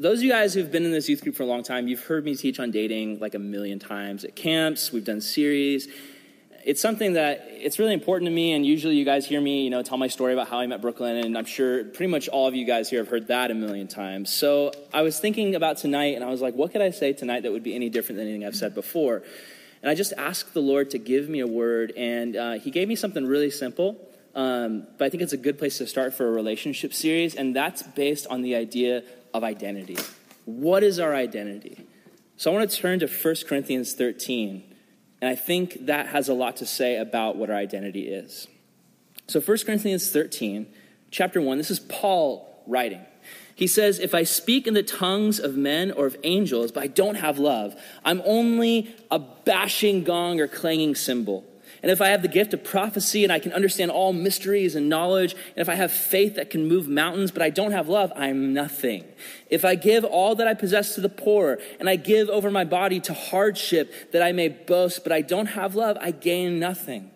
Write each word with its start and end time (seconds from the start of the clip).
those 0.00 0.20
of 0.20 0.22
you 0.22 0.30
guys 0.30 0.54
who've 0.54 0.72
been 0.72 0.86
in 0.86 0.92
this 0.92 1.10
youth 1.10 1.22
group 1.22 1.36
for 1.36 1.42
a 1.42 1.46
long 1.46 1.62
time, 1.62 1.86
you've 1.86 2.04
heard 2.04 2.24
me 2.24 2.34
teach 2.34 2.58
on 2.58 2.70
dating 2.70 3.18
like 3.18 3.34
a 3.34 3.38
million 3.38 3.78
times 3.78 4.24
at 4.24 4.34
camps. 4.34 4.90
We've 4.90 5.04
done 5.04 5.20
series. 5.20 5.88
It's 6.64 6.80
something 6.80 7.14
that 7.14 7.46
it's 7.50 7.78
really 7.78 7.92
important 7.92 8.26
to 8.28 8.34
me, 8.34 8.52
and 8.52 8.64
usually 8.64 8.96
you 8.96 9.04
guys 9.04 9.26
hear 9.26 9.42
me, 9.42 9.62
you 9.62 9.68
know, 9.68 9.82
tell 9.82 9.98
my 9.98 10.08
story 10.08 10.32
about 10.32 10.48
how 10.48 10.58
I 10.58 10.66
met 10.66 10.80
Brooklyn, 10.80 11.16
and 11.16 11.36
I'm 11.36 11.44
sure 11.44 11.84
pretty 11.84 12.10
much 12.10 12.28
all 12.28 12.46
of 12.46 12.54
you 12.54 12.64
guys 12.64 12.88
here 12.88 13.00
have 13.00 13.08
heard 13.08 13.26
that 13.26 13.50
a 13.50 13.54
million 13.54 13.88
times. 13.88 14.32
So 14.32 14.72
I 14.92 15.02
was 15.02 15.20
thinking 15.20 15.54
about 15.54 15.76
tonight, 15.76 16.14
and 16.14 16.24
I 16.24 16.30
was 16.30 16.40
like, 16.40 16.54
what 16.54 16.72
could 16.72 16.80
I 16.80 16.90
say 16.90 17.12
tonight 17.12 17.42
that 17.42 17.52
would 17.52 17.62
be 17.62 17.74
any 17.74 17.90
different 17.90 18.18
than 18.18 18.26
anything 18.26 18.46
I've 18.46 18.56
said 18.56 18.74
before? 18.74 19.22
And 19.82 19.90
I 19.90 19.94
just 19.94 20.14
asked 20.16 20.54
the 20.54 20.62
Lord 20.62 20.90
to 20.90 20.98
give 20.98 21.28
me 21.28 21.40
a 21.40 21.46
word, 21.46 21.92
and 21.94 22.36
uh, 22.36 22.52
He 22.52 22.70
gave 22.70 22.88
me 22.88 22.96
something 22.96 23.26
really 23.26 23.50
simple. 23.50 23.96
Um, 24.34 24.86
but 24.96 25.06
I 25.06 25.08
think 25.08 25.22
it's 25.22 25.32
a 25.32 25.38
good 25.38 25.58
place 25.58 25.78
to 25.78 25.86
start 25.86 26.14
for 26.14 26.26
a 26.28 26.30
relationship 26.30 26.94
series, 26.94 27.34
and 27.34 27.56
that's 27.56 27.82
based 27.82 28.26
on 28.28 28.42
the 28.42 28.54
idea 28.54 29.02
of 29.32 29.44
identity. 29.44 29.98
What 30.44 30.82
is 30.82 30.98
our 30.98 31.14
identity? 31.14 31.86
So 32.36 32.50
I 32.50 32.56
want 32.56 32.70
to 32.70 32.76
turn 32.76 33.00
to 33.00 33.06
1 33.06 33.34
Corinthians 33.46 33.92
13, 33.92 34.64
and 35.20 35.30
I 35.30 35.34
think 35.34 35.86
that 35.86 36.06
has 36.08 36.28
a 36.28 36.34
lot 36.34 36.56
to 36.56 36.66
say 36.66 36.96
about 36.96 37.36
what 37.36 37.50
our 37.50 37.56
identity 37.56 38.08
is. 38.08 38.48
So 39.26 39.40
1 39.40 39.58
Corinthians 39.58 40.10
13, 40.10 40.66
chapter 41.10 41.40
1, 41.40 41.58
this 41.58 41.70
is 41.70 41.80
Paul 41.80 42.62
writing. 42.66 43.04
He 43.54 43.66
says, 43.66 43.98
If 43.98 44.14
I 44.14 44.22
speak 44.22 44.66
in 44.66 44.72
the 44.72 44.82
tongues 44.82 45.38
of 45.38 45.54
men 45.56 45.90
or 45.90 46.06
of 46.06 46.16
angels, 46.24 46.72
but 46.72 46.82
I 46.82 46.86
don't 46.86 47.16
have 47.16 47.38
love, 47.38 47.78
I'm 48.04 48.22
only 48.24 48.94
a 49.10 49.18
bashing 49.18 50.02
gong 50.02 50.40
or 50.40 50.48
clanging 50.48 50.94
cymbal. 50.94 51.44
And 51.82 51.90
if 51.90 52.00
I 52.00 52.08
have 52.08 52.22
the 52.22 52.28
gift 52.28 52.52
of 52.52 52.62
prophecy 52.62 53.24
and 53.24 53.32
I 53.32 53.38
can 53.38 53.52
understand 53.52 53.90
all 53.90 54.12
mysteries 54.12 54.74
and 54.74 54.88
knowledge, 54.88 55.32
and 55.32 55.58
if 55.58 55.68
I 55.68 55.74
have 55.74 55.90
faith 55.90 56.34
that 56.36 56.50
can 56.50 56.68
move 56.68 56.88
mountains, 56.88 57.30
but 57.30 57.42
I 57.42 57.48
don't 57.48 57.72
have 57.72 57.88
love, 57.88 58.12
I'm 58.16 58.52
nothing. 58.52 59.04
If 59.48 59.64
I 59.64 59.76
give 59.76 60.04
all 60.04 60.34
that 60.34 60.46
I 60.46 60.54
possess 60.54 60.94
to 60.94 61.00
the 61.00 61.08
poor, 61.08 61.58
and 61.78 61.88
I 61.88 61.96
give 61.96 62.28
over 62.28 62.50
my 62.50 62.64
body 62.64 63.00
to 63.00 63.14
hardship 63.14 64.12
that 64.12 64.22
I 64.22 64.32
may 64.32 64.48
boast, 64.48 65.02
but 65.02 65.12
I 65.12 65.22
don't 65.22 65.46
have 65.46 65.74
love, 65.74 65.96
I 66.00 66.10
gain 66.10 66.58
nothing. 66.58 67.10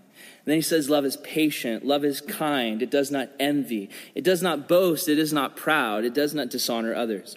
And 0.44 0.52
then 0.52 0.56
he 0.56 0.62
says, 0.62 0.90
Love 0.90 1.04
is 1.04 1.16
patient, 1.18 1.84
love 1.86 2.04
is 2.04 2.20
kind, 2.20 2.82
it 2.82 2.90
does 2.90 3.10
not 3.10 3.30
envy, 3.38 3.90
it 4.14 4.24
does 4.24 4.42
not 4.42 4.68
boast, 4.68 5.08
it 5.08 5.18
is 5.18 5.32
not 5.32 5.56
proud, 5.56 6.04
it 6.04 6.14
does 6.14 6.34
not 6.34 6.50
dishonor 6.50 6.94
others. 6.94 7.36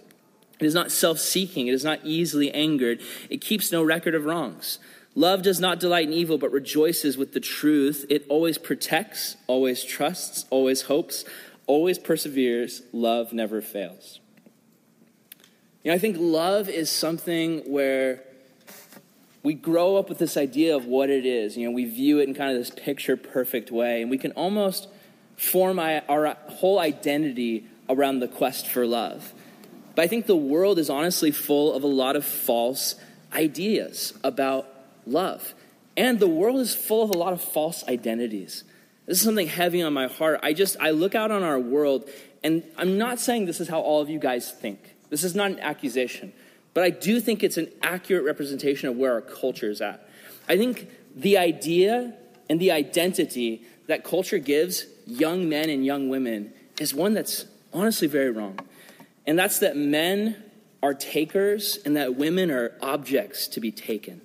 It 0.59 0.66
is 0.66 0.73
not 0.73 0.92
self 0.92 1.20
seeking, 1.20 1.67
it 1.67 1.73
is 1.73 1.83
not 1.83 2.00
easily 2.03 2.52
angered, 2.52 3.02
it 3.30 3.42
keeps 3.42 3.72
no 3.72 3.83
record 3.83 4.16
of 4.16 4.25
wrongs. 4.25 4.80
Love 5.18 5.42
does 5.42 5.60
not 5.60 5.80
delight 5.80 6.06
in 6.06 6.14
evil, 6.14 6.38
but 6.38 6.52
rejoices 6.52 7.18
with 7.18 7.34
the 7.34 7.40
truth. 7.40 8.06
It 8.08 8.23
always 8.30 8.60
protects, 8.60 9.36
always 9.48 9.84
trusts, 9.84 10.46
always 10.52 10.84
hopes, 10.84 11.26
always 11.66 11.98
perseveres. 11.98 12.84
Love 12.94 13.34
never 13.34 13.60
fails. 13.60 14.20
You 15.84 15.90
know, 15.90 15.95
I 15.95 15.98
think 15.98 16.18
love 16.20 16.70
is 16.70 16.92
something 16.92 17.62
where 17.62 18.23
we 19.42 19.56
grow 19.56 19.95
up 19.95 20.08
with 20.08 20.20
this 20.20 20.38
idea 20.38 20.76
of 20.76 20.86
what 20.86 21.10
it 21.10 21.26
is. 21.26 21.58
You 21.58 21.66
know, 21.66 21.72
we 21.72 21.86
view 21.86 22.20
it 22.20 22.28
in 22.28 22.36
kind 22.36 22.52
of 22.52 22.58
this 22.58 22.70
picture 22.70 23.18
perfect 23.18 23.72
way, 23.72 24.04
and 24.04 24.12
we 24.12 24.20
can 24.20 24.34
almost 24.34 24.88
form 25.36 25.80
our 25.80 26.38
whole 26.48 26.78
identity 26.78 27.66
around 27.90 28.20
the 28.20 28.28
quest 28.28 28.68
for 28.68 28.86
love. 28.86 29.34
But 29.95 30.04
I 30.04 30.08
think 30.08 30.28
the 30.28 30.36
world 30.36 30.78
is 30.78 30.92
honestly 30.92 31.32
full 31.32 31.73
of 31.73 31.82
a 31.82 31.88
lot 31.88 32.16
of 32.16 32.23
false 32.23 32.94
ideas 33.34 34.14
about 34.23 34.68
love. 35.08 35.53
And 35.95 36.19
the 36.19 36.27
world 36.27 36.59
is 36.59 36.75
full 36.75 37.03
of 37.03 37.09
a 37.09 37.17
lot 37.17 37.33
of 37.33 37.41
false 37.41 37.83
identities. 37.88 38.63
This 39.05 39.19
is 39.19 39.23
something 39.23 39.47
heavy 39.47 39.81
on 39.81 39.94
my 39.94 40.08
heart. 40.08 40.39
I 40.44 40.53
just, 40.53 40.77
I 40.80 40.91
look 40.91 41.16
out 41.16 41.31
on 41.31 41.44
our 41.44 41.59
world, 41.59 42.09
and 42.44 42.64
I'm 42.77 42.97
not 42.97 43.19
saying 43.19 43.45
this 43.45 43.59
is 43.59 43.69
how 43.69 43.80
all 43.80 44.02
of 44.02 44.09
you 44.09 44.19
guys 44.19 44.52
think. 44.52 44.95
This 45.09 45.23
is 45.23 45.33
not 45.33 45.52
an 45.52 45.59
accusation. 45.59 46.33
But 46.73 46.83
I 46.83 46.89
do 46.91 47.19
think 47.19 47.44
it's 47.44 47.58
an 47.58 47.72
accurate 47.81 48.25
representation 48.25 48.89
of 48.89 48.97
where 48.97 49.14
our 49.14 49.22
culture 49.22 49.69
is 49.69 49.81
at. 49.81 50.08
I 50.47 50.58
think 50.58 50.89
the 51.16 51.38
idea 51.38 52.14
and 52.49 52.59
the 52.59 52.71
identity 52.71 53.64
that 53.87 54.03
culture 54.03 54.37
gives 54.37 54.86
young 55.05 55.49
men 55.49 55.70
and 55.70 55.86
young 55.86 56.09
women 56.09 56.53
is 56.80 56.93
one 56.93 57.14
that's 57.14 57.45
honestly 57.73 58.08
very 58.08 58.30
wrong. 58.30 58.59
And 59.26 59.39
that's 59.39 59.59
that 59.59 59.76
men 59.76 60.43
are 60.83 60.93
takers 60.93 61.80
and 61.86 61.95
that 61.95 62.15
women 62.15 62.52
are 62.52 62.73
objects 62.82 63.48
to 63.48 63.59
be 63.59 63.71
taken. 63.71 64.21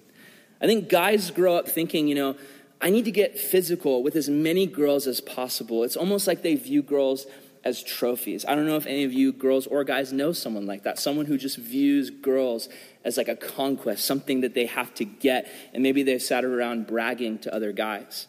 I 0.63 0.67
think 0.67 0.89
guys 0.89 1.31
grow 1.31 1.57
up 1.57 1.69
thinking, 1.69 2.07
you 2.07 2.15
know, 2.15 2.37
I 2.81 2.91
need 2.91 3.05
to 3.05 3.11
get 3.11 3.39
physical 3.39 4.03
with 4.03 4.17
as 4.17 4.29
many 4.29 4.67
girls 4.67 5.07
as 5.07 5.21
possible. 5.21 5.85
It's 5.85 5.97
almost 5.97 6.27
like 6.27 6.43
they 6.43 6.55
view 6.55 6.83
girls 6.83 7.27
as 7.65 7.83
trophies. 7.83 8.45
I 8.45 8.55
don't 8.55 8.67
know 8.67 8.77
if 8.77 8.87
any 8.87 9.05
of 9.05 9.13
you 9.13 9.33
girls 9.33 9.67
or 9.67 9.85
guys 9.85 10.13
know 10.13 10.33
someone 10.33 10.67
like 10.67 10.83
that, 10.83 10.99
someone 10.99 11.27
who 11.27 11.39
just 11.39 11.57
views 11.57 12.11
girls 12.11 12.69
as 13.05 13.17
like 13.17 13.29
a 13.29 13.37
conquest, 13.37 14.05
something 14.05 14.41
that 14.41 14.55
they 14.55 14.67
have 14.67 14.93
to 14.95 15.05
get, 15.05 15.51
and 15.73 15.83
maybe 15.83 16.03
they've 16.03 16.23
sat 16.23 16.45
around 16.45 16.87
bragging 16.87 17.39
to 17.41 17.55
other 17.55 17.73
guys. 17.73 18.27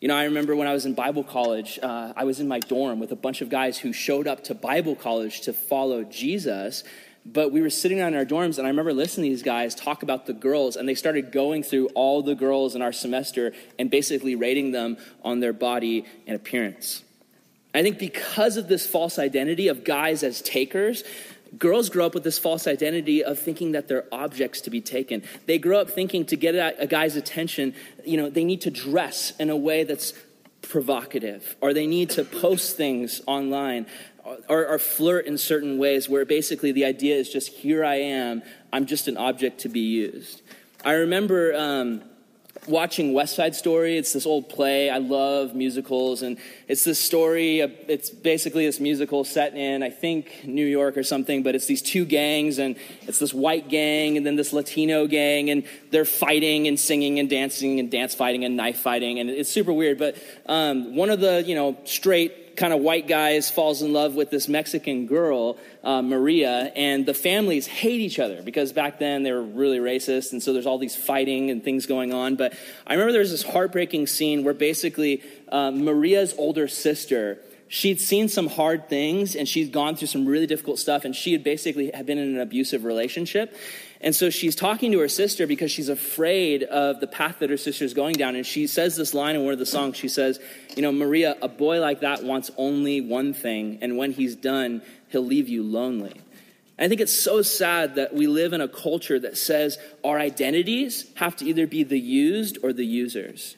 You 0.00 0.08
know, 0.08 0.16
I 0.16 0.24
remember 0.24 0.54
when 0.54 0.68
I 0.68 0.72
was 0.72 0.84
in 0.84 0.94
Bible 0.94 1.24
college, 1.24 1.78
uh, 1.82 2.12
I 2.14 2.24
was 2.24 2.38
in 2.38 2.48
my 2.48 2.60
dorm 2.60 3.00
with 3.00 3.12
a 3.12 3.16
bunch 3.16 3.40
of 3.40 3.48
guys 3.48 3.78
who 3.78 3.92
showed 3.92 4.26
up 4.26 4.44
to 4.44 4.54
Bible 4.54 4.94
college 4.94 5.42
to 5.42 5.52
follow 5.52 6.04
Jesus, 6.04 6.84
but 7.32 7.50
we 7.50 7.60
were 7.60 7.70
sitting 7.70 8.00
around 8.00 8.14
in 8.14 8.18
our 8.18 8.24
dorms, 8.24 8.58
and 8.58 8.66
I 8.66 8.70
remember 8.70 8.92
listening 8.92 9.30
to 9.30 9.36
these 9.36 9.42
guys 9.42 9.74
talk 9.74 10.02
about 10.02 10.26
the 10.26 10.32
girls, 10.32 10.76
and 10.76 10.88
they 10.88 10.94
started 10.94 11.32
going 11.32 11.62
through 11.62 11.88
all 11.88 12.22
the 12.22 12.34
girls 12.34 12.74
in 12.74 12.82
our 12.82 12.92
semester 12.92 13.52
and 13.78 13.90
basically 13.90 14.36
rating 14.36 14.70
them 14.70 14.96
on 15.24 15.40
their 15.40 15.52
body 15.52 16.04
and 16.26 16.36
appearance. 16.36 17.02
I 17.74 17.82
think 17.82 17.98
because 17.98 18.56
of 18.56 18.68
this 18.68 18.86
false 18.86 19.18
identity 19.18 19.68
of 19.68 19.84
guys 19.84 20.22
as 20.22 20.40
takers, 20.40 21.02
girls 21.58 21.90
grow 21.90 22.06
up 22.06 22.14
with 22.14 22.24
this 22.24 22.38
false 22.38 22.66
identity 22.66 23.24
of 23.24 23.38
thinking 23.38 23.72
that 23.72 23.88
they're 23.88 24.06
objects 24.12 24.62
to 24.62 24.70
be 24.70 24.80
taken. 24.80 25.22
They 25.46 25.58
grow 25.58 25.80
up 25.80 25.90
thinking 25.90 26.24
to 26.26 26.36
get 26.36 26.54
a 26.54 26.86
guy's 26.86 27.16
attention, 27.16 27.74
you 28.04 28.16
know, 28.16 28.30
they 28.30 28.44
need 28.44 28.62
to 28.62 28.70
dress 28.70 29.32
in 29.38 29.50
a 29.50 29.56
way 29.56 29.84
that's 29.84 30.14
provocative, 30.62 31.56
or 31.60 31.74
they 31.74 31.86
need 31.86 32.10
to 32.10 32.24
post 32.24 32.76
things 32.76 33.20
online, 33.26 33.86
or, 34.48 34.66
or, 34.66 34.78
flirt 34.78 35.26
in 35.26 35.38
certain 35.38 35.78
ways 35.78 36.08
where 36.08 36.24
basically 36.24 36.72
the 36.72 36.84
idea 36.84 37.14
is 37.14 37.32
just 37.32 37.48
here 37.48 37.84
I 37.84 37.96
am, 37.96 38.42
I'm 38.72 38.86
just 38.86 39.08
an 39.08 39.16
object 39.16 39.60
to 39.60 39.68
be 39.68 39.80
used. 39.80 40.42
I 40.84 40.92
remember 40.92 41.54
um, 41.54 42.02
watching 42.68 43.12
West 43.12 43.36
Side 43.36 43.54
Story. 43.54 43.96
It's 43.96 44.12
this 44.12 44.26
old 44.26 44.48
play. 44.48 44.90
I 44.90 44.98
love 44.98 45.54
musicals, 45.54 46.22
and 46.22 46.38
it's 46.68 46.84
this 46.84 46.98
story. 46.98 47.60
It's 47.60 48.10
basically 48.10 48.66
this 48.66 48.80
musical 48.80 49.24
set 49.24 49.54
in, 49.54 49.82
I 49.82 49.90
think, 49.90 50.44
New 50.44 50.66
York 50.66 50.96
or 50.96 51.02
something, 51.02 51.42
but 51.42 51.54
it's 51.54 51.66
these 51.66 51.82
two 51.82 52.04
gangs, 52.04 52.58
and 52.58 52.76
it's 53.02 53.18
this 53.18 53.34
white 53.34 53.68
gang 53.68 54.16
and 54.16 54.26
then 54.26 54.36
this 54.36 54.52
Latino 54.52 55.06
gang, 55.06 55.50
and 55.50 55.64
they're 55.90 56.04
fighting 56.04 56.66
and 56.66 56.78
singing 56.78 57.18
and 57.18 57.30
dancing 57.30 57.80
and 57.80 57.90
dance 57.90 58.14
fighting 58.14 58.44
and 58.44 58.56
knife 58.56 58.78
fighting, 58.78 59.18
and 59.18 59.30
it's 59.30 59.50
super 59.50 59.72
weird. 59.72 59.98
But 59.98 60.16
um, 60.46 60.96
one 60.96 61.10
of 61.10 61.20
the, 61.20 61.42
you 61.46 61.54
know, 61.54 61.76
straight 61.84 62.45
kind 62.56 62.72
of 62.72 62.80
white 62.80 63.06
guys 63.06 63.50
falls 63.50 63.82
in 63.82 63.92
love 63.92 64.14
with 64.14 64.30
this 64.30 64.48
Mexican 64.48 65.06
girl, 65.06 65.58
uh, 65.84 66.02
Maria, 66.02 66.72
and 66.74 67.06
the 67.06 67.14
families 67.14 67.66
hate 67.66 68.00
each 68.00 68.18
other 68.18 68.42
because 68.42 68.72
back 68.72 68.98
then 68.98 69.22
they 69.22 69.32
were 69.32 69.42
really 69.42 69.78
racist, 69.78 70.32
and 70.32 70.42
so 70.42 70.52
there's 70.52 70.66
all 70.66 70.78
these 70.78 70.96
fighting 70.96 71.50
and 71.50 71.62
things 71.62 71.86
going 71.86 72.12
on. 72.12 72.36
But 72.36 72.54
I 72.86 72.94
remember 72.94 73.12
there 73.12 73.20
was 73.20 73.30
this 73.30 73.42
heartbreaking 73.42 74.06
scene 74.06 74.44
where 74.44 74.54
basically 74.54 75.22
uh, 75.50 75.70
Maria's 75.70 76.34
older 76.38 76.68
sister 76.68 77.38
she'd 77.68 78.00
seen 78.00 78.28
some 78.28 78.46
hard 78.46 78.88
things 78.88 79.34
and 79.34 79.48
she'd 79.48 79.72
gone 79.72 79.96
through 79.96 80.06
some 80.06 80.26
really 80.26 80.46
difficult 80.46 80.78
stuff 80.78 81.04
and 81.04 81.16
she 81.16 81.32
had 81.32 81.42
basically 81.42 81.90
had 81.92 82.06
been 82.06 82.18
in 82.18 82.34
an 82.34 82.40
abusive 82.40 82.84
relationship 82.84 83.56
and 84.06 84.14
so 84.14 84.30
she's 84.30 84.54
talking 84.54 84.92
to 84.92 85.00
her 85.00 85.08
sister 85.08 85.48
because 85.48 85.72
she's 85.72 85.88
afraid 85.88 86.62
of 86.62 87.00
the 87.00 87.08
path 87.08 87.40
that 87.40 87.50
her 87.50 87.56
sister 87.56 87.84
is 87.84 87.92
going 87.92 88.14
down. 88.14 88.36
And 88.36 88.46
she 88.46 88.68
says 88.68 88.94
this 88.94 89.14
line 89.14 89.34
in 89.34 89.42
one 89.42 89.52
of 89.52 89.58
the 89.58 89.66
songs. 89.66 89.96
She 89.96 90.06
says, 90.06 90.38
You 90.76 90.82
know, 90.82 90.92
Maria, 90.92 91.36
a 91.42 91.48
boy 91.48 91.80
like 91.80 92.02
that 92.02 92.22
wants 92.22 92.52
only 92.56 93.00
one 93.00 93.34
thing, 93.34 93.80
and 93.82 93.96
when 93.96 94.12
he's 94.12 94.36
done, 94.36 94.82
he'll 95.08 95.26
leave 95.26 95.48
you 95.48 95.64
lonely. 95.64 96.20
And 96.78 96.84
I 96.84 96.88
think 96.88 97.00
it's 97.00 97.12
so 97.12 97.42
sad 97.42 97.96
that 97.96 98.14
we 98.14 98.28
live 98.28 98.52
in 98.52 98.60
a 98.60 98.68
culture 98.68 99.18
that 99.18 99.36
says 99.36 99.76
our 100.04 100.20
identities 100.20 101.10
have 101.16 101.34
to 101.38 101.44
either 101.44 101.66
be 101.66 101.82
the 101.82 101.98
used 101.98 102.58
or 102.62 102.72
the 102.72 102.86
users. 102.86 103.56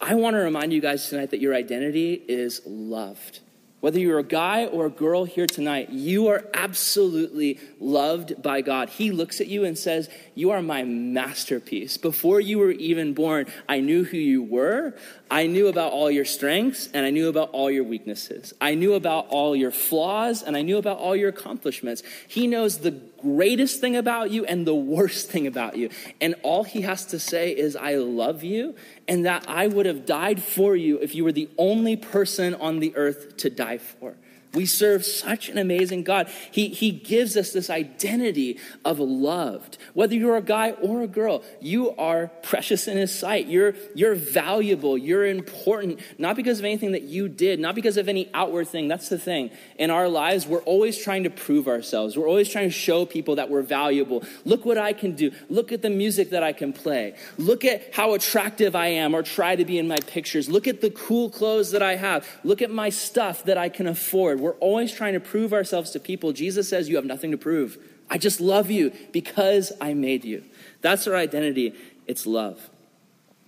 I 0.00 0.16
want 0.16 0.34
to 0.34 0.40
remind 0.40 0.72
you 0.72 0.80
guys 0.80 1.08
tonight 1.08 1.30
that 1.30 1.40
your 1.40 1.54
identity 1.54 2.14
is 2.14 2.62
loved. 2.66 3.38
Whether 3.80 4.00
you're 4.00 4.18
a 4.18 4.24
guy 4.24 4.66
or 4.66 4.86
a 4.86 4.90
girl 4.90 5.24
here 5.24 5.46
tonight, 5.46 5.90
you 5.90 6.26
are 6.26 6.44
absolutely 6.52 7.60
loved 7.78 8.42
by 8.42 8.60
God. 8.60 8.88
He 8.88 9.12
looks 9.12 9.40
at 9.40 9.46
you 9.46 9.64
and 9.64 9.78
says, 9.78 10.08
You 10.34 10.50
are 10.50 10.60
my 10.60 10.82
masterpiece. 10.82 11.96
Before 11.96 12.40
you 12.40 12.58
were 12.58 12.72
even 12.72 13.14
born, 13.14 13.46
I 13.68 13.78
knew 13.78 14.02
who 14.02 14.16
you 14.16 14.42
were. 14.42 14.94
I 15.30 15.46
knew 15.46 15.68
about 15.68 15.92
all 15.92 16.10
your 16.10 16.24
strengths 16.24 16.88
and 16.92 17.06
I 17.06 17.10
knew 17.10 17.28
about 17.28 17.50
all 17.50 17.70
your 17.70 17.84
weaknesses. 17.84 18.52
I 18.60 18.74
knew 18.74 18.94
about 18.94 19.28
all 19.28 19.54
your 19.54 19.70
flaws 19.70 20.42
and 20.42 20.56
I 20.56 20.62
knew 20.62 20.78
about 20.78 20.98
all 20.98 21.14
your 21.14 21.28
accomplishments. 21.28 22.02
He 22.26 22.48
knows 22.48 22.78
the 22.78 23.00
greatest 23.20 23.80
thing 23.80 23.96
about 23.96 24.30
you 24.30 24.44
and 24.44 24.66
the 24.66 24.74
worst 24.74 25.30
thing 25.30 25.46
about 25.46 25.76
you. 25.76 25.90
And 26.20 26.34
all 26.42 26.64
he 26.64 26.82
has 26.82 27.06
to 27.06 27.18
say 27.18 27.50
is, 27.50 27.76
I 27.76 27.96
love 27.96 28.44
you 28.44 28.74
and 29.06 29.26
that 29.26 29.48
I 29.48 29.66
would 29.66 29.86
have 29.86 30.06
died 30.06 30.42
for 30.42 30.76
you 30.76 30.98
if 30.98 31.14
you 31.14 31.24
were 31.24 31.32
the 31.32 31.48
only 31.58 31.96
person 31.96 32.54
on 32.54 32.80
the 32.80 32.94
earth 32.96 33.36
to 33.38 33.50
die 33.50 33.78
for. 33.78 34.14
We 34.54 34.64
serve 34.64 35.04
such 35.04 35.50
an 35.50 35.58
amazing 35.58 36.04
God. 36.04 36.30
He, 36.50 36.68
he 36.68 36.90
gives 36.90 37.36
us 37.36 37.52
this 37.52 37.68
identity 37.68 38.58
of 38.82 38.98
loved. 38.98 39.76
Whether 39.92 40.14
you're 40.14 40.38
a 40.38 40.42
guy 40.42 40.70
or 40.70 41.02
a 41.02 41.06
girl, 41.06 41.42
you 41.60 41.94
are 41.96 42.28
precious 42.42 42.88
in 42.88 42.96
His 42.96 43.16
sight. 43.16 43.46
You're, 43.46 43.74
you're 43.94 44.14
valuable. 44.14 44.96
You're 44.96 45.26
important, 45.26 46.00
not 46.16 46.34
because 46.34 46.60
of 46.60 46.64
anything 46.64 46.92
that 46.92 47.02
you 47.02 47.28
did, 47.28 47.60
not 47.60 47.74
because 47.74 47.98
of 47.98 48.08
any 48.08 48.30
outward 48.32 48.68
thing. 48.68 48.88
That's 48.88 49.10
the 49.10 49.18
thing. 49.18 49.50
In 49.78 49.90
our 49.90 50.08
lives, 50.08 50.46
we're 50.46 50.62
always 50.62 50.96
trying 50.96 51.24
to 51.24 51.30
prove 51.30 51.68
ourselves. 51.68 52.16
We're 52.16 52.28
always 52.28 52.48
trying 52.48 52.68
to 52.68 52.74
show 52.74 53.04
people 53.04 53.36
that 53.36 53.50
we're 53.50 53.62
valuable. 53.62 54.24
Look 54.46 54.64
what 54.64 54.78
I 54.78 54.94
can 54.94 55.14
do. 55.14 55.30
Look 55.50 55.72
at 55.72 55.82
the 55.82 55.90
music 55.90 56.30
that 56.30 56.42
I 56.42 56.54
can 56.54 56.72
play. 56.72 57.16
Look 57.36 57.66
at 57.66 57.94
how 57.94 58.14
attractive 58.14 58.74
I 58.74 58.86
am 58.88 59.14
or 59.14 59.22
try 59.22 59.56
to 59.56 59.64
be 59.66 59.78
in 59.78 59.88
my 59.88 59.98
pictures. 60.06 60.48
Look 60.48 60.66
at 60.66 60.80
the 60.80 60.90
cool 60.90 61.28
clothes 61.28 61.72
that 61.72 61.82
I 61.82 61.96
have. 61.96 62.26
Look 62.44 62.62
at 62.62 62.70
my 62.70 62.88
stuff 62.88 63.44
that 63.44 63.58
I 63.58 63.68
can 63.68 63.86
afford. 63.86 64.37
We're 64.40 64.54
always 64.54 64.92
trying 64.92 65.14
to 65.14 65.20
prove 65.20 65.52
ourselves 65.52 65.90
to 65.92 66.00
people. 66.00 66.32
Jesus 66.32 66.68
says, 66.68 66.88
You 66.88 66.96
have 66.96 67.04
nothing 67.04 67.30
to 67.30 67.38
prove. 67.38 67.78
I 68.10 68.18
just 68.18 68.40
love 68.40 68.70
you 68.70 68.92
because 69.12 69.72
I 69.80 69.94
made 69.94 70.24
you. 70.24 70.44
That's 70.80 71.06
our 71.06 71.16
identity. 71.16 71.74
It's 72.06 72.26
love. 72.26 72.70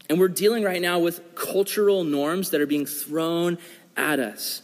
And 0.09 0.19
we're 0.19 0.29
dealing 0.29 0.65
right 0.65 0.83
now 0.83 0.99
with 0.99 1.35
cultural 1.35 2.05
norms 2.05 2.51
that 2.51 2.61
are 2.61 2.67
being 2.67 2.87
thrown 2.87 3.59
at 3.97 4.19
us. 4.19 4.63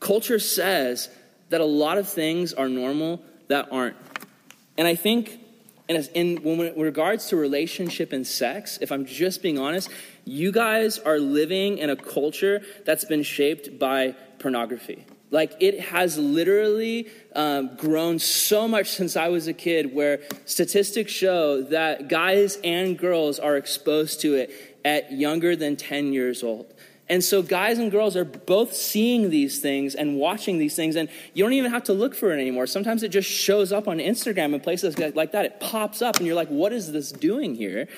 Culture 0.00 0.38
says 0.38 1.08
that 1.50 1.60
a 1.60 1.64
lot 1.66 1.98
of 1.98 2.08
things 2.08 2.54
are 2.54 2.68
normal 2.68 3.22
that 3.48 3.68
aren't. 3.70 3.96
And 4.78 4.88
I 4.88 4.94
think 4.94 5.40
in, 5.88 5.96
in, 6.14 6.38
in 6.38 6.80
regards 6.80 7.28
to 7.28 7.36
relationship 7.36 8.12
and 8.12 8.26
sex, 8.26 8.78
if 8.80 8.90
I'm 8.92 9.04
just 9.04 9.42
being 9.42 9.58
honest, 9.58 9.90
you 10.24 10.52
guys 10.52 10.98
are 10.98 11.18
living 11.18 11.78
in 11.78 11.90
a 11.90 11.96
culture 11.96 12.62
that's 12.84 13.04
been 13.04 13.22
shaped 13.22 13.78
by 13.78 14.14
pornography. 14.38 15.04
Like 15.32 15.56
it 15.60 15.80
has 15.80 16.18
literally 16.18 17.08
um, 17.34 17.74
grown 17.76 18.18
so 18.18 18.68
much 18.68 18.90
since 18.90 19.16
I 19.16 19.28
was 19.28 19.48
a 19.48 19.54
kid, 19.54 19.94
where 19.94 20.20
statistics 20.44 21.10
show 21.10 21.62
that 21.62 22.08
guys 22.08 22.58
and 22.62 22.98
girls 22.98 23.38
are 23.38 23.56
exposed 23.56 24.20
to 24.20 24.34
it 24.34 24.78
at 24.84 25.10
younger 25.10 25.56
than 25.56 25.76
10 25.76 26.12
years 26.12 26.42
old. 26.42 26.72
And 27.08 27.24
so, 27.24 27.42
guys 27.42 27.78
and 27.78 27.90
girls 27.90 28.14
are 28.14 28.24
both 28.24 28.74
seeing 28.74 29.30
these 29.30 29.58
things 29.60 29.94
and 29.94 30.16
watching 30.16 30.58
these 30.58 30.76
things, 30.76 30.96
and 30.96 31.08
you 31.34 31.42
don't 31.42 31.54
even 31.54 31.70
have 31.70 31.84
to 31.84 31.92
look 31.94 32.14
for 32.14 32.32
it 32.32 32.40
anymore. 32.40 32.66
Sometimes 32.66 33.02
it 33.02 33.08
just 33.08 33.28
shows 33.28 33.72
up 33.72 33.88
on 33.88 33.98
Instagram 33.98 34.54
and 34.54 34.62
places 34.62 34.98
like 34.98 35.32
that. 35.32 35.44
It 35.46 35.60
pops 35.60 36.00
up, 36.02 36.18
and 36.18 36.26
you're 36.26 36.36
like, 36.36 36.48
what 36.48 36.72
is 36.72 36.92
this 36.92 37.10
doing 37.10 37.54
here? 37.54 37.88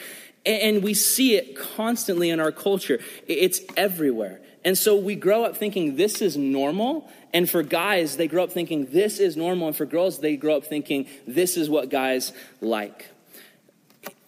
And 0.46 0.82
we 0.82 0.94
see 0.94 1.36
it 1.36 1.56
constantly 1.56 2.30
in 2.30 2.38
our 2.38 2.52
culture, 2.52 3.00
it's 3.26 3.60
everywhere. 3.76 4.40
And 4.64 4.78
so 4.78 4.96
we 4.96 5.14
grow 5.14 5.44
up 5.44 5.56
thinking 5.56 5.96
this 5.96 6.22
is 6.22 6.36
normal. 6.36 7.08
And 7.32 7.48
for 7.48 7.62
guys, 7.62 8.16
they 8.16 8.28
grow 8.28 8.44
up 8.44 8.52
thinking 8.52 8.86
this 8.90 9.18
is 9.18 9.36
normal. 9.36 9.68
And 9.68 9.76
for 9.76 9.86
girls, 9.86 10.20
they 10.20 10.36
grow 10.36 10.56
up 10.56 10.64
thinking 10.64 11.06
this 11.26 11.56
is 11.56 11.68
what 11.68 11.90
guys 11.90 12.32
like. 12.60 13.10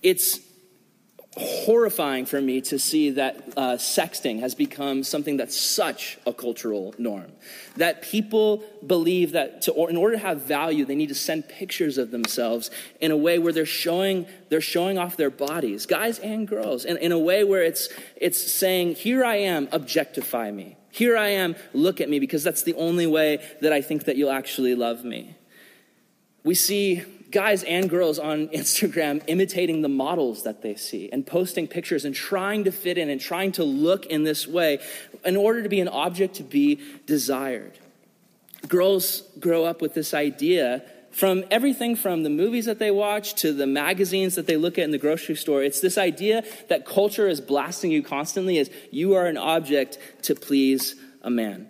It's 0.03 0.41
horrifying 1.37 2.25
for 2.25 2.41
me 2.41 2.63
to 2.63 2.79
see 2.79 3.11
that 3.11 3.53
uh, 3.57 3.73
sexting 3.73 4.41
has 4.41 4.55
become 4.55 5.03
something 5.03 5.37
that's 5.37 5.57
such 5.57 6.19
a 6.27 6.33
cultural 6.33 6.95
norm. 6.97 7.31
That 7.77 8.01
people 8.01 8.63
believe 8.87 9.33
that 9.33 9.63
to, 9.63 9.73
or 9.73 9.91
in 9.91 9.97
order 9.97 10.17
to 10.17 10.23
have 10.23 10.43
value, 10.43 10.87
they 10.87 10.95
need 10.95 11.11
to 11.11 11.15
send 11.15 11.49
pictures 11.49 11.99
of 11.99 12.11
themselves 12.11 12.71
in 13.01 13.11
a 13.11 13.17
way 13.17 13.39
where 13.39 13.53
they're 13.53 13.67
showing, 13.67 14.27
they're 14.49 14.63
showing 14.63 14.97
off 14.97 15.19
their 15.19 15.31
bodies, 15.31 15.85
guys 15.85 16.19
and 16.21 16.49
girls, 16.49 16.87
in, 16.87 16.97
in 16.97 17.13
a 17.13 17.19
way 17.19 17.45
where 17.45 17.63
it's, 17.63 17.91
it's 18.17 18.41
saying, 18.41 18.95
Here 18.95 19.23
I 19.23 19.37
am, 19.37 19.69
objectify 19.73 20.51
me. 20.51 20.79
Here 20.91 21.19
I 21.19 21.29
am, 21.29 21.55
look 21.75 22.01
at 22.01 22.09
me, 22.09 22.19
because 22.19 22.43
that's 22.43 22.63
the 22.63 22.75
only 22.75 23.07
way 23.07 23.47
that 23.61 23.75
I 23.75 23.83
think 23.83 24.05
that 24.05 24.17
you'll 24.17 24.31
actually 24.31 24.75
love 24.75 25.05
me. 25.05 25.37
We 26.43 26.55
see 26.55 27.05
guys 27.31 27.63
and 27.65 27.89
girls 27.89 28.19
on 28.19 28.49
Instagram 28.55 29.23
imitating 29.27 29.83
the 29.83 29.89
models 29.89 30.45
that 30.45 30.63
they 30.63 30.75
see 30.75 31.09
and 31.13 31.27
posting 31.27 31.67
pictures 31.67 32.05
and 32.05 32.15
trying 32.15 32.65
to 32.65 32.73
fit 32.73 32.99
in 32.99 33.11
and 33.11 33.21
trying 33.21 33.53
to 33.53 33.65
look 33.65 34.07
in 34.07 34.25
this 34.25 34.47
way 34.47 34.79
in 35.25 35.37
order 35.37 35.63
to 35.63 35.69
be 35.69 35.81
an 35.81 35.89
object 35.89 36.37
to 36.37 36.43
be 36.43 36.81
desired. 37.07 37.73
Girls 38.69 39.23
grow 39.39 39.65
up 39.65 39.81
with 39.81 39.95
this 39.95 40.15
idea 40.15 40.83
from 41.17 41.45
everything 41.51 41.97
from 41.97 42.25
the 42.25 42.31
movies 42.31 42.67
that 42.67 42.79
they 42.79 42.91
watch 42.91 43.35
to 43.37 43.53
the 43.53 43.67
magazines 43.67 44.35
that 44.35 44.47
they 44.47 44.59
look 44.59 44.77
at 44.77 44.85
in 44.85 44.91
the 44.91 44.99
grocery 44.99 45.35
store. 45.35 45.63
It's 45.63 45.81
this 45.81 45.97
idea 45.97 46.45
that 46.69 46.85
culture 46.85 47.27
is 47.27 47.41
blasting 47.41 47.91
you 47.91 48.03
constantly 48.03 48.59
as 48.59 48.71
you 48.91 49.15
are 49.15 49.27
an 49.27 49.39
object 49.39 49.99
to 50.25 50.35
please 50.35 50.95
a 51.23 51.31
man. 51.31 51.69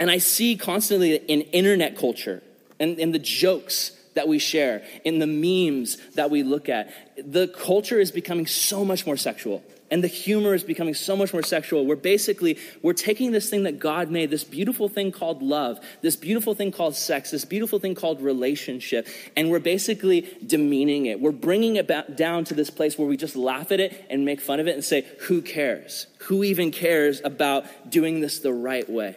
And 0.00 0.10
I 0.10 0.18
see 0.18 0.56
constantly 0.56 1.14
in 1.14 1.42
internet 1.42 1.96
culture 1.96 2.42
and 2.80 2.98
in 2.98 3.12
the 3.12 3.18
jokes 3.18 3.95
that 4.16 4.26
we 4.26 4.38
share, 4.38 4.82
in 5.04 5.20
the 5.20 5.26
memes 5.26 5.96
that 6.14 6.30
we 6.30 6.42
look 6.42 6.68
at. 6.68 6.92
The 7.16 7.48
culture 7.48 8.00
is 8.00 8.10
becoming 8.10 8.46
so 8.46 8.84
much 8.84 9.06
more 9.06 9.16
sexual. 9.16 9.62
And 9.88 10.02
the 10.02 10.08
humor 10.08 10.52
is 10.52 10.64
becoming 10.64 10.94
so 10.94 11.14
much 11.16 11.32
more 11.32 11.44
sexual. 11.44 11.86
We're 11.86 11.94
basically, 11.94 12.58
we're 12.82 12.92
taking 12.92 13.30
this 13.30 13.48
thing 13.48 13.62
that 13.62 13.78
God 13.78 14.10
made, 14.10 14.30
this 14.30 14.42
beautiful 14.42 14.88
thing 14.88 15.12
called 15.12 15.42
love, 15.42 15.78
this 16.02 16.16
beautiful 16.16 16.54
thing 16.54 16.72
called 16.72 16.96
sex, 16.96 17.30
this 17.30 17.44
beautiful 17.44 17.78
thing 17.78 17.94
called 17.94 18.20
relationship, 18.20 19.06
and 19.36 19.48
we're 19.48 19.60
basically 19.60 20.26
demeaning 20.44 21.06
it. 21.06 21.20
We're 21.20 21.30
bringing 21.30 21.76
it 21.76 21.86
back 21.86 22.16
down 22.16 22.44
to 22.46 22.54
this 22.54 22.68
place 22.68 22.98
where 22.98 23.06
we 23.06 23.16
just 23.16 23.36
laugh 23.36 23.70
at 23.70 23.78
it 23.78 24.04
and 24.10 24.24
make 24.24 24.40
fun 24.40 24.58
of 24.58 24.66
it 24.66 24.74
and 24.74 24.84
say, 24.84 25.06
who 25.20 25.40
cares? 25.40 26.08
Who 26.22 26.42
even 26.42 26.72
cares 26.72 27.20
about 27.24 27.88
doing 27.88 28.20
this 28.20 28.40
the 28.40 28.52
right 28.52 28.90
way? 28.90 29.16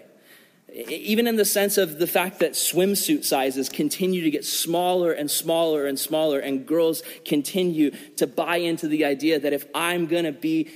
Even 0.74 1.28
in 1.28 1.36
the 1.36 1.46
sense 1.46 1.78
of 1.78 2.00
the 2.00 2.08
fact 2.08 2.40
that 2.40 2.54
swimsuit 2.54 3.24
sizes 3.24 3.70
continue 3.70 4.22
to 4.22 4.32
get 4.32 4.46
smaller 4.46 5.12
and 5.12 5.30
smaller 5.30 5.86
and 5.86 6.00
smaller, 6.00 6.40
and 6.40 6.66
girls 6.66 7.04
continue 7.26 7.92
to 8.18 8.28
buy 8.28 8.58
into 8.58 8.88
the 8.88 9.06
idea 9.06 9.40
that 9.40 9.54
if 9.54 9.66
I'm 9.74 10.08
gonna 10.08 10.32
be 10.32 10.70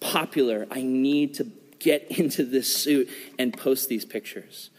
popular, 0.00 0.66
I 0.70 0.82
need 0.82 1.34
to 1.34 1.50
get 1.78 2.06
into 2.18 2.44
this 2.44 2.74
suit 2.74 3.08
and 3.38 3.56
post 3.56 3.88
these 3.88 4.04
pictures. 4.04 4.70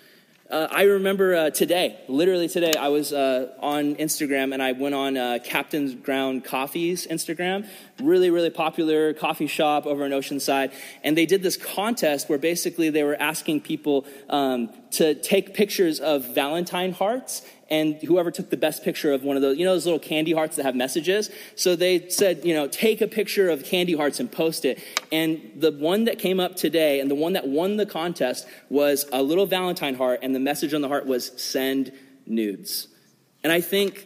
Uh, 0.51 0.67
I 0.69 0.83
remember 0.83 1.33
uh, 1.33 1.49
today, 1.49 1.97
literally 2.09 2.49
today, 2.49 2.73
I 2.77 2.89
was 2.89 3.13
uh, 3.13 3.53
on 3.59 3.95
Instagram 3.95 4.53
and 4.53 4.61
I 4.61 4.73
went 4.73 4.93
on 4.93 5.15
uh, 5.15 5.39
Captain's 5.41 5.95
Ground 5.95 6.43
Coffee's 6.43 7.07
Instagram, 7.07 7.65
really, 8.03 8.30
really 8.30 8.50
popular 8.50 9.13
coffee 9.13 9.48
shop 9.48 9.86
over 9.86 10.06
in 10.06 10.12
Oceanside. 10.12 10.74
And 11.03 11.18
they 11.18 11.25
did 11.25 11.44
this 11.44 11.57
contest 11.57 12.30
where 12.30 12.38
basically 12.38 12.89
they 12.89 13.03
were 13.03 13.15
asking 13.19 13.62
people 13.62 14.06
um, 14.30 14.69
to 14.92 15.15
take 15.15 15.53
pictures 15.53 16.00
of 16.00 16.33
Valentine 16.33 16.94
hearts 16.94 17.42
and 17.71 17.95
whoever 18.03 18.31
took 18.31 18.50
the 18.50 18.57
best 18.57 18.83
picture 18.83 19.13
of 19.13 19.24
one 19.24 19.38
of 19.38 19.42
those, 19.42 19.57
you 19.57 19.63
know, 19.63 19.74
those 19.74 19.86
little 19.86 20.00
candy 20.00 20.33
hearts 20.33 20.57
that 20.57 20.63
have 20.63 20.75
messages. 20.75 21.31
So 21.56 21.78
they 21.78 22.09
said, 22.09 22.44
you 22.44 22.54
know, 22.54 22.68
take 22.68 22.99
a 22.99 23.07
picture 23.07 23.49
of 23.49 23.64
candy 23.64 23.95
hearts 23.95 24.19
and 24.19 24.30
post 24.30 24.66
it. 24.66 24.83
And 25.09 25.54
the 25.56 25.71
one 25.71 26.04
that 26.04 26.19
came 26.19 26.42
up 26.42 26.57
today 26.57 26.99
and 26.99 27.09
the 27.09 27.16
one 27.16 27.33
that 27.33 27.47
won 27.47 27.78
the 27.78 27.85
contest 27.85 28.45
was 28.69 29.07
a 29.14 29.23
little 29.23 29.45
Valentine 29.45 29.95
heart, 29.95 30.19
and 30.21 30.35
the 30.35 30.40
message 30.40 30.73
on 30.73 30.81
the 30.81 30.90
heart 30.90 31.06
was 31.06 31.31
send 31.42 31.94
nudes. 32.25 32.90
And 33.42 33.54
I 33.54 33.61
think 33.61 34.06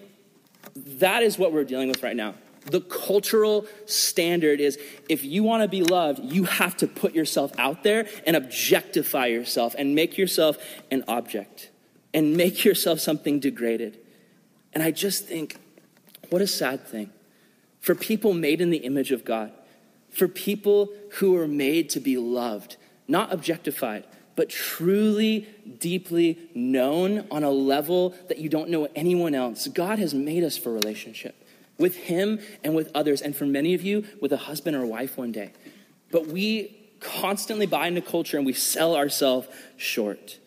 that 0.75 1.24
is 1.24 1.39
what 1.39 1.51
we're 1.51 1.63
dealing 1.63 1.89
with 1.89 2.03
right 2.03 2.15
now. 2.15 2.36
The 2.65 2.81
cultural 2.81 3.67
standard 3.86 4.60
is 4.60 4.79
if 5.07 5.24
you 5.24 5.43
want 5.43 5.62
to 5.62 5.67
be 5.67 5.84
loved, 5.84 6.19
you 6.24 6.45
have 6.45 6.75
to 6.77 6.88
put 6.88 7.13
yourself 7.13 7.51
out 7.60 7.84
there 7.84 8.07
and 8.25 8.36
objectify 8.36 9.27
yourself 9.27 9.75
and 9.77 9.93
make 9.93 10.17
yourself 10.17 10.57
an 10.89 11.03
object 11.07 11.69
and 12.13 12.36
make 12.36 12.65
yourself 12.65 13.00
something 13.00 13.39
degraded. 13.39 14.00
And 14.74 14.81
I 14.81 14.91
just 14.91 15.25
think, 15.25 15.57
what 16.29 16.41
a 16.41 16.48
sad 16.48 16.88
thing. 16.88 17.12
For 17.81 17.93
people 17.93 18.34
made 18.34 18.62
in 18.62 18.72
the 18.72 18.77
image 18.77 19.12
of 19.12 19.24
God, 19.24 19.51
for 20.10 20.27
people 20.27 20.89
who 21.13 21.38
are 21.38 21.48
made 21.48 21.91
to 21.91 22.00
be 22.00 22.17
loved, 22.17 22.77
not 23.07 23.31
objectified, 23.31 24.05
but 24.36 24.50
truly, 24.50 25.48
deeply 25.79 26.39
known 26.55 27.27
on 27.29 27.43
a 27.43 27.51
level 27.51 28.15
that 28.27 28.39
you 28.39 28.50
don't 28.50 28.69
know 28.69 28.88
anyone 28.95 29.36
else. 29.36 29.67
God 29.67 30.00
has 30.00 30.13
made 30.15 30.43
us 30.43 30.57
for 30.57 30.74
relationship 30.74 31.44
with 31.77 31.96
Him 31.96 32.39
and 32.63 32.75
with 32.75 32.91
others, 32.96 33.22
and 33.22 33.36
for 33.36 33.46
many 33.46 33.74
of 33.74 33.82
you, 33.82 34.05
with 34.22 34.32
a 34.32 34.38
husband 34.38 34.75
or 34.75 34.86
wife 34.86 35.17
one 35.17 35.32
day. 35.32 35.51
But 36.12 36.27
we 36.27 36.77
constantly 37.00 37.65
buy 37.65 37.88
into 37.88 38.01
culture 38.01 38.38
and 38.38 38.46
we 38.46 38.53
sell 38.53 38.96
ourselves 38.96 39.48
short. 39.77 40.39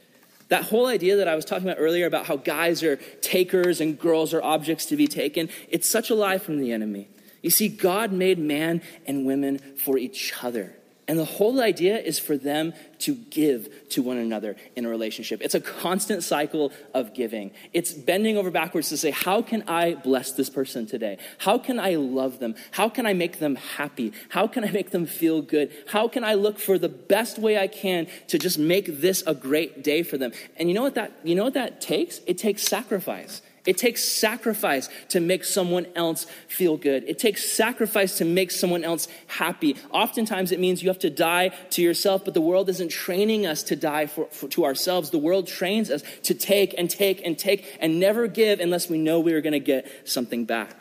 That 0.48 0.64
whole 0.64 0.86
idea 0.86 1.16
that 1.16 1.28
I 1.28 1.34
was 1.34 1.44
talking 1.44 1.68
about 1.68 1.80
earlier 1.80 2.06
about 2.06 2.26
how 2.26 2.36
guys 2.36 2.82
are 2.82 2.96
takers 3.20 3.80
and 3.80 3.98
girls 3.98 4.32
are 4.32 4.42
objects 4.42 4.86
to 4.86 4.96
be 4.96 5.06
taken, 5.06 5.50
it's 5.68 5.88
such 5.88 6.10
a 6.10 6.14
lie 6.14 6.38
from 6.38 6.58
the 6.58 6.72
enemy. 6.72 7.08
You 7.42 7.50
see, 7.50 7.68
God 7.68 8.12
made 8.12 8.38
man 8.38 8.82
and 9.06 9.26
women 9.26 9.58
for 9.76 9.98
each 9.98 10.32
other. 10.42 10.74
And 11.08 11.18
the 11.18 11.24
whole 11.24 11.62
idea 11.62 11.98
is 11.98 12.18
for 12.18 12.36
them 12.36 12.74
to 12.98 13.14
give 13.14 13.88
to 13.90 14.02
one 14.02 14.18
another 14.18 14.56
in 14.76 14.84
a 14.84 14.90
relationship. 14.90 15.40
It's 15.42 15.54
a 15.54 15.60
constant 15.60 16.22
cycle 16.22 16.70
of 16.92 17.14
giving. 17.14 17.52
It's 17.72 17.94
bending 17.94 18.36
over 18.36 18.50
backwards 18.50 18.90
to 18.90 18.98
say, 18.98 19.10
How 19.10 19.40
can 19.40 19.62
I 19.66 19.94
bless 19.94 20.32
this 20.32 20.50
person 20.50 20.86
today? 20.86 21.16
How 21.38 21.56
can 21.56 21.80
I 21.80 21.94
love 21.94 22.40
them? 22.40 22.54
How 22.72 22.90
can 22.90 23.06
I 23.06 23.14
make 23.14 23.38
them 23.38 23.56
happy? 23.56 24.12
How 24.28 24.46
can 24.46 24.64
I 24.64 24.70
make 24.70 24.90
them 24.90 25.06
feel 25.06 25.40
good? 25.40 25.72
How 25.88 26.08
can 26.08 26.24
I 26.24 26.34
look 26.34 26.58
for 26.58 26.78
the 26.78 26.90
best 26.90 27.38
way 27.38 27.58
I 27.58 27.68
can 27.68 28.06
to 28.26 28.38
just 28.38 28.58
make 28.58 29.00
this 29.00 29.22
a 29.26 29.34
great 29.34 29.82
day 29.82 30.02
for 30.02 30.18
them? 30.18 30.32
And 30.56 30.68
you 30.68 30.74
know 30.74 30.82
what 30.82 30.96
that, 30.96 31.12
you 31.24 31.34
know 31.34 31.44
what 31.44 31.54
that 31.54 31.80
takes? 31.80 32.20
It 32.26 32.36
takes 32.36 32.62
sacrifice. 32.64 33.40
It 33.68 33.76
takes 33.76 34.02
sacrifice 34.02 34.88
to 35.10 35.20
make 35.20 35.44
someone 35.44 35.86
else 35.94 36.26
feel 36.48 36.78
good. 36.78 37.04
It 37.06 37.18
takes 37.18 37.52
sacrifice 37.52 38.16
to 38.16 38.24
make 38.24 38.50
someone 38.50 38.82
else 38.82 39.08
happy. 39.26 39.76
Oftentimes 39.90 40.52
it 40.52 40.58
means 40.58 40.82
you 40.82 40.88
have 40.88 40.98
to 41.00 41.10
die 41.10 41.48
to 41.48 41.82
yourself, 41.82 42.24
but 42.24 42.32
the 42.32 42.40
world 42.40 42.70
isn't 42.70 42.88
training 42.88 43.44
us 43.44 43.62
to 43.64 43.76
die 43.76 44.06
for, 44.06 44.24
for, 44.30 44.48
to 44.48 44.64
ourselves. 44.64 45.10
The 45.10 45.18
world 45.18 45.46
trains 45.46 45.90
us 45.90 46.02
to 46.22 46.32
take 46.32 46.74
and 46.78 46.88
take 46.88 47.20
and 47.26 47.38
take 47.38 47.76
and 47.78 48.00
never 48.00 48.26
give 48.26 48.58
unless 48.58 48.88
we 48.88 48.96
know 48.96 49.20
we 49.20 49.34
are 49.34 49.42
going 49.42 49.52
to 49.52 49.60
get 49.60 50.08
something 50.08 50.46
back. 50.46 50.74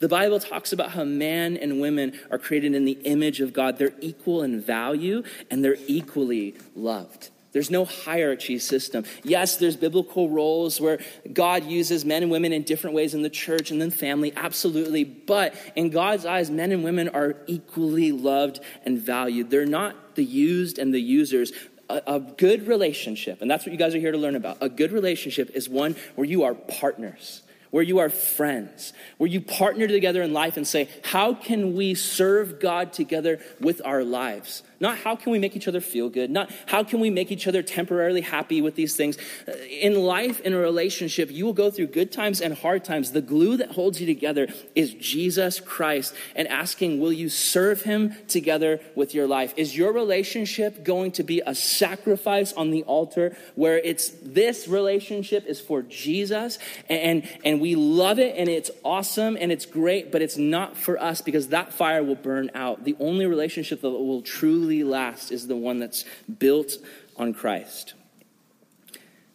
The 0.00 0.08
Bible 0.08 0.40
talks 0.40 0.74
about 0.74 0.90
how 0.90 1.04
man 1.04 1.56
and 1.56 1.80
women 1.80 2.20
are 2.30 2.38
created 2.38 2.74
in 2.74 2.84
the 2.84 2.98
image 3.04 3.40
of 3.40 3.54
God. 3.54 3.78
They're 3.78 3.94
equal 4.02 4.42
in 4.42 4.60
value 4.60 5.22
and 5.50 5.64
they're 5.64 5.78
equally 5.86 6.54
loved. 6.76 7.30
There's 7.52 7.70
no 7.70 7.84
hierarchy 7.84 8.58
system. 8.58 9.04
Yes, 9.24 9.56
there's 9.56 9.76
biblical 9.76 10.30
roles 10.30 10.80
where 10.80 11.00
God 11.32 11.64
uses 11.64 12.04
men 12.04 12.22
and 12.22 12.30
women 12.30 12.52
in 12.52 12.62
different 12.62 12.94
ways 12.94 13.12
in 13.12 13.22
the 13.22 13.30
church 13.30 13.70
and 13.70 13.80
then 13.80 13.90
family, 13.90 14.32
absolutely. 14.36 15.02
But 15.04 15.54
in 15.74 15.90
God's 15.90 16.24
eyes, 16.24 16.50
men 16.50 16.70
and 16.70 16.84
women 16.84 17.08
are 17.08 17.36
equally 17.48 18.12
loved 18.12 18.60
and 18.84 18.98
valued. 18.98 19.50
They're 19.50 19.66
not 19.66 20.14
the 20.14 20.24
used 20.24 20.78
and 20.78 20.94
the 20.94 21.00
users. 21.00 21.52
A, 21.88 22.02
a 22.06 22.20
good 22.20 22.68
relationship, 22.68 23.42
and 23.42 23.50
that's 23.50 23.66
what 23.66 23.72
you 23.72 23.78
guys 23.78 23.96
are 23.96 23.98
here 23.98 24.12
to 24.12 24.18
learn 24.18 24.36
about. 24.36 24.58
A 24.60 24.68
good 24.68 24.92
relationship 24.92 25.50
is 25.54 25.68
one 25.68 25.96
where 26.14 26.26
you 26.26 26.44
are 26.44 26.54
partners 26.54 27.42
where 27.70 27.84
you 27.84 27.98
are 27.98 28.10
friends, 28.10 28.92
where 29.18 29.28
you 29.28 29.40
partner 29.40 29.86
together 29.86 30.22
in 30.22 30.32
life 30.32 30.56
and 30.56 30.66
say, 30.66 30.88
How 31.04 31.34
can 31.34 31.76
we 31.76 31.94
serve 31.94 32.60
God 32.60 32.92
together 32.92 33.38
with 33.60 33.80
our 33.84 34.02
lives? 34.02 34.64
Not 34.80 34.96
how 34.96 35.14
can 35.14 35.30
we 35.30 35.38
make 35.38 35.54
each 35.54 35.68
other 35.68 35.82
feel 35.82 36.08
good, 36.08 36.30
not 36.30 36.50
how 36.66 36.82
can 36.82 37.00
we 37.00 37.10
make 37.10 37.30
each 37.30 37.46
other 37.46 37.62
temporarily 37.62 38.22
happy 38.22 38.62
with 38.62 38.76
these 38.76 38.96
things. 38.96 39.18
Uh, 39.46 39.52
in 39.68 39.94
life, 39.94 40.40
in 40.40 40.54
a 40.54 40.58
relationship, 40.58 41.30
you 41.30 41.44
will 41.44 41.52
go 41.52 41.70
through 41.70 41.88
good 41.88 42.10
times 42.10 42.40
and 42.40 42.54
hard 42.54 42.82
times. 42.82 43.12
The 43.12 43.20
glue 43.20 43.58
that 43.58 43.72
holds 43.72 44.00
you 44.00 44.06
together 44.06 44.48
is 44.74 44.94
Jesus 44.94 45.60
Christ 45.60 46.14
and 46.34 46.48
asking, 46.48 46.98
will 46.98 47.12
you 47.12 47.28
serve 47.28 47.82
him 47.82 48.14
together 48.26 48.80
with 48.94 49.14
your 49.14 49.26
life? 49.26 49.52
Is 49.58 49.76
your 49.76 49.92
relationship 49.92 50.82
going 50.82 51.12
to 51.12 51.22
be 51.22 51.42
a 51.46 51.54
sacrifice 51.54 52.54
on 52.54 52.70
the 52.70 52.82
altar 52.84 53.36
where 53.56 53.78
it's 53.78 54.10
this 54.22 54.66
relationship 54.66 55.44
is 55.46 55.60
for 55.60 55.82
Jesus 55.82 56.58
and, 56.88 57.28
and 57.44 57.60
we 57.60 57.74
love 57.74 58.18
it 58.18 58.34
and 58.36 58.48
it's 58.48 58.70
awesome 58.82 59.36
and 59.38 59.52
it's 59.52 59.66
great, 59.66 60.10
but 60.10 60.22
it's 60.22 60.38
not 60.38 60.76
for 60.76 60.98
us 60.98 61.20
because 61.20 61.48
that 61.48 61.72
fire 61.74 62.02
will 62.02 62.14
burn 62.14 62.50
out. 62.54 62.84
The 62.84 62.96
only 62.98 63.26
relationship 63.26 63.82
that 63.82 63.90
will 63.90 64.22
truly 64.22 64.69
last 64.70 65.30
is 65.30 65.46
the 65.46 65.56
one 65.56 65.78
that's 65.78 66.04
built 66.38 66.72
on 67.16 67.34
Christ. 67.34 67.94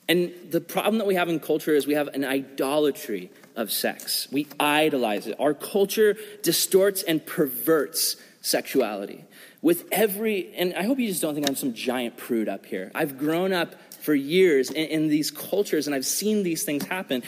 And 0.08 0.32
the 0.52 0.62
problem 0.62 1.00
that 1.00 1.08
we 1.08 1.16
have 1.16 1.30
in 1.30 1.40
culture 1.40 1.74
is 1.74 1.88
we 1.88 1.96
have 1.96 2.10
an 2.10 2.24
idolatry 2.24 3.32
of 3.56 3.72
sex. 3.72 4.28
We 4.32 4.48
idolize 4.60 5.28
it. 5.28 5.36
Our 5.40 5.54
culture 5.54 6.16
distorts 6.44 7.02
and 7.04 7.26
perverts 7.26 8.18
sexuality. 8.42 9.26
With 9.62 9.86
every, 9.92 10.54
and 10.56 10.76
I 10.76 10.84
hope 10.84 11.00
you 11.00 11.08
just 11.08 11.24
don't 11.24 11.34
think 11.34 11.50
I'm 11.50 11.56
some 11.56 11.74
giant 11.74 12.18
prude 12.18 12.48
up 12.48 12.68
here. 12.68 12.92
I've 12.94 13.18
grown 13.18 13.52
up 13.52 13.76
for 14.06 14.14
years 14.14 14.70
in, 14.70 14.86
in 14.86 15.08
these 15.08 15.32
cultures 15.32 15.88
and 15.88 15.96
I've 15.96 16.06
seen 16.06 16.44
these 16.44 16.64
things 16.64 16.86
happen. 16.86 17.24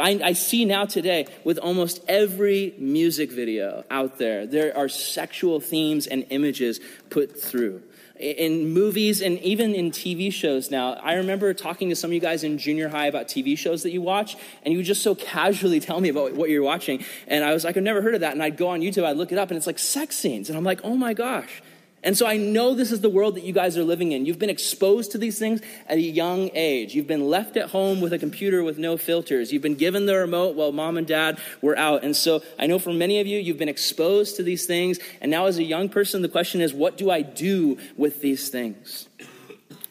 I, 0.00 0.20
I 0.24 0.32
see 0.32 0.64
now 0.64 0.86
today 0.86 1.26
with 1.44 1.58
almost 1.58 2.02
every 2.08 2.74
music 2.78 3.30
video 3.30 3.84
out 3.90 4.18
there, 4.18 4.46
there 4.46 4.76
are 4.76 4.88
sexual 4.88 5.60
themes 5.60 6.06
and 6.06 6.24
images 6.30 6.80
put 7.10 7.40
through 7.40 7.82
in 8.18 8.70
movies 8.72 9.20
and 9.20 9.38
even 9.40 9.74
in 9.74 9.90
TV 9.90 10.32
shows 10.32 10.70
now. 10.70 10.94
I 10.94 11.14
remember 11.14 11.52
talking 11.54 11.90
to 11.90 11.96
some 11.96 12.10
of 12.10 12.14
you 12.14 12.20
guys 12.20 12.44
in 12.44 12.58
junior 12.58 12.88
high 12.88 13.06
about 13.06 13.28
TV 13.28 13.58
shows 13.58 13.82
that 13.82 13.90
you 13.90 14.00
watch, 14.00 14.36
and 14.62 14.72
you 14.72 14.82
just 14.82 15.02
so 15.02 15.14
casually 15.14 15.80
tell 15.80 16.00
me 16.00 16.08
about 16.08 16.32
what 16.32 16.48
you're 16.48 16.62
watching. 16.62 17.04
And 17.26 17.44
I 17.44 17.52
was 17.52 17.64
like, 17.64 17.76
I've 17.76 17.82
never 17.82 18.02
heard 18.02 18.14
of 18.14 18.20
that. 18.20 18.32
And 18.32 18.42
I'd 18.42 18.56
go 18.56 18.68
on 18.68 18.80
YouTube, 18.80 19.04
I'd 19.04 19.16
look 19.16 19.32
it 19.32 19.38
up, 19.38 19.50
and 19.50 19.56
it's 19.58 19.66
like 19.66 19.78
sex 19.78 20.16
scenes. 20.16 20.48
And 20.48 20.56
I'm 20.56 20.64
like, 20.64 20.80
oh 20.82 20.96
my 20.96 21.14
gosh. 21.14 21.62
And 22.06 22.16
so 22.16 22.24
I 22.24 22.36
know 22.36 22.72
this 22.72 22.92
is 22.92 23.00
the 23.00 23.10
world 23.10 23.34
that 23.34 23.42
you 23.42 23.52
guys 23.52 23.76
are 23.76 23.82
living 23.82 24.12
in. 24.12 24.26
You've 24.26 24.38
been 24.38 24.48
exposed 24.48 25.10
to 25.10 25.18
these 25.18 25.40
things 25.40 25.60
at 25.88 25.98
a 25.98 26.00
young 26.00 26.50
age. 26.54 26.94
You've 26.94 27.08
been 27.08 27.28
left 27.28 27.56
at 27.56 27.70
home 27.70 28.00
with 28.00 28.12
a 28.12 28.18
computer 28.18 28.62
with 28.62 28.78
no 28.78 28.96
filters. 28.96 29.52
You've 29.52 29.60
been 29.60 29.74
given 29.74 30.06
the 30.06 30.14
remote 30.14 30.54
while 30.54 30.70
mom 30.70 30.96
and 30.98 31.06
dad 31.06 31.40
were 31.60 31.76
out. 31.76 32.04
And 32.04 32.14
so 32.14 32.44
I 32.60 32.68
know 32.68 32.78
for 32.78 32.92
many 32.92 33.18
of 33.18 33.26
you, 33.26 33.40
you've 33.40 33.58
been 33.58 33.68
exposed 33.68 34.36
to 34.36 34.44
these 34.44 34.66
things. 34.66 35.00
And 35.20 35.32
now, 35.32 35.46
as 35.46 35.58
a 35.58 35.64
young 35.64 35.88
person, 35.88 36.22
the 36.22 36.28
question 36.28 36.60
is, 36.60 36.72
what 36.72 36.96
do 36.96 37.10
I 37.10 37.22
do 37.22 37.76
with 37.96 38.20
these 38.20 38.50
things? 38.50 39.08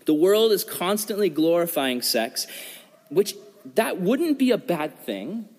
The 0.05 0.13
world 0.13 0.53
is 0.53 0.63
constantly 0.63 1.29
glorifying 1.29 2.01
sex, 2.01 2.48
which 3.10 3.36
that 3.74 4.00
wouldn't 4.00 4.39
be 4.39 4.51
a 4.51 4.57
bad 4.57 4.98
thing 5.00 5.50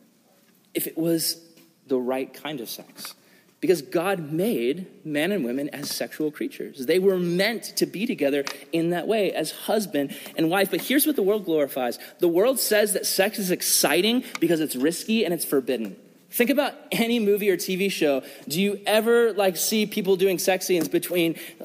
if 0.72 0.86
it 0.86 0.96
was 0.96 1.38
the 1.86 1.98
right 1.98 2.32
kind 2.32 2.62
of 2.62 2.70
sex. 2.70 3.14
Because 3.60 3.80
God 3.80 4.32
made 4.32 4.86
men 5.04 5.32
and 5.32 5.44
women 5.44 5.70
as 5.70 5.90
sexual 5.90 6.30
creatures. 6.30 6.86
They 6.86 6.98
were 6.98 7.16
meant 7.16 7.64
to 7.76 7.86
be 7.86 8.06
together 8.06 8.44
in 8.70 8.90
that 8.90 9.08
way 9.08 9.32
as 9.32 9.50
husband 9.50 10.14
and 10.36 10.50
wife. 10.50 10.70
But 10.70 10.82
here's 10.82 11.06
what 11.06 11.16
the 11.16 11.22
world 11.22 11.44
glorifies 11.44 11.98
the 12.18 12.28
world 12.28 12.60
says 12.60 12.92
that 12.92 13.06
sex 13.06 13.38
is 13.38 13.50
exciting 13.50 14.24
because 14.40 14.60
it's 14.60 14.76
risky 14.76 15.24
and 15.24 15.32
it's 15.32 15.44
forbidden. 15.44 15.96
Think 16.30 16.50
about 16.50 16.74
any 16.92 17.18
movie 17.18 17.48
or 17.48 17.56
TV 17.56 17.90
show. 17.90 18.22
Do 18.46 18.60
you 18.60 18.80
ever 18.84 19.32
like 19.32 19.56
see 19.56 19.86
people 19.86 20.16
doing 20.16 20.38
sex 20.38 20.66
scenes 20.66 20.86
between 20.86 21.36
uh, 21.60 21.64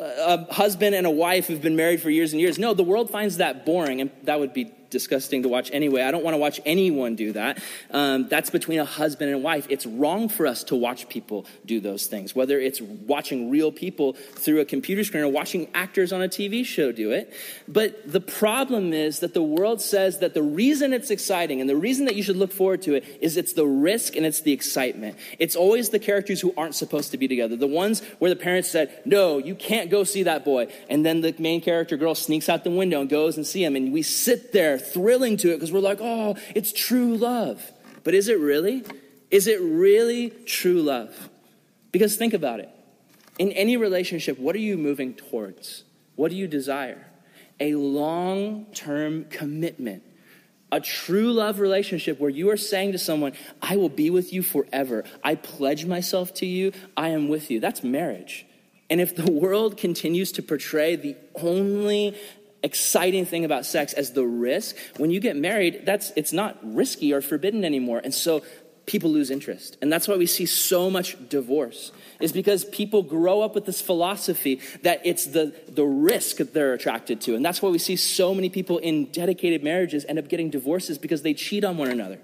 a 0.50 0.54
husband 0.54 0.96
and 0.96 1.06
a 1.06 1.12
wife 1.12 1.48
who've 1.48 1.62
been 1.62 1.76
married 1.76 2.02
for 2.02 2.10
years 2.10 2.32
and 2.32 2.40
years? 2.40 2.58
No, 2.58 2.74
the 2.74 2.84
world 2.84 3.10
finds 3.10 3.38
that 3.38 3.66
boring, 3.66 4.00
and 4.00 4.12
that 4.24 4.40
would 4.40 4.54
be 4.54 4.72
disgusting 4.92 5.44
to 5.44 5.50
watch 5.50 5.72
anyway. 5.74 6.04
I 6.04 6.12
don't 6.12 6.24
want 6.24 6.36
to 6.36 6.38
watch 6.38 6.62
anyone 6.66 7.16
do 7.16 7.32
that. 7.34 7.62
Um, 7.90 8.28
that's 8.28 8.50
between 8.50 8.80
a 8.80 8.86
husband 8.86 9.32
and 9.34 9.42
wife. 9.42 9.66
It's 9.70 9.86
wrong 9.86 10.30
for 10.30 10.46
us 10.46 10.64
to 10.66 10.76
watch 10.76 11.10
people 11.10 11.46
do 11.66 11.80
those 11.80 12.06
things, 12.06 12.36
whether 12.36 12.60
it's 12.60 12.82
watching 12.82 13.50
real 13.50 13.72
people 13.72 14.14
through 14.14 14.60
a 14.60 14.66
computer 14.66 15.04
screen 15.04 15.24
or 15.24 15.30
watching 15.30 15.68
actors 15.74 16.14
on 16.14 16.22
a 16.22 16.28
TV 16.28 16.64
show 16.66 16.92
do 16.92 17.12
it. 17.12 17.34
But 17.68 18.12
the 18.12 18.22
problem 18.22 18.94
is 18.94 19.20
that 19.20 19.34
the 19.34 19.42
world 19.42 19.82
says 19.82 20.20
that 20.20 20.34
the 20.34 20.44
reason 20.44 20.94
it's 20.94 21.10
exciting 21.10 21.62
and 21.62 21.70
the 21.70 21.76
reason 21.76 22.06
that 22.06 22.16
you 22.16 22.24
should 22.24 22.38
look 22.38 22.52
forward 22.52 22.82
to 22.84 22.94
it 22.94 23.06
is 23.22 23.38
it's 23.38 23.54
the 23.54 23.66
risk 23.66 24.16
and 24.16 24.26
it's 24.26 24.42
the 24.42 24.52
excitement. 24.52 25.18
It's 25.40 25.56
always 25.56 25.90
the 25.90 26.00
characters 26.00 26.42
who 26.42 26.54
aren't 26.58 26.76
supposed 26.76 27.12
to 27.12 27.18
be 27.18 27.28
together. 27.28 27.56
The 27.56 27.68
ones 27.68 28.02
where 28.20 28.30
the 28.30 28.36
parents 28.36 28.70
said, 28.70 29.02
no, 29.06 29.38
you 29.38 29.56
can't 29.56 29.90
go 29.90 30.04
see 30.04 30.24
that 30.24 30.44
boy. 30.44 30.68
And 30.90 31.06
then 31.06 31.22
the 31.22 31.34
main 31.40 31.62
character 31.62 31.96
girl 31.98 32.16
sneaks 32.16 32.50
out 32.50 32.64
the 32.64 32.72
window 32.72 33.02
and 33.02 33.10
goes 33.10 33.38
and 33.38 33.48
see 33.48 33.64
him. 33.64 33.76
And 33.76 33.94
we 33.94 34.02
sit 34.02 34.52
there 34.52 34.78
thrilling 34.82 35.38
to 35.38 35.52
it 35.52 35.56
because 35.56 35.72
we're 35.72 35.80
like, 35.80 36.00
oh, 36.02 36.36
it's 36.56 36.74
true 36.74 37.16
love. 37.16 37.72
But 38.04 38.14
is 38.14 38.28
it 38.28 38.40
really? 38.40 38.84
Is 39.30 39.48
it 39.48 39.62
really 39.62 40.32
true 40.46 40.82
love? 40.82 41.30
Because 41.92 42.16
think 42.16 42.34
about 42.34 42.60
it. 42.60 42.70
In 43.40 43.52
any 43.54 43.78
relationship, 43.78 44.38
what 44.38 44.56
are 44.56 44.60
you 44.60 44.78
moving 44.78 45.14
towards? 45.14 45.84
What 46.16 46.32
do 46.32 46.38
you 46.38 46.48
desire? 46.48 47.08
A 47.60 47.76
long 47.76 48.66
term 48.74 49.26
commitment. 49.26 50.04
A 50.72 50.80
true 50.80 51.34
love 51.34 51.60
relationship 51.60 52.20
where 52.20 52.30
you 52.30 52.50
are 52.50 52.58
saying 52.58 52.94
to 52.94 52.98
someone, 52.98 53.34
I 53.62 53.76
will 53.76 53.90
be 53.90 54.10
with 54.10 54.32
you 54.32 54.42
forever. 54.42 55.04
I 55.24 55.36
pledge 55.36 55.86
myself 55.86 56.34
to 56.36 56.46
you. 56.46 56.72
I 56.96 57.10
am 57.10 57.28
with 57.28 57.52
you. 57.52 57.60
That's 57.60 57.84
marriage. 57.84 58.46
And 58.90 59.02
if 59.02 59.16
the 59.16 59.32
world 59.32 59.78
continues 59.78 60.32
to 60.34 60.44
portray 60.44 60.96
the 60.96 61.16
only 61.36 62.18
exciting 62.64 63.26
thing 63.26 63.46
about 63.46 63.66
sex 63.66 63.94
as 63.94 64.14
the 64.14 64.26
risk. 64.26 64.76
When 64.98 65.12
you 65.12 65.20
get 65.20 65.36
married, 65.36 65.86
that's 65.86 66.12
it's 66.16 66.34
not 66.34 66.58
risky 66.62 67.14
or 67.14 67.22
forbidden 67.22 67.66
anymore. 67.66 68.02
And 68.04 68.14
so 68.14 68.44
people 68.86 69.10
lose 69.10 69.32
interest. 69.32 69.78
And 69.82 69.92
that's 69.92 70.08
why 70.08 70.16
we 70.18 70.26
see 70.26 70.46
so 70.46 70.90
much 70.90 71.16
divorce. 71.30 71.92
Is 72.20 72.32
because 72.32 72.66
people 72.66 73.02
grow 73.04 73.42
up 73.42 73.56
with 73.56 73.66
this 73.66 73.82
philosophy 73.82 74.60
that 74.84 75.02
it's 75.06 75.28
the, 75.28 75.56
the 75.70 75.86
risk 75.86 76.38
that 76.38 76.54
they're 76.54 76.74
attracted 76.74 77.22
to. 77.22 77.36
And 77.36 77.44
that's 77.44 77.62
why 77.62 77.70
we 77.70 77.80
see 77.80 77.96
so 77.96 78.36
many 78.36 78.50
people 78.50 78.78
in 78.78 79.06
dedicated 79.06 79.64
marriages 79.64 80.06
end 80.08 80.20
up 80.20 80.28
getting 80.28 80.50
divorces 80.50 80.98
because 80.98 81.24
they 81.24 81.34
cheat 81.34 81.64
on 81.64 81.78
one 81.78 81.90
another. 81.90 82.20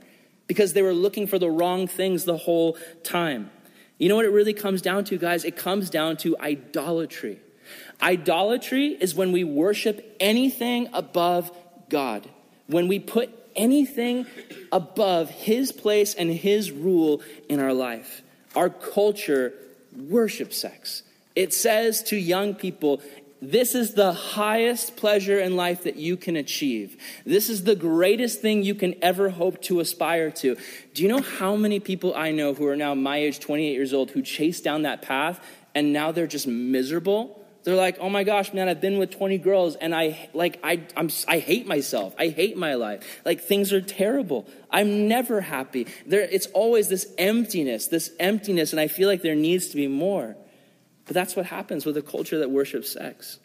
Because 0.45 0.73
they 0.73 0.81
were 0.81 0.93
looking 0.93 1.25
for 1.25 1.39
the 1.39 1.49
wrong 1.49 1.87
things 1.87 2.25
the 2.25 2.37
whole 2.37 2.77
time. 3.03 3.49
You 3.97 4.09
know 4.09 4.15
what 4.15 4.25
it 4.25 4.31
really 4.31 4.53
comes 4.53 4.81
down 4.81 5.03
to, 5.05 5.17
guys? 5.17 5.43
It 5.43 5.57
comes 5.57 5.89
down 5.89 6.17
to 6.17 6.37
idolatry. 6.39 7.39
Idolatry 8.01 8.89
is 8.89 9.15
when 9.15 9.31
we 9.31 9.43
worship 9.43 10.15
anything 10.19 10.89
above 10.93 11.51
God, 11.89 12.27
when 12.67 12.87
we 12.87 12.99
put 12.99 13.29
anything 13.55 14.25
above 14.71 15.29
His 15.29 15.71
place 15.71 16.13
and 16.13 16.31
His 16.31 16.71
rule 16.71 17.21
in 17.49 17.59
our 17.59 17.73
life. 17.73 18.21
Our 18.55 18.69
culture 18.69 19.53
worships 19.95 20.57
sex. 20.57 21.03
It 21.35 21.53
says 21.53 22.03
to 22.03 22.17
young 22.17 22.55
people, 22.55 23.01
this 23.41 23.75
is 23.75 23.93
the 23.93 24.13
highest 24.13 24.95
pleasure 24.95 25.39
in 25.39 25.55
life 25.55 25.83
that 25.83 25.95
you 25.95 26.17
can 26.17 26.35
achieve. 26.35 26.97
This 27.23 27.49
is 27.49 27.63
the 27.63 27.75
greatest 27.75 28.41
thing 28.41 28.63
you 28.63 28.73
can 28.73 28.95
ever 29.03 29.29
hope 29.29 29.61
to 29.63 29.79
aspire 29.79 30.31
to. 30.31 30.57
Do 30.95 31.03
you 31.03 31.07
know 31.07 31.21
how 31.21 31.55
many 31.55 31.79
people 31.79 32.15
I 32.15 32.31
know 32.31 32.55
who 32.55 32.65
are 32.67 32.75
now 32.75 32.95
my 32.95 33.17
age, 33.17 33.39
28 33.39 33.71
years 33.71 33.93
old, 33.93 34.09
who 34.11 34.23
chase 34.23 34.59
down 34.61 34.83
that 34.83 35.03
path 35.03 35.39
and 35.75 35.93
now 35.93 36.11
they're 36.11 36.25
just 36.25 36.47
miserable? 36.47 37.46
They're 37.67 37.75
like, 37.75 37.97
oh 37.99 38.09
my 38.09 38.23
gosh, 38.23 38.53
man, 38.53 38.69
I've 38.69 38.79
been 38.79 38.97
with 38.97 39.11
20 39.11 39.39
girls 39.39 39.75
and 39.75 39.93
I 39.93 40.29
like 40.33 40.57
I 40.63 40.83
I'm 40.95 41.09
I 41.27 41.39
hate 41.39 41.67
myself. 41.67 42.15
I 42.17 42.29
hate 42.29 42.55
my 42.55 42.75
life. 42.75 43.19
Like 43.25 43.41
things 43.41 43.73
are 43.73 43.81
terrible. 43.81 44.47
I'm 44.71 45.09
never 45.09 45.41
happy. 45.41 45.85
There 46.05 46.21
it's 46.21 46.45
always 46.53 46.87
this 46.87 47.13
emptiness, 47.17 47.87
this 47.87 48.11
emptiness, 48.21 48.71
and 48.71 48.79
I 48.79 48.87
feel 48.87 49.09
like 49.09 49.21
there 49.21 49.35
needs 49.35 49.67
to 49.67 49.75
be 49.75 49.89
more. 49.89 50.37
But 51.07 51.13
that's 51.13 51.35
what 51.35 51.47
happens 51.47 51.85
with 51.85 51.97
a 51.97 52.01
culture 52.01 52.39
that 52.39 52.49
worships 52.49 52.89
sex. 52.89 53.37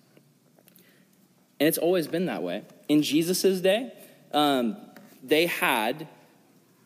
And 1.59 1.67
it's 1.67 1.79
always 1.79 2.07
been 2.07 2.27
that 2.27 2.45
way. 2.45 2.63
In 2.89 3.03
Jesus' 3.03 3.61
day, 3.61 3.93
um, 4.33 4.77
they 5.21 5.47
had 5.47 6.07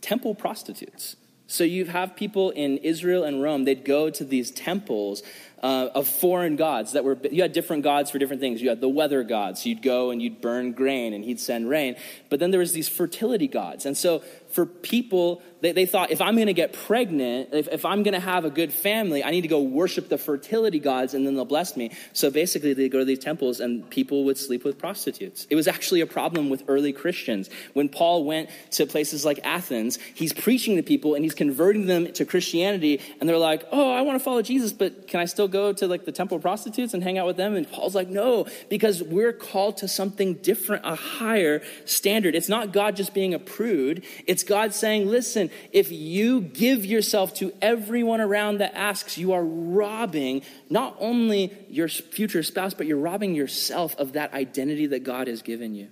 temple 0.01 0.35
prostitutes. 0.35 1.17
So 1.49 1.65
you 1.65 1.85
have 1.85 2.17
people 2.17 2.51
in 2.51 2.79
Israel 2.79 3.23
and 3.23 3.41
Rome, 3.41 3.65
they'd 3.65 3.85
go 3.85 4.11
to 4.11 4.25
these 4.25 4.51
temples 4.51 5.23
uh, 5.63 5.89
of 5.95 6.07
foreign 6.07 6.57
gods 6.57 6.93
that 6.93 7.05
were, 7.05 7.17
you 7.31 7.43
had 7.43 7.53
different 7.53 7.83
gods 7.83 8.11
for 8.11 8.19
different 8.19 8.41
things. 8.41 8.61
You 8.61 8.69
had 8.69 8.81
the 8.81 8.89
weather 8.89 9.23
gods. 9.23 9.65
You'd 9.65 9.83
go 9.83 10.11
and 10.11 10.21
you'd 10.21 10.41
burn 10.41 10.73
grain 10.73 11.15
and 11.15 11.25
he'd 11.25 11.41
send 11.41 11.69
rain. 11.69 11.97
But 12.29 12.41
then 12.41 12.51
there 12.51 12.61
was 12.61 12.73
these 12.73 12.89
fertility 12.89 13.49
gods. 13.49 13.87
And 13.87 13.97
so 13.97 14.23
for 14.51 14.67
people, 14.67 15.43
they, 15.67 15.73
they 15.73 15.87
thought 15.87 16.11
if 16.13 16.21
I'm 16.21 16.37
going 16.37 16.47
to 16.47 16.53
get 16.55 16.73
pregnant, 16.73 17.49
if, 17.53 17.69
if 17.69 17.85
I'm 17.85 18.03
going 18.05 18.15
to 18.15 18.21
have 18.21 18.45
a 18.45 18.51
good 18.51 18.73
family, 18.73 19.25
I 19.25 19.31
need 19.31 19.43
to 19.43 19.49
go 19.49 19.61
worship 19.61 20.09
the 20.09 20.19
fertility 20.19 20.79
gods 20.79 21.13
and 21.13 21.27
then 21.27 21.35
they'll 21.35 21.45
bless 21.45 21.77
me. 21.77 21.91
So 22.13 22.31
basically, 22.31 22.73
they 22.73 22.89
go 22.89 23.01
to 23.01 23.05
these 23.05 23.19
temples 23.19 23.59
and 23.59 23.89
people 23.91 24.25
would 24.25 24.39
sleep 24.39 24.65
with 24.65 24.79
prostitutes. 24.79 25.47
It 25.51 25.57
was 25.57 25.67
actually 25.67 26.01
a 26.03 26.07
problem 26.07 26.51
with 26.51 26.63
early 26.69 26.93
Christians. 26.93 27.51
When 27.73 27.89
Paul 27.89 28.25
went 28.25 28.49
to 28.73 28.87
places 28.87 29.25
like 29.25 29.41
Athens, 29.43 29.99
he's 30.15 30.33
preaching 30.33 30.77
to 30.77 30.83
people 30.83 31.15
and 31.15 31.25
he's 31.25 31.35
converting 31.35 31.87
them 31.87 32.13
to 32.13 32.25
Christianity. 32.25 33.01
And 33.21 33.29
they're 33.29 33.39
like, 33.39 33.65
oh, 33.73 33.93
I 33.93 34.03
want 34.03 34.19
to 34.19 34.25
follow 34.25 34.43
Jesus, 34.43 34.73
but 34.73 35.09
can 35.09 35.19
I 35.21 35.25
still 35.25 35.49
go 35.49 35.73
to 35.73 35.89
like 35.89 36.05
the 36.05 36.13
temple 36.13 36.39
prostitutes 36.39 36.95
and 36.95 37.03
hang 37.03 37.19
out 37.19 37.27
with 37.27 37.37
them? 37.37 37.57
And 37.57 37.71
Paul's 37.71 37.95
like, 37.95 38.09
no, 38.09 38.47
because 38.69 39.03
we're 39.03 39.33
called 39.33 39.79
to 39.79 39.89
something 39.89 40.35
different, 40.35 40.85
a 40.87 40.95
higher 40.95 41.63
standard. 41.87 42.37
It's 42.37 42.49
not 42.49 42.73
God 42.73 42.95
just 42.95 43.15
being 43.15 43.35
a 43.35 43.39
prude. 43.39 44.05
It's 44.27 44.45
God 44.45 44.73
saying, 44.73 45.09
listen, 45.09 45.51
if 45.73 45.93
you 45.93 46.41
give 46.41 46.85
yourself 46.85 47.35
to 47.35 47.53
everyone 47.63 48.21
around 48.21 48.59
that 48.59 48.75
asks, 48.75 49.19
you 49.19 49.33
are 49.33 49.45
robbing 49.45 50.43
not 50.71 50.97
only 51.01 51.53
your 51.69 51.89
future 51.89 52.43
spouse, 52.43 52.75
but 52.75 52.87
you're 52.87 52.99
robbing 52.99 53.35
yourself 53.35 53.97
of 53.97 54.13
that 54.15 54.33
identity 54.35 54.87
that 54.87 55.05
God 55.05 55.29
has 55.29 55.43
given 55.43 55.75
you. 55.75 55.89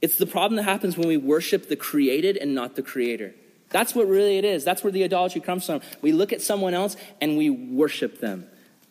It's 0.00 0.18
the 0.18 0.26
problem 0.26 0.56
that 0.56 0.64
happens 0.64 0.96
when 0.96 1.08
we 1.08 1.16
worship 1.16 1.68
the 1.68 1.76
created 1.76 2.36
and 2.36 2.54
not 2.54 2.74
the 2.74 2.82
creator. 2.82 3.34
That's 3.70 3.94
what 3.94 4.06
really 4.06 4.36
it 4.36 4.44
is. 4.44 4.64
That's 4.64 4.84
where 4.84 4.92
the 4.92 5.04
idolatry 5.04 5.40
comes 5.40 5.64
from. 5.64 5.80
We 6.02 6.12
look 6.12 6.32
at 6.32 6.42
someone 6.42 6.74
else 6.74 6.96
and 7.20 7.38
we 7.38 7.50
worship 7.50 8.20
them. 8.20 8.46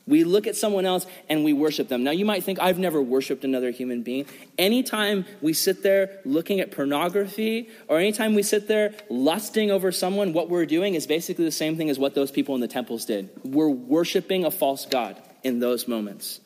We 0.08 0.24
look 0.24 0.48
at 0.48 0.56
someone 0.56 0.86
else 0.86 1.06
and 1.30 1.44
we 1.44 1.54
worship 1.54 1.88
them. 1.88 2.04
Now, 2.04 2.12
you 2.12 2.26
might 2.26 2.44
think, 2.44 2.60
I've 2.60 2.80
never 2.80 3.02
worshiped 3.02 3.44
another 3.44 3.72
human 3.72 4.02
being. 4.02 4.26
Anytime 4.58 5.26
we 5.42 5.54
sit 5.54 5.84
there 5.84 6.20
looking 6.26 6.60
at 6.60 6.72
pornography, 6.72 7.70
or 7.88 8.00
anytime 8.00 8.34
we 8.34 8.44
sit 8.44 8.68
there 8.68 8.94
lusting 9.10 9.70
over 9.72 9.92
someone, 9.92 10.34
what 10.34 10.50
we're 10.50 10.66
doing 10.66 10.96
is 10.96 11.06
basically 11.06 11.46
the 11.46 11.52
same 11.52 11.78
thing 11.78 11.90
as 11.90 12.00
what 12.00 12.16
those 12.16 12.32
people 12.32 12.56
in 12.56 12.62
the 12.62 12.68
temples 12.68 13.06
did. 13.06 13.30
We're 13.44 13.70
worshiping 13.70 14.44
a 14.46 14.52
false 14.52 14.86
God 14.86 15.22
in 15.44 15.60
those 15.60 15.88
moments. 15.88 16.40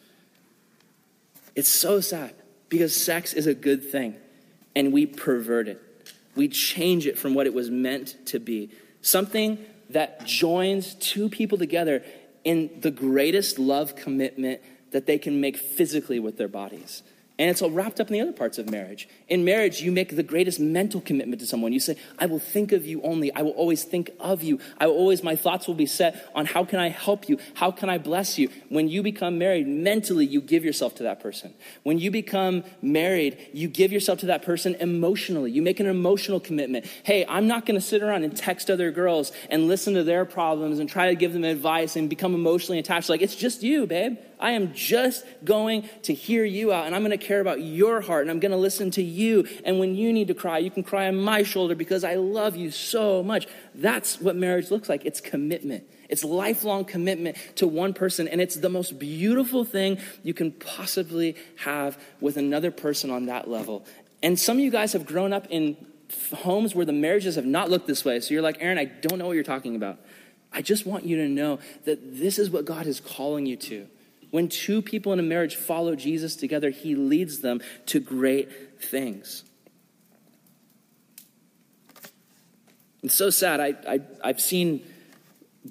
It's 1.55 1.69
so 1.69 2.01
sad 2.01 2.35
because 2.67 2.95
sex 2.95 3.33
is 3.33 3.47
a 3.47 3.53
good 3.53 3.89
thing 3.89 4.15
and 4.75 4.91
we 4.91 5.05
pervert 5.05 5.67
it. 5.67 5.81
We 6.35 6.49
change 6.49 7.07
it 7.07 7.17
from 7.17 7.33
what 7.33 7.47
it 7.47 7.53
was 7.53 7.69
meant 7.69 8.17
to 8.27 8.39
be. 8.39 8.71
Something 9.01 9.57
that 9.89 10.25
joins 10.25 10.95
two 10.95 11.29
people 11.29 11.57
together 11.57 12.03
in 12.45 12.79
the 12.79 12.91
greatest 12.91 13.59
love 13.59 13.95
commitment 13.95 14.61
that 14.91 15.05
they 15.05 15.17
can 15.17 15.41
make 15.41 15.57
physically 15.57 16.19
with 16.19 16.37
their 16.37 16.47
bodies. 16.47 17.03
And 17.37 17.49
it's 17.49 17.61
all 17.61 17.69
wrapped 17.69 17.99
up 17.99 18.07
in 18.07 18.13
the 18.13 18.21
other 18.21 18.31
parts 18.31 18.57
of 18.57 18.69
marriage. 18.69 19.09
In 19.27 19.43
marriage, 19.43 19.81
you 19.81 19.91
make 19.91 20.15
the 20.15 20.23
greatest 20.23 20.57
mental 20.57 21.01
commitment 21.01 21.41
to 21.41 21.47
someone. 21.47 21.73
You 21.73 21.81
say, 21.81 21.97
I 22.17 22.27
will 22.27 22.39
think 22.39 22.71
of 22.71 22.85
you 22.85 23.01
only. 23.01 23.33
I 23.33 23.41
will 23.41 23.51
always 23.51 23.83
think 23.83 24.11
of 24.21 24.41
you. 24.41 24.59
I 24.77 24.87
will 24.87 24.93
always, 24.93 25.21
my 25.21 25.35
thoughts 25.35 25.67
will 25.67 25.75
be 25.75 25.85
set 25.85 26.29
on 26.33 26.45
how 26.45 26.63
can 26.63 26.79
I 26.79 26.87
help 26.87 27.27
you? 27.27 27.37
How 27.55 27.71
can 27.71 27.89
I 27.89 27.97
bless 27.97 28.37
you? 28.37 28.49
When 28.69 28.87
you 28.87 29.03
become 29.03 29.37
married, 29.37 29.67
mentally, 29.67 30.25
you 30.25 30.39
give 30.39 30.63
yourself 30.63 30.95
to 30.95 31.03
that 31.03 31.19
person. 31.19 31.53
When 31.83 31.99
you 31.99 32.09
become 32.09 32.63
married, 32.81 33.37
you 33.51 33.67
give 33.67 33.91
yourself 33.91 34.19
to 34.19 34.27
that 34.27 34.43
person 34.43 34.75
emotionally. 34.75 35.51
You 35.51 35.61
make 35.61 35.81
an 35.81 35.87
emotional 35.87 36.39
commitment. 36.39 36.85
Hey, 37.03 37.25
I'm 37.27 37.47
not 37.47 37.65
going 37.65 37.75
to 37.79 37.85
sit 37.85 38.01
around 38.01 38.23
and 38.23 38.35
text 38.35 38.71
other 38.71 38.91
girls 38.91 39.33
and 39.49 39.67
listen 39.67 39.95
to 39.95 40.03
their 40.03 40.23
problems 40.23 40.79
and 40.79 40.87
try 40.87 41.09
to 41.09 41.15
give 41.15 41.33
them 41.33 41.43
advice 41.43 41.97
and 41.97 42.09
become 42.09 42.33
emotionally 42.33 42.79
attached. 42.79 43.09
Like, 43.09 43.21
it's 43.21 43.35
just 43.35 43.61
you, 43.61 43.85
babe. 43.87 44.17
I 44.39 44.51
am 44.51 44.73
just 44.73 45.25
going 45.43 45.89
to 46.03 46.13
hear 46.13 46.43
you 46.43 46.73
out 46.73 46.85
and 46.85 46.95
I'm 46.95 47.01
going 47.03 47.17
to 47.17 47.25
care 47.25 47.39
about 47.39 47.61
your 47.61 48.01
heart 48.01 48.23
and 48.23 48.31
I'm 48.31 48.39
going 48.39 48.51
to 48.51 48.57
listen 48.57 48.91
to 48.91 49.03
you. 49.03 49.47
And 49.63 49.79
when 49.79 49.95
you 49.95 50.11
need 50.11 50.27
to 50.27 50.33
cry, 50.33 50.57
you 50.57 50.71
can 50.71 50.83
cry 50.83 51.07
on 51.07 51.17
my 51.17 51.43
shoulder 51.43 51.75
because 51.75 52.03
I 52.03 52.15
love 52.15 52.55
you 52.55 52.71
so 52.71 53.23
much. 53.23 53.47
That's 53.73 54.19
what 54.19 54.35
marriage 54.35 54.71
looks 54.71 54.89
like. 54.89 55.05
It's 55.05 55.21
commitment. 55.21 55.85
It's 56.09 56.23
lifelong 56.23 56.85
commitment 56.85 57.37
to 57.55 57.67
one 57.67 57.93
person. 57.93 58.27
And 58.27 58.41
it's 58.41 58.55
the 58.55 58.69
most 58.69 58.99
beautiful 58.99 59.65
thing 59.65 59.99
you 60.23 60.33
can 60.33 60.51
possibly 60.51 61.35
have 61.57 61.97
with 62.19 62.37
another 62.37 62.71
person 62.71 63.09
on 63.09 63.25
that 63.27 63.49
level. 63.49 63.85
And 64.21 64.39
some 64.39 64.57
of 64.57 64.63
you 64.63 64.71
guys 64.71 64.93
have 64.93 65.05
grown 65.05 65.33
up 65.33 65.47
in 65.49 65.77
homes 66.33 66.75
where 66.75 66.85
the 66.85 66.93
marriages 66.93 67.35
have 67.35 67.45
not 67.45 67.69
looked 67.69 67.87
this 67.87 68.05
way. 68.05 68.19
So 68.19 68.33
you're 68.33 68.43
like, 68.43 68.57
Aaron, 68.59 68.77
I 68.77 68.85
don't 68.85 69.17
know 69.17 69.27
what 69.27 69.33
you're 69.33 69.43
talking 69.43 69.75
about. 69.75 69.99
I 70.51 70.61
just 70.61 70.85
want 70.85 71.05
you 71.05 71.17
to 71.17 71.27
know 71.27 71.59
that 71.83 72.17
this 72.17 72.39
is 72.39 72.49
what 72.49 72.65
God 72.65 72.87
is 72.87 72.99
calling 72.99 73.45
you 73.45 73.57
to. 73.57 73.87
When 74.31 74.49
two 74.49 74.81
people 74.81 75.13
in 75.13 75.19
a 75.19 75.23
marriage 75.23 75.55
follow 75.55 75.95
Jesus 75.95 76.35
together, 76.35 76.69
he 76.69 76.95
leads 76.95 77.39
them 77.39 77.61
to 77.87 77.99
great 77.99 78.81
things. 78.81 79.43
It's 83.03 83.15
so 83.15 83.29
sad. 83.29 83.59
I, 83.59 83.75
I, 83.87 83.99
I've 84.23 84.41
seen 84.41 84.83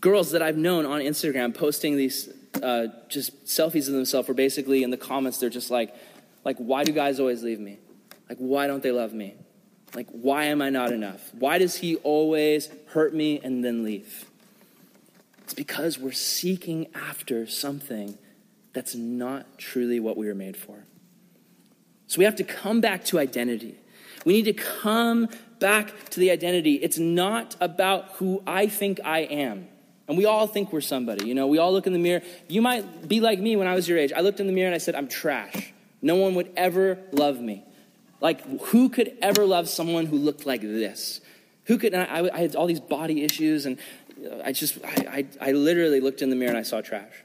girls 0.00 0.30
that 0.32 0.42
I've 0.42 0.56
known 0.56 0.86
on 0.86 1.00
Instagram 1.00 1.54
posting 1.54 1.96
these 1.96 2.28
uh, 2.62 2.86
just 3.08 3.44
selfies 3.44 3.88
of 3.88 3.94
themselves, 3.94 4.28
where 4.28 4.34
basically 4.34 4.82
in 4.82 4.90
the 4.90 4.96
comments 4.96 5.38
they're 5.38 5.50
just 5.50 5.70
like, 5.70 5.94
like, 6.44 6.56
why 6.58 6.84
do 6.84 6.92
guys 6.92 7.18
always 7.18 7.42
leave 7.42 7.58
me? 7.58 7.78
Like, 8.28 8.38
why 8.38 8.66
don't 8.66 8.82
they 8.82 8.92
love 8.92 9.12
me? 9.12 9.34
Like, 9.94 10.08
why 10.10 10.44
am 10.44 10.62
I 10.62 10.70
not 10.70 10.92
enough? 10.92 11.30
Why 11.32 11.58
does 11.58 11.76
he 11.76 11.96
always 11.96 12.68
hurt 12.88 13.14
me 13.14 13.40
and 13.42 13.64
then 13.64 13.84
leave? 13.84 14.24
It's 15.38 15.54
because 15.54 15.98
we're 15.98 16.12
seeking 16.12 16.86
after 16.94 17.46
something 17.46 18.18
that's 18.74 18.94
not 18.94 19.58
truly 19.58 20.00
what 20.00 20.16
we 20.16 20.26
were 20.26 20.34
made 20.34 20.56
for. 20.56 20.84
So 22.06 22.18
we 22.18 22.24
have 22.24 22.36
to 22.36 22.44
come 22.44 22.80
back 22.80 23.04
to 23.06 23.18
identity. 23.18 23.76
We 24.24 24.34
need 24.34 24.44
to 24.44 24.52
come 24.52 25.28
back 25.58 26.10
to 26.10 26.20
the 26.20 26.30
identity. 26.30 26.74
It's 26.74 26.98
not 26.98 27.56
about 27.60 28.12
who 28.16 28.42
I 28.46 28.66
think 28.66 29.00
I 29.04 29.20
am. 29.20 29.68
And 30.06 30.18
we 30.18 30.26
all 30.26 30.46
think 30.46 30.72
we're 30.72 30.82
somebody. 30.82 31.26
You 31.26 31.34
know, 31.34 31.46
we 31.46 31.58
all 31.58 31.72
look 31.72 31.86
in 31.86 31.92
the 31.94 31.98
mirror. 31.98 32.20
You 32.48 32.60
might 32.60 33.08
be 33.08 33.20
like 33.20 33.38
me 33.38 33.56
when 33.56 33.66
I 33.66 33.74
was 33.74 33.88
your 33.88 33.96
age. 33.96 34.12
I 34.14 34.20
looked 34.20 34.40
in 34.40 34.46
the 34.46 34.52
mirror 34.52 34.66
and 34.66 34.74
I 34.74 34.78
said, 34.78 34.94
I'm 34.94 35.08
trash. 35.08 35.72
No 36.02 36.16
one 36.16 36.34
would 36.34 36.52
ever 36.56 36.98
love 37.12 37.40
me. 37.40 37.64
Like, 38.20 38.60
who 38.66 38.90
could 38.90 39.16
ever 39.22 39.46
love 39.46 39.68
someone 39.68 40.06
who 40.06 40.16
looked 40.16 40.44
like 40.44 40.60
this? 40.60 41.20
Who 41.64 41.78
could, 41.78 41.94
I, 41.94 42.28
I, 42.32 42.38
had 42.38 42.56
all 42.56 42.66
these 42.66 42.80
body 42.80 43.22
issues, 43.22 43.64
and 43.64 43.78
uh, 44.22 44.42
I 44.44 44.52
just, 44.52 44.78
I, 44.84 45.26
I, 45.40 45.48
I 45.48 45.52
literally 45.52 46.00
looked 46.00 46.20
in 46.20 46.28
the 46.28 46.36
mirror 46.36 46.50
and 46.50 46.58
I 46.58 46.62
saw 46.62 46.82
trash. 46.82 47.23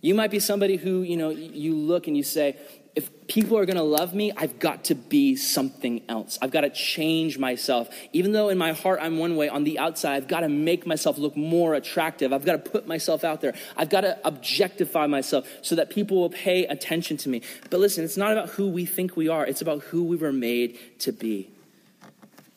You 0.00 0.14
might 0.14 0.30
be 0.30 0.38
somebody 0.38 0.76
who, 0.76 1.02
you 1.02 1.16
know, 1.16 1.30
you 1.30 1.74
look 1.74 2.06
and 2.06 2.16
you 2.16 2.22
say, 2.22 2.56
if 2.98 3.28
people 3.28 3.56
are 3.56 3.64
going 3.64 3.76
to 3.76 3.82
love 3.82 4.12
me, 4.12 4.32
I've 4.36 4.58
got 4.58 4.84
to 4.84 4.96
be 4.96 5.36
something 5.36 6.02
else. 6.08 6.36
I've 6.42 6.50
got 6.50 6.62
to 6.62 6.70
change 6.70 7.38
myself. 7.38 7.88
Even 8.12 8.32
though 8.32 8.48
in 8.48 8.58
my 8.58 8.72
heart 8.72 8.98
I'm 9.00 9.18
one 9.18 9.36
way, 9.36 9.48
on 9.48 9.62
the 9.62 9.78
outside, 9.78 10.16
I've 10.16 10.26
got 10.26 10.40
to 10.40 10.48
make 10.48 10.84
myself 10.84 11.16
look 11.16 11.36
more 11.36 11.74
attractive. 11.74 12.32
I've 12.32 12.44
got 12.44 12.64
to 12.64 12.70
put 12.70 12.88
myself 12.88 13.22
out 13.22 13.40
there. 13.40 13.54
I've 13.76 13.88
got 13.88 14.00
to 14.00 14.18
objectify 14.26 15.06
myself 15.06 15.48
so 15.62 15.76
that 15.76 15.90
people 15.90 16.20
will 16.20 16.30
pay 16.30 16.64
attention 16.66 17.16
to 17.18 17.28
me. 17.28 17.42
But 17.70 17.78
listen, 17.78 18.04
it's 18.04 18.16
not 18.16 18.32
about 18.32 18.48
who 18.50 18.68
we 18.68 18.84
think 18.84 19.16
we 19.16 19.28
are, 19.28 19.46
it's 19.46 19.62
about 19.62 19.82
who 19.82 20.02
we 20.02 20.16
were 20.16 20.32
made 20.32 20.76
to 21.00 21.12
be. 21.12 21.50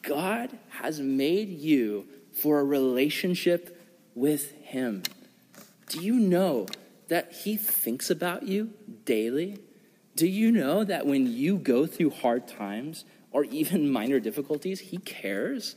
God 0.01 0.49
has 0.69 0.99
made 0.99 1.49
you 1.49 2.08
for 2.34 2.60
a 2.60 2.63
relationship 2.63 3.80
with 4.15 4.51
Him. 4.63 5.04
Do 5.88 6.01
you 6.01 6.15
know 6.15 6.65
that 7.12 7.34
He 7.34 7.58
thinks 7.58 8.10
about 8.10 8.43
you 8.43 8.71
daily? 9.04 9.60
Do 10.15 10.26
you 10.26 10.50
know 10.50 10.86
that 10.86 11.06
when 11.06 11.28
you 11.28 11.58
go 11.58 11.86
through 11.86 12.12
hard 12.12 12.47
times 12.47 13.04
or 13.32 13.43
even 13.43 13.91
minor 14.00 14.21
difficulties, 14.21 14.80
He 14.80 14.97
cares? 14.97 15.76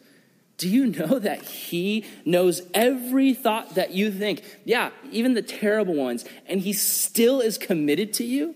Do 0.59 0.69
you 0.69 0.87
know 0.87 1.19
that 1.19 1.43
He 1.43 2.05
knows 2.25 2.63
every 2.73 3.35
thought 3.35 3.75
that 3.75 3.91
you 3.91 4.13
think? 4.13 4.45
Yeah, 4.65 4.91
even 5.11 5.35
the 5.35 5.43
terrible 5.43 5.95
ones. 5.95 6.25
And 6.47 6.61
He 6.61 6.73
still 6.73 7.41
is 7.41 7.59
committed 7.59 8.15
to 8.15 8.25
you? 8.25 8.55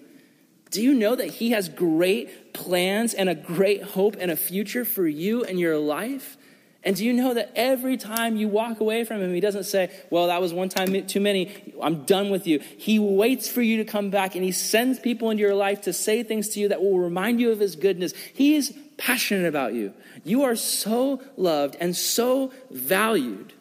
Do 0.71 0.81
you 0.81 0.95
know 0.95 1.17
that 1.17 1.31
He 1.31 1.51
has 1.51 1.69
great 1.69 2.55
plans 2.55 3.13
and 3.13 3.29
a 3.29 3.35
great 3.35 3.83
hope 3.83 4.17
and 4.21 4.31
a 4.31 4.37
future 4.37 4.85
for 4.85 5.09
you 5.09 5.43
and 5.43 5.59
your 5.59 5.79
life? 5.79 6.38
And 6.85 6.95
do 6.95 7.05
you 7.05 7.13
know 7.13 7.35
that 7.35 7.51
every 7.57 7.97
time 7.97 8.37
you 8.37 8.49
walk 8.49 8.81
away 8.81 9.05
from 9.05 9.21
him, 9.21 9.35
he 9.35 9.41
doesn't 9.41 9.65
say, 9.65 9.91
Well, 10.11 10.29
that 10.29 10.41
was 10.41 10.55
one 10.55 10.69
time 10.69 11.07
too 11.07 11.21
many. 11.21 11.75
I'm 11.83 12.05
done 12.05 12.31
with 12.31 12.47
you. 12.47 12.61
He 12.61 12.99
waits 12.99 13.49
for 13.49 13.63
you 13.63 13.79
to 13.79 13.85
come 13.85 14.11
back 14.11 14.37
and 14.37 14.45
he 14.45 14.53
sends 14.53 15.01
people 15.01 15.31
into 15.31 15.43
your 15.43 15.55
life 15.55 15.83
to 15.83 15.93
say 15.93 16.23
things 16.23 16.51
to 16.51 16.61
you 16.61 16.69
that 16.69 16.81
will 16.81 16.99
remind 16.99 17.41
you 17.41 17.51
of 17.51 17.59
his 17.59 17.75
goodness. 17.75 18.15
He 18.33 18.55
is 18.55 18.77
passionate 18.97 19.47
about 19.47 19.75
you. 19.75 19.93
You 20.25 20.45
are 20.45 20.55
so 20.55 21.21
loved 21.37 21.77
and 21.81 21.97
so 21.97 22.53
valued. 22.71 23.53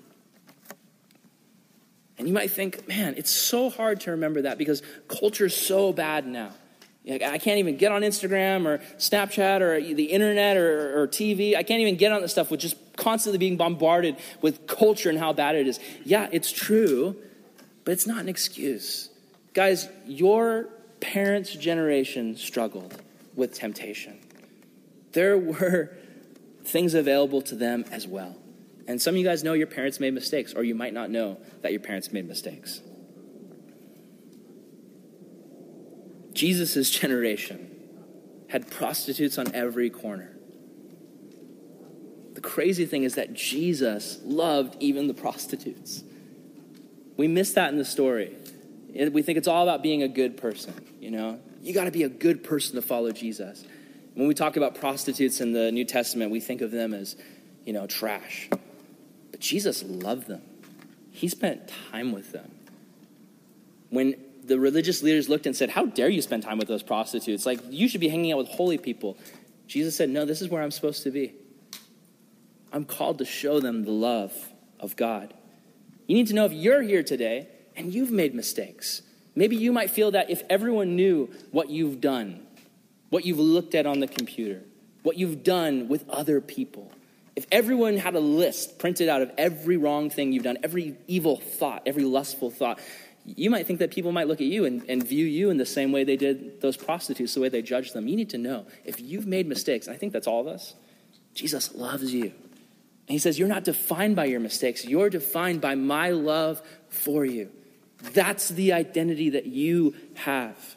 And 2.19 2.27
you 2.27 2.33
might 2.33 2.51
think, 2.51 2.87
man, 2.87 3.13
it's 3.17 3.31
so 3.31 3.69
hard 3.69 4.01
to 4.01 4.11
remember 4.11 4.43
that 4.43 4.57
because 4.57 4.81
culture's 5.07 5.55
so 5.55 5.93
bad 5.93 6.25
now. 6.25 6.51
I 7.09 7.37
can't 7.37 7.59
even 7.59 7.77
get 7.77 7.91
on 7.91 8.01
Instagram 8.01 8.65
or 8.65 8.79
Snapchat 8.97 9.61
or 9.61 9.79
the 9.79 10.05
internet 10.05 10.57
or, 10.57 11.03
or, 11.03 11.07
TV. 11.07 11.55
I 11.55 11.63
can't 11.63 11.79
even 11.79 11.95
get 11.95 12.11
on 12.11 12.21
the 12.21 12.27
stuff 12.27 12.51
with 12.51 12.59
just 12.59 12.75
constantly 12.97 13.37
being 13.37 13.55
bombarded 13.55 14.17
with 14.41 14.67
culture 14.67 15.09
and 15.09 15.17
how 15.17 15.31
bad 15.31 15.55
it 15.55 15.67
is. 15.67 15.79
Yeah, 16.03 16.27
it's 16.31 16.51
true, 16.51 17.15
but 17.85 17.93
it's 17.93 18.05
not 18.05 18.19
an 18.19 18.27
excuse. 18.27 19.09
Guys, 19.53 19.87
your 20.05 20.67
parents' 20.99 21.53
generation 21.53 22.35
struggled 22.35 23.01
with 23.35 23.53
temptation. 23.53 24.19
There 25.13 25.37
were 25.37 25.95
things 26.65 26.93
available 26.93 27.41
to 27.43 27.55
them 27.55 27.85
as 27.91 28.05
well. 28.05 28.35
And 28.87 29.01
some 29.01 29.15
of 29.15 29.17
you 29.17 29.25
guys 29.25 29.43
know 29.43 29.53
your 29.53 29.67
parents 29.67 29.99
made 29.99 30.13
mistakes, 30.13 30.53
or 30.53 30.63
you 30.63 30.75
might 30.75 30.93
not 30.93 31.09
know 31.09 31.37
that 31.61 31.71
your 31.71 31.81
parents 31.81 32.11
made 32.11 32.27
mistakes. 32.27 32.81
Jesus' 36.33 36.89
generation 36.89 37.69
had 38.47 38.69
prostitutes 38.69 39.37
on 39.37 39.53
every 39.53 39.89
corner. 39.89 40.36
The 42.37 42.41
crazy 42.41 42.85
thing 42.85 43.01
is 43.01 43.15
that 43.15 43.33
Jesus 43.33 44.19
loved 44.23 44.77
even 44.79 45.07
the 45.07 45.15
prostitutes. 45.15 46.03
We 47.17 47.27
miss 47.27 47.53
that 47.53 47.71
in 47.71 47.79
the 47.79 47.83
story. 47.83 48.35
We 48.93 49.23
think 49.23 49.39
it's 49.39 49.47
all 49.47 49.63
about 49.63 49.81
being 49.81 50.03
a 50.03 50.07
good 50.07 50.37
person, 50.37 50.75
you 51.01 51.09
know? 51.09 51.39
You 51.63 51.73
got 51.73 51.85
to 51.85 51.91
be 51.91 52.03
a 52.03 52.09
good 52.09 52.43
person 52.43 52.75
to 52.75 52.83
follow 52.83 53.11
Jesus. 53.11 53.65
When 54.13 54.27
we 54.27 54.35
talk 54.35 54.55
about 54.55 54.75
prostitutes 54.75 55.41
in 55.41 55.51
the 55.51 55.71
New 55.71 55.83
Testament, 55.83 56.29
we 56.29 56.39
think 56.39 56.61
of 56.61 56.69
them 56.69 56.93
as, 56.93 57.15
you 57.65 57.73
know, 57.73 57.87
trash. 57.87 58.49
But 59.31 59.39
Jesus 59.39 59.81
loved 59.81 60.27
them. 60.27 60.43
He 61.09 61.29
spent 61.29 61.71
time 61.91 62.11
with 62.11 62.33
them. 62.33 62.51
When 63.89 64.13
the 64.43 64.59
religious 64.59 65.01
leaders 65.01 65.27
looked 65.27 65.47
and 65.47 65.55
said, 65.55 65.71
How 65.71 65.87
dare 65.87 66.09
you 66.09 66.21
spend 66.21 66.43
time 66.43 66.59
with 66.59 66.67
those 66.67 66.83
prostitutes? 66.83 67.47
Like, 67.47 67.61
you 67.71 67.89
should 67.89 67.99
be 67.99 68.09
hanging 68.09 68.31
out 68.31 68.37
with 68.37 68.49
holy 68.49 68.77
people. 68.77 69.17
Jesus 69.65 69.95
said, 69.95 70.11
No, 70.11 70.23
this 70.23 70.43
is 70.43 70.49
where 70.49 70.61
I'm 70.61 70.69
supposed 70.69 71.01
to 71.01 71.09
be. 71.09 71.33
I'm 72.71 72.85
called 72.85 73.19
to 73.19 73.25
show 73.25 73.59
them 73.59 73.83
the 73.83 73.91
love 73.91 74.33
of 74.79 74.95
God. 74.95 75.33
You 76.07 76.15
need 76.15 76.27
to 76.27 76.33
know 76.33 76.45
if 76.45 76.53
you're 76.53 76.81
here 76.81 77.03
today 77.03 77.47
and 77.75 77.93
you've 77.93 78.11
made 78.11 78.33
mistakes. 78.33 79.01
Maybe 79.35 79.55
you 79.55 79.71
might 79.71 79.91
feel 79.91 80.11
that 80.11 80.29
if 80.29 80.41
everyone 80.49 80.95
knew 80.95 81.29
what 81.51 81.69
you've 81.69 82.01
done, 82.01 82.45
what 83.09 83.25
you've 83.25 83.39
looked 83.39 83.75
at 83.75 83.85
on 83.85 83.99
the 83.99 84.07
computer, 84.07 84.63
what 85.03 85.17
you've 85.17 85.43
done 85.43 85.87
with 85.87 86.09
other 86.09 86.41
people, 86.41 86.91
if 87.35 87.45
everyone 87.51 87.97
had 87.97 88.15
a 88.15 88.19
list 88.19 88.79
printed 88.79 89.09
out 89.09 89.21
of 89.21 89.31
every 89.37 89.77
wrong 89.77 90.09
thing 90.09 90.31
you've 90.31 90.43
done, 90.43 90.57
every 90.63 90.97
evil 91.07 91.37
thought, 91.37 91.83
every 91.85 92.03
lustful 92.03 92.49
thought, 92.49 92.79
you 93.25 93.51
might 93.51 93.67
think 93.67 93.79
that 93.79 93.91
people 93.91 94.11
might 94.11 94.27
look 94.27 94.41
at 94.41 94.47
you 94.47 94.65
and, 94.65 94.83
and 94.89 95.05
view 95.05 95.25
you 95.25 95.49
in 95.49 95.57
the 95.57 95.65
same 95.65 95.91
way 95.91 96.03
they 96.03 96.15
did 96.15 96.61
those 96.61 96.77
prostitutes, 96.77 97.35
the 97.35 97.41
way 97.41 97.49
they 97.49 97.61
judged 97.61 97.93
them. 97.93 98.07
You 98.07 98.15
need 98.15 98.31
to 98.31 98.37
know 98.37 98.65
if 98.85 98.99
you've 98.99 99.27
made 99.27 99.47
mistakes, 99.47 99.87
I 99.87 99.97
think 99.97 100.13
that's 100.13 100.25
all 100.25 100.41
of 100.41 100.47
us, 100.47 100.73
Jesus 101.35 101.75
loves 101.75 102.11
you. 102.11 102.31
He 103.07 103.17
says, 103.17 103.39
You're 103.39 103.47
not 103.47 103.63
defined 103.63 104.15
by 104.15 104.25
your 104.25 104.39
mistakes, 104.39 104.85
you're 104.85 105.09
defined 105.09 105.61
by 105.61 105.75
my 105.75 106.11
love 106.11 106.61
for 106.89 107.25
you. 107.25 107.49
That's 108.13 108.49
the 108.49 108.73
identity 108.73 109.31
that 109.31 109.47
you 109.47 109.95
have. 110.15 110.75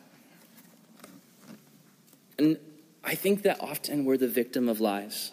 And 2.39 2.59
I 3.05 3.15
think 3.15 3.43
that 3.43 3.61
often 3.61 4.05
we're 4.05 4.17
the 4.17 4.29
victim 4.29 4.69
of 4.69 4.81
lies 4.81 5.33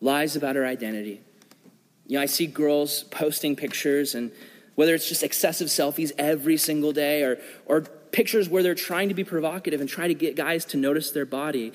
lies 0.00 0.36
about 0.36 0.54
our 0.54 0.66
identity. 0.66 1.22
You 2.06 2.18
know, 2.18 2.22
I 2.22 2.26
see 2.26 2.46
girls 2.46 3.04
posting 3.04 3.56
pictures 3.56 4.14
and 4.14 4.30
whether 4.74 4.94
it's 4.94 5.08
just 5.08 5.22
excessive 5.22 5.68
selfies 5.68 6.12
every 6.18 6.58
single 6.58 6.92
day 6.92 7.22
or, 7.22 7.38
or 7.64 7.80
pictures 7.80 8.48
where 8.48 8.62
they're 8.62 8.74
trying 8.74 9.08
to 9.08 9.14
be 9.14 9.24
provocative 9.24 9.80
and 9.80 9.88
try 9.88 10.06
to 10.06 10.14
get 10.14 10.36
guys 10.36 10.66
to 10.66 10.76
notice 10.76 11.10
their 11.12 11.24
body. 11.24 11.72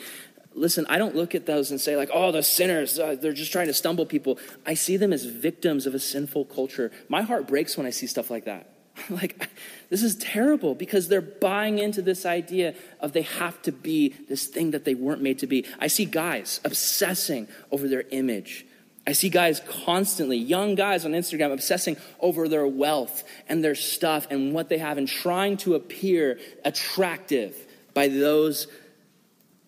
Listen, 0.59 0.85
I 0.89 0.97
don't 0.97 1.15
look 1.15 1.35
at 1.35 1.45
those 1.45 1.71
and 1.71 1.79
say, 1.79 1.95
like, 1.95 2.09
oh, 2.13 2.31
the 2.31 2.43
sinners, 2.43 2.99
uh, 2.99 3.15
they're 3.19 3.33
just 3.33 3.51
trying 3.51 3.67
to 3.67 3.73
stumble 3.73 4.05
people. 4.05 4.37
I 4.65 4.73
see 4.73 4.97
them 4.97 5.13
as 5.13 5.25
victims 5.25 5.85
of 5.85 5.95
a 5.95 5.99
sinful 5.99 6.45
culture. 6.45 6.91
My 7.07 7.21
heart 7.21 7.47
breaks 7.47 7.77
when 7.77 7.85
I 7.85 7.91
see 7.91 8.07
stuff 8.07 8.29
like 8.29 8.45
that. 8.45 8.69
like, 9.09 9.49
this 9.89 10.03
is 10.03 10.15
terrible 10.15 10.75
because 10.75 11.07
they're 11.07 11.21
buying 11.21 11.79
into 11.79 12.01
this 12.01 12.25
idea 12.25 12.75
of 12.99 13.13
they 13.13 13.21
have 13.21 13.61
to 13.63 13.71
be 13.71 14.09
this 14.27 14.47
thing 14.47 14.71
that 14.71 14.85
they 14.85 14.95
weren't 14.95 15.21
made 15.21 15.39
to 15.39 15.47
be. 15.47 15.65
I 15.79 15.87
see 15.87 16.05
guys 16.05 16.59
obsessing 16.63 17.47
over 17.71 17.87
their 17.87 18.03
image 18.11 18.65
I 19.09 19.13
see 19.13 19.29
guys 19.29 19.59
constantly, 19.85 20.37
young 20.37 20.75
guys 20.75 21.03
on 21.03 21.13
Instagram, 21.13 21.51
obsessing 21.51 21.97
over 22.19 22.47
their 22.47 22.67
wealth 22.67 23.23
and 23.47 23.63
their 23.63 23.73
stuff 23.73 24.27
and 24.29 24.53
what 24.53 24.69
they 24.69 24.77
have 24.77 24.99
and 24.99 25.07
trying 25.07 25.57
to 25.57 25.73
appear 25.73 26.39
attractive 26.63 27.55
by 27.95 28.07
those 28.07 28.67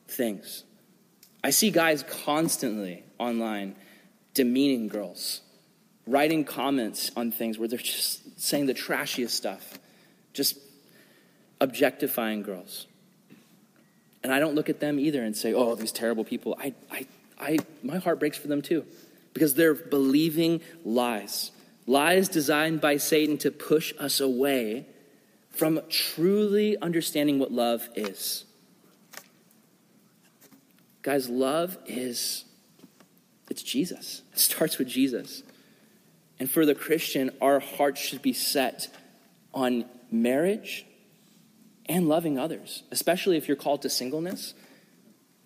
things. 0.07 0.63
I 1.43 1.49
see 1.49 1.71
guys 1.71 2.03
constantly 2.03 3.03
online 3.17 3.75
demeaning 4.33 4.87
girls, 4.87 5.41
writing 6.05 6.43
comments 6.43 7.11
on 7.15 7.31
things 7.31 7.57
where 7.57 7.67
they're 7.67 7.79
just 7.79 8.39
saying 8.39 8.67
the 8.67 8.73
trashiest 8.73 9.35
stuff, 9.35 9.79
just 10.33 10.57
objectifying 11.59 12.43
girls. 12.43 12.87
And 14.23 14.31
I 14.31 14.39
don't 14.39 14.55
look 14.55 14.69
at 14.69 14.79
them 14.79 14.99
either 14.99 15.23
and 15.23 15.35
say, 15.35 15.53
oh, 15.53 15.75
these 15.75 15.91
terrible 15.91 16.23
people. 16.23 16.55
I, 16.59 16.73
I, 16.91 17.07
I, 17.39 17.57
my 17.81 17.97
heart 17.97 18.19
breaks 18.19 18.37
for 18.37 18.47
them 18.47 18.61
too 18.61 18.85
because 19.33 19.55
they're 19.55 19.73
believing 19.73 20.61
lies. 20.85 21.51
Lies 21.87 22.29
designed 22.29 22.81
by 22.81 22.97
Satan 22.97 23.37
to 23.39 23.51
push 23.51 23.93
us 23.99 24.19
away 24.19 24.85
from 25.49 25.79
truly 25.89 26.77
understanding 26.77 27.39
what 27.39 27.51
love 27.51 27.87
is. 27.95 28.45
Guys, 31.01 31.29
love 31.29 31.77
is 31.85 32.45
it's 33.49 33.63
Jesus. 33.63 34.21
It 34.33 34.39
starts 34.39 34.77
with 34.77 34.87
Jesus. 34.87 35.43
And 36.39 36.49
for 36.49 36.65
the 36.65 36.75
Christian, 36.75 37.31
our 37.41 37.59
hearts 37.59 37.99
should 37.99 38.21
be 38.21 38.33
set 38.33 38.87
on 39.53 39.85
marriage 40.09 40.85
and 41.87 42.07
loving 42.07 42.39
others, 42.39 42.83
especially 42.91 43.37
if 43.37 43.47
you're 43.47 43.57
called 43.57 43.81
to 43.81 43.89
singleness 43.89 44.53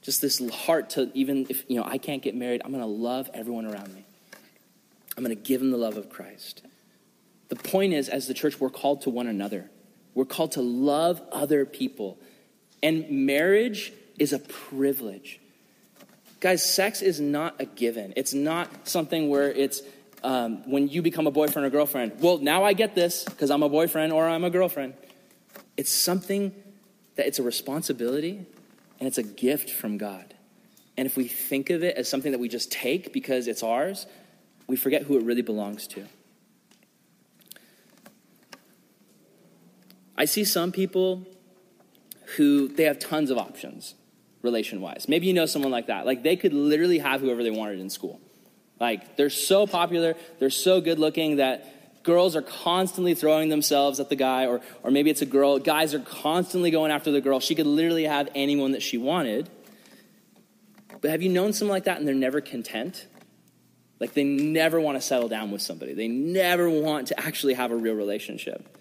just 0.05 0.21
this 0.21 0.39
heart 0.51 0.91
to 0.91 1.09
even 1.15 1.47
if 1.49 1.65
you 1.67 1.77
know 1.77 1.83
I 1.83 1.97
can't 1.97 2.21
get 2.21 2.35
married, 2.35 2.61
I'm 2.63 2.71
going 2.71 2.83
to 2.83 2.87
love 2.87 3.27
everyone 3.33 3.65
around 3.65 3.93
me. 3.93 4.05
I'm 5.17 5.23
going 5.23 5.35
to 5.35 5.41
give 5.41 5.61
them 5.61 5.71
the 5.71 5.77
love 5.77 5.97
of 5.97 6.09
Christ. 6.09 6.61
The 7.49 7.55
point 7.55 7.93
is, 7.93 8.07
as 8.07 8.27
the 8.27 8.35
church, 8.35 8.59
we're 8.59 8.69
called 8.69 9.01
to 9.01 9.09
one 9.09 9.27
another. 9.27 9.71
We're 10.13 10.25
called 10.25 10.51
to 10.53 10.61
love 10.61 11.21
other 11.31 11.65
people. 11.65 12.19
And 12.83 13.09
marriage 13.25 13.93
is 14.19 14.31
a 14.31 14.39
privilege. 14.39 15.39
Guys, 16.39 16.63
sex 16.63 17.01
is 17.01 17.19
not 17.19 17.55
a 17.59 17.65
given. 17.65 18.13
It's 18.15 18.33
not 18.33 18.87
something 18.87 19.29
where 19.29 19.51
it's 19.51 19.81
um, 20.23 20.69
when 20.69 20.87
you 20.87 21.01
become 21.01 21.27
a 21.27 21.31
boyfriend 21.31 21.65
or 21.65 21.69
girlfriend. 21.69 22.13
Well, 22.19 22.39
now 22.39 22.63
I 22.63 22.73
get 22.73 22.95
this 22.95 23.23
because 23.23 23.51
I'm 23.51 23.63
a 23.63 23.69
boyfriend 23.69 24.11
or 24.11 24.27
I'm 24.27 24.43
a 24.43 24.49
girlfriend. 24.49 24.95
It's 25.77 25.91
something 25.91 26.53
that 27.15 27.27
it's 27.27 27.39
a 27.39 27.43
responsibility 27.43 28.45
and 28.99 29.07
it's 29.07 29.17
a 29.17 29.23
gift 29.23 29.69
from 29.69 29.97
God. 29.97 30.33
And 30.97 31.05
if 31.05 31.17
we 31.17 31.27
think 31.27 31.69
of 31.69 31.83
it 31.83 31.95
as 31.97 32.09
something 32.09 32.31
that 32.31 32.39
we 32.39 32.49
just 32.49 32.71
take 32.71 33.13
because 33.13 33.47
it's 33.47 33.63
ours, 33.63 34.07
we 34.67 34.75
forget 34.75 35.03
who 35.03 35.17
it 35.17 35.23
really 35.23 35.41
belongs 35.41 35.87
to. 35.87 36.05
I 40.17 40.25
see 40.25 40.45
some 40.45 40.71
people 40.71 41.27
who 42.37 42.67
they 42.69 42.83
have 42.85 42.99
tons 42.99 43.29
of 43.29 43.37
options 43.37 43.95
relation 44.45 44.79
wise. 44.79 45.07
Maybe 45.09 45.27
you 45.27 45.33
know 45.33 45.45
someone 45.45 45.71
like 45.71 45.87
that. 45.87 46.05
Like 46.05 46.23
they 46.23 46.37
could 46.37 46.53
literally 46.53 46.99
have 46.99 47.19
whoever 47.19 47.43
they 47.43 47.51
wanted 47.51 47.79
in 47.79 47.89
school. 47.89 48.21
Like 48.79 49.17
they're 49.17 49.29
so 49.29 49.67
popular, 49.67 50.15
they're 50.39 50.49
so 50.49 50.79
good 50.79 50.99
looking 50.99 51.37
that 51.37 52.03
girls 52.03 52.35
are 52.35 52.41
constantly 52.41 53.15
throwing 53.15 53.49
themselves 53.49 53.99
at 53.99 54.09
the 54.09 54.15
guy, 54.15 54.45
or, 54.45 54.61
or 54.83 54.91
maybe 54.91 55.09
it's 55.09 55.21
a 55.21 55.25
girl. 55.25 55.59
Guys 55.59 55.93
are 55.93 55.99
constantly 55.99 56.71
going 56.71 56.91
after 56.91 57.11
the 57.11 57.21
girl. 57.21 57.39
She 57.39 57.55
could 57.55 57.65
literally 57.65 58.05
have 58.05 58.29
anyone 58.35 58.71
that 58.71 58.81
she 58.81 58.97
wanted. 58.97 59.49
But 61.01 61.11
have 61.11 61.21
you 61.21 61.29
known 61.29 61.51
someone 61.51 61.75
like 61.75 61.85
that 61.85 61.97
and 61.97 62.07
they're 62.07 62.15
never 62.15 62.41
content? 62.41 63.07
Like 63.99 64.13
they 64.13 64.23
never 64.23 64.79
want 64.79 64.97
to 64.97 65.01
settle 65.01 65.27
down 65.27 65.51
with 65.51 65.61
somebody, 65.61 65.93
they 65.93 66.07
never 66.07 66.69
want 66.69 67.07
to 67.07 67.19
actually 67.19 67.55
have 67.55 67.71
a 67.71 67.75
real 67.75 67.95
relationship. 67.95 68.71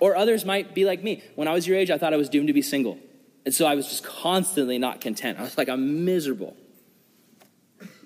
Or 0.00 0.16
others 0.16 0.46
might 0.46 0.74
be 0.74 0.86
like 0.86 1.02
me. 1.02 1.22
When 1.34 1.46
I 1.46 1.52
was 1.52 1.66
your 1.66 1.76
age, 1.76 1.90
I 1.90 1.98
thought 1.98 2.14
I 2.14 2.16
was 2.16 2.30
doomed 2.30 2.46
to 2.46 2.54
be 2.54 2.62
single. 2.62 2.98
And 3.44 3.54
so 3.54 3.66
I 3.66 3.74
was 3.74 3.88
just 3.88 4.04
constantly 4.04 4.78
not 4.78 5.00
content. 5.00 5.38
I 5.38 5.42
was 5.42 5.56
like, 5.56 5.68
I'm 5.68 6.04
miserable. 6.04 6.56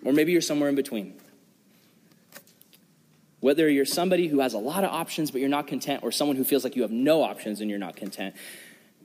Or 0.04 0.12
maybe 0.12 0.32
you're 0.32 0.40
somewhere 0.40 0.68
in 0.68 0.74
between. 0.74 1.14
Whether 3.40 3.68
you're 3.68 3.84
somebody 3.84 4.28
who 4.28 4.40
has 4.40 4.54
a 4.54 4.58
lot 4.58 4.84
of 4.84 4.90
options 4.90 5.30
but 5.30 5.40
you're 5.40 5.50
not 5.50 5.66
content, 5.66 6.02
or 6.02 6.12
someone 6.12 6.36
who 6.36 6.44
feels 6.44 6.64
like 6.64 6.76
you 6.76 6.82
have 6.82 6.90
no 6.90 7.22
options 7.22 7.60
and 7.60 7.68
you're 7.68 7.78
not 7.78 7.96
content, 7.96 8.34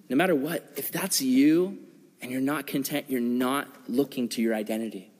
no 0.09 0.15
matter 0.15 0.35
what, 0.35 0.71
if 0.77 0.91
that's 0.91 1.21
you 1.21 1.77
and 2.21 2.31
you're 2.31 2.41
not 2.41 2.67
content, 2.67 3.05
you're 3.09 3.21
not 3.21 3.67
looking 3.87 4.29
to 4.29 4.41
your 4.41 4.55
identity 4.55 5.11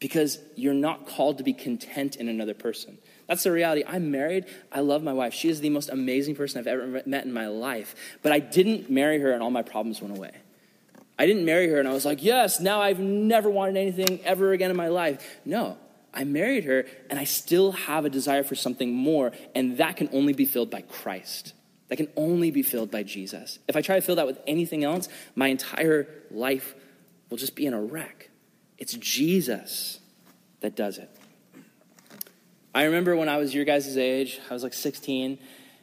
because 0.00 0.38
you're 0.54 0.74
not 0.74 1.06
called 1.06 1.38
to 1.38 1.44
be 1.44 1.52
content 1.52 2.16
in 2.16 2.28
another 2.28 2.54
person. 2.54 2.98
That's 3.26 3.42
the 3.42 3.52
reality. 3.52 3.84
I'm 3.86 4.10
married. 4.10 4.44
I 4.70 4.80
love 4.80 5.02
my 5.02 5.12
wife. 5.12 5.32
She 5.32 5.48
is 5.48 5.60
the 5.60 5.70
most 5.70 5.88
amazing 5.88 6.36
person 6.36 6.58
I've 6.58 6.66
ever 6.66 7.02
met 7.06 7.24
in 7.24 7.32
my 7.32 7.46
life. 7.46 7.94
But 8.22 8.32
I 8.32 8.38
didn't 8.38 8.90
marry 8.90 9.18
her 9.20 9.32
and 9.32 9.42
all 9.42 9.50
my 9.50 9.62
problems 9.62 10.02
went 10.02 10.16
away. 10.16 10.32
I 11.18 11.26
didn't 11.26 11.44
marry 11.44 11.68
her 11.68 11.78
and 11.78 11.88
I 11.88 11.92
was 11.92 12.04
like, 12.04 12.22
yes, 12.22 12.60
now 12.60 12.80
I've 12.80 12.98
never 12.98 13.48
wanted 13.48 13.76
anything 13.76 14.20
ever 14.24 14.52
again 14.52 14.70
in 14.70 14.76
my 14.76 14.88
life. 14.88 15.38
No, 15.44 15.78
I 16.12 16.24
married 16.24 16.64
her 16.64 16.86
and 17.08 17.18
I 17.18 17.24
still 17.24 17.72
have 17.72 18.04
a 18.04 18.10
desire 18.10 18.42
for 18.42 18.54
something 18.54 18.92
more, 18.92 19.32
and 19.54 19.78
that 19.78 19.96
can 19.96 20.08
only 20.12 20.32
be 20.32 20.44
filled 20.44 20.70
by 20.70 20.82
Christ. 20.82 21.54
That 21.88 21.96
can 21.96 22.08
only 22.16 22.50
be 22.50 22.62
filled 22.62 22.90
by 22.90 23.02
Jesus. 23.02 23.58
If 23.68 23.76
I 23.76 23.82
try 23.82 23.96
to 23.96 24.00
fill 24.00 24.16
that 24.16 24.26
with 24.26 24.40
anything 24.46 24.84
else, 24.84 25.08
my 25.36 25.48
entire 25.48 26.08
life 26.30 26.74
will 27.30 27.36
just 27.36 27.54
be 27.54 27.66
in 27.66 27.74
a 27.74 27.80
wreck. 27.80 28.30
It's 28.78 28.94
Jesus 28.94 30.00
that 30.60 30.74
does 30.74 30.98
it. 30.98 31.10
I 32.74 32.84
remember 32.84 33.14
when 33.14 33.28
I 33.28 33.36
was 33.36 33.54
your 33.54 33.64
guys' 33.64 33.96
age, 33.96 34.40
I 34.50 34.54
was 34.54 34.64
like 34.64 34.74
16, 34.74 35.38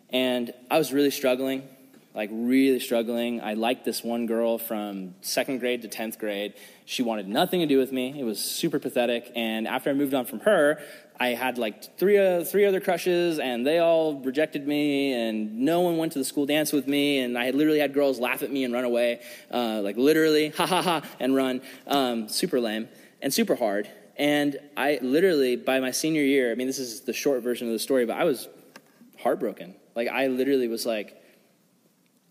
and 0.10 0.54
I 0.70 0.78
was 0.78 0.92
really 0.92 1.12
struggling 1.12 1.70
like 2.14 2.30
really 2.34 2.80
struggling. 2.80 3.42
I 3.42 3.54
liked 3.54 3.86
this 3.86 4.04
one 4.04 4.26
girl 4.26 4.58
from 4.58 5.16
second 5.22 5.60
grade 5.60 5.82
to 5.84 5.88
10th 5.88 6.20
grade. 6.20 6.54
She 6.86 7.04
wanted 7.04 7.28
nothing 7.28 7.62
to 7.62 7.66
do 7.66 7.78
with 7.78 7.92
me. 7.92 8.20
It 8.20 8.24
was 8.24 8.44
super 8.44 8.80
pathetic. 8.80 9.32
And 9.36 9.68
after 9.68 9.90
I 9.90 9.94
moved 9.94 10.14
on 10.14 10.26
from 10.26 10.42
her, 10.42 10.82
I 11.20 11.30
had 11.30 11.58
like 11.58 11.98
three, 11.98 12.18
uh, 12.18 12.44
three 12.44 12.66
other 12.66 12.80
crushes, 12.80 13.40
and 13.40 13.66
they 13.66 13.78
all 13.78 14.16
rejected 14.16 14.68
me, 14.68 15.14
and 15.14 15.60
no 15.60 15.82
one 15.82 15.98
went 15.98 16.14
to 16.14 16.20
the 16.20 16.26
school 16.26 16.46
dance 16.46 16.74
with 16.74 16.88
me. 16.88 17.20
And 17.20 17.38
I 17.38 17.46
had 17.46 17.56
literally 17.56 17.80
had 17.80 17.94
girls 17.94 18.20
laugh 18.20 18.42
at 18.42 18.52
me 18.52 18.64
and 18.64 18.74
run 18.74 18.84
away, 18.84 19.22
uh, 19.52 19.82
like 19.82 19.98
literally, 19.98 20.50
ha 20.58 20.66
ha 20.66 20.82
ha, 20.82 21.02
and 21.20 21.36
run. 21.36 21.62
Um, 21.88 22.28
super 22.28 22.60
lame 22.60 22.90
and 23.22 23.34
super 23.34 23.56
hard. 23.56 23.88
And 24.18 24.58
I 24.76 25.00
literally, 25.02 25.56
by 25.56 25.80
my 25.80 25.92
senior 25.92 26.24
year, 26.24 26.52
I 26.52 26.56
mean, 26.56 26.68
this 26.68 26.80
is 26.80 27.02
the 27.02 27.14
short 27.14 27.42
version 27.44 27.68
of 27.68 27.74
the 27.74 27.80
story, 27.80 28.06
but 28.06 28.18
I 28.18 28.24
was 28.24 28.50
heartbroken. 29.20 29.76
Like, 29.96 30.10
I 30.10 30.28
literally 30.28 30.68
was 30.68 30.86
like, 30.86 31.21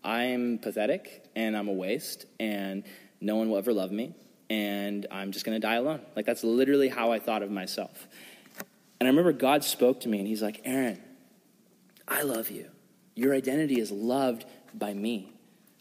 I'm 0.03 0.57
pathetic 0.57 1.25
and 1.35 1.55
I'm 1.55 1.67
a 1.67 1.73
waste 1.73 2.25
and 2.39 2.83
no 3.19 3.35
one 3.35 3.49
will 3.49 3.57
ever 3.57 3.73
love 3.73 3.91
me 3.91 4.13
and 4.49 5.05
I'm 5.11 5.31
just 5.31 5.45
going 5.45 5.55
to 5.55 5.65
die 5.65 5.75
alone. 5.75 6.01
Like 6.15 6.25
that's 6.25 6.43
literally 6.43 6.89
how 6.89 7.11
I 7.11 7.19
thought 7.19 7.43
of 7.43 7.51
myself. 7.51 8.07
And 8.99 9.07
I 9.07 9.09
remember 9.09 9.31
God 9.31 9.63
spoke 9.63 10.01
to 10.01 10.09
me 10.09 10.19
and 10.19 10.27
he's 10.27 10.41
like, 10.41 10.61
Aaron, 10.65 11.01
I 12.07 12.23
love 12.23 12.49
you. 12.51 12.67
Your 13.15 13.33
identity 13.33 13.79
is 13.79 13.91
loved 13.91 14.45
by 14.73 14.93
me. 14.93 15.33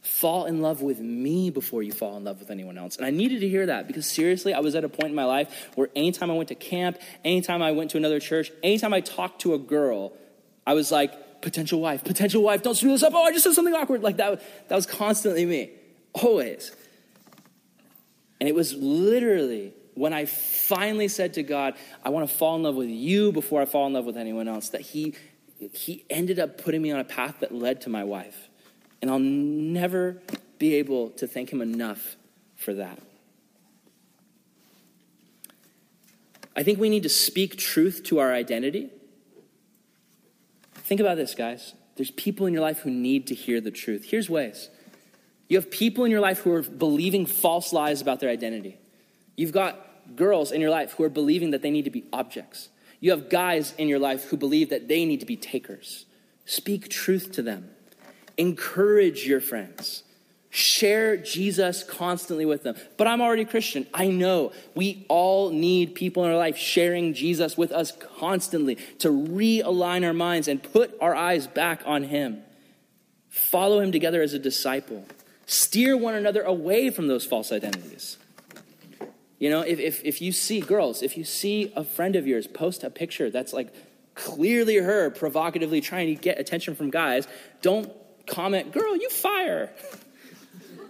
Fall 0.03 0.47
in 0.47 0.63
love 0.63 0.81
with 0.81 0.99
me 0.99 1.51
before 1.51 1.83
you 1.83 1.93
fall 1.93 2.17
in 2.17 2.25
love 2.25 2.41
with 2.41 2.51
anyone 2.51 2.79
else. 2.79 2.97
And 2.97 3.05
I 3.05 3.11
needed 3.11 3.41
to 3.41 3.49
hear 3.49 3.67
that 3.67 3.87
because 3.87 4.07
seriously, 4.07 4.55
I 4.55 4.61
was 4.61 4.75
at 4.75 4.85
a 4.85 4.89
point 4.89 5.09
in 5.09 5.15
my 5.15 5.25
life 5.25 5.71
where 5.75 5.91
anytime 5.95 6.31
I 6.31 6.35
went 6.35 6.49
to 6.49 6.55
camp, 6.55 6.99
anytime 7.25 7.61
I 7.61 7.73
went 7.73 7.91
to 7.91 7.99
another 7.99 8.21
church, 8.21 8.51
anytime 8.63 8.95
I 8.95 9.01
talked 9.01 9.43
to 9.43 9.53
a 9.53 9.59
girl, 9.59 10.13
I 10.67 10.73
was 10.75 10.91
like, 10.91 11.13
potential 11.41 11.81
wife, 11.81 12.05
potential 12.05 12.43
wife, 12.43 12.63
don't 12.63 12.75
screw 12.75 12.91
this 12.91 13.03
up. 13.03 13.13
Oh, 13.15 13.23
I 13.23 13.33
just 13.33 13.45
said 13.45 13.55
something 13.55 13.75
awkward. 13.75 14.03
Like 14.03 14.17
that, 14.19 14.43
that 14.69 14.75
was 14.75 14.87
constantly 14.87 15.45
me, 15.45 15.71
always. 16.13 16.73
And 18.41 18.49
it 18.49 18.55
was 18.55 18.75
literally 18.75 19.75
when 19.95 20.13
I 20.13 20.25
finally 20.25 21.09
said 21.09 21.35
to 21.35 21.43
God, 21.43 21.75
I 22.05 22.11
want 22.11 22.29
to 22.29 22.35
fall 22.35 22.57
in 22.57 22.63
love 22.63 22.77
with 22.77 22.89
you 22.89 23.33
before 23.33 23.61
I 23.61 23.65
fall 23.67 23.87
in 23.87 23.93
love 23.93 24.07
with 24.07 24.17
anyone 24.17 24.49
else, 24.49 24.71
that 24.71 24.81
He, 24.81 25.15
he 25.73 26.05
ended 26.09 26.39
up 26.39 26.59
putting 26.59 26.81
me 26.81 26.91
on 26.91 27.01
a 27.01 27.05
path 27.05 27.41
that 27.41 27.55
led 27.55 27.83
to 27.83 27.91
my 27.91 28.05
wife. 28.05 28.49
And 29.03 29.11
I'll 29.11 29.19
never 29.19 30.23
be 30.59 30.77
able 30.77 31.11
to 31.11 31.27
thank 31.27 31.53
Him 31.53 31.61
enough 31.61 32.17
for 32.57 32.75
that. 32.75 32.99
I 36.57 36.63
think 36.63 36.79
we 36.79 36.89
need 36.89 37.03
to 37.05 37.09
speak 37.09 37.57
truth 37.57 38.03
to 38.05 38.19
our 38.19 38.33
identity 38.33 38.91
Think 40.91 41.01
about 41.01 41.19
this, 41.19 41.37
guys. 41.37 41.75
There's 41.95 42.11
people 42.11 42.47
in 42.47 42.53
your 42.53 42.63
life 42.63 42.81
who 42.81 42.91
need 42.91 43.29
to 43.29 43.35
hear 43.37 43.61
the 43.61 43.71
truth. 43.71 44.07
Here's 44.07 44.29
ways. 44.29 44.71
You 45.47 45.57
have 45.57 45.71
people 45.71 46.05
in 46.05 46.11
your 46.11 46.19
life 46.19 46.41
who 46.41 46.51
are 46.51 46.63
believing 46.63 47.27
false 47.27 47.73
lies 47.73 48.03
about 48.03 48.19
their 48.19 48.29
identity. 48.29 48.77
You've 49.37 49.53
got 49.53 50.17
girls 50.17 50.51
in 50.51 50.61
your 50.61 50.71
life 50.71 50.95
who 50.95 51.05
are 51.05 51.09
believing 51.09 51.53
that 51.53 51.63
they 51.63 51.71
need 51.71 51.85
to 51.85 51.93
be 51.93 52.07
objects. 52.13 52.71
You 52.99 53.13
have 53.13 53.31
guys 53.31 53.73
in 53.79 53.87
your 53.87 54.01
life 54.01 54.25
who 54.25 54.37
believe 54.37 54.71
that 54.71 54.89
they 54.89 55.05
need 55.05 55.21
to 55.21 55.27
be 55.27 55.37
takers. 55.37 56.07
Speak 56.45 56.89
truth 56.89 57.31
to 57.35 57.43
them. 57.43 57.71
Encourage 58.37 59.25
your 59.29 59.41
friends. 59.41 60.03
Share 60.53 61.17
Jesus 61.17 61.85
constantly 61.85 62.45
with 62.45 62.65
them. 62.65 62.75
But 62.97 63.07
I'm 63.07 63.21
already 63.21 63.45
Christian. 63.45 63.87
I 63.95 64.09
know 64.09 64.53
we 64.75 65.07
all 65.09 65.51
need 65.51 65.95
people 65.95 66.25
in 66.25 66.31
our 66.31 66.37
life 66.37 66.57
sharing 66.57 67.15
Jesus 67.15 67.57
with 67.57 67.71
us 67.71 67.93
constantly 68.19 68.75
to 68.99 69.09
realign 69.09 70.05
our 70.05 70.13
minds 70.13 70.49
and 70.49 70.61
put 70.61 70.97
our 71.01 71.15
eyes 71.15 71.47
back 71.47 71.83
on 71.87 72.03
Him. 72.03 72.43
Follow 73.29 73.79
Him 73.79 73.93
together 73.93 74.23
as 74.23 74.33
a 74.33 74.41
disciple. 74.41 75.07
Steer 75.47 75.97
one 75.97 76.15
another 76.15 76.43
away 76.43 76.91
from 76.91 77.07
those 77.07 77.25
false 77.25 77.53
identities. 77.53 78.19
You 79.39 79.51
know, 79.51 79.63
if, 79.63 79.79
if, 79.79 80.05
if 80.05 80.21
you 80.21 80.33
see, 80.33 80.61
girls, 80.61 81.03
if 81.03 81.17
you 81.17 81.25
see 81.25 81.73
a 81.77 81.85
friend 81.85 82.17
of 82.17 82.27
yours 82.27 82.49
post 82.49 82.83
a 82.83 82.91
picture 82.91 83.31
that's 83.31 83.53
like 83.53 83.73
clearly 84.17 84.77
her 84.77 85.11
provocatively 85.11 85.81
trying 85.81 86.15
to 86.15 86.21
get 86.21 86.39
attention 86.39 86.75
from 86.75 86.91
guys, 86.91 87.27
don't 87.63 87.91
comment, 88.27 88.73
girl, 88.73 88.97
you 88.97 89.09
fire 89.09 89.71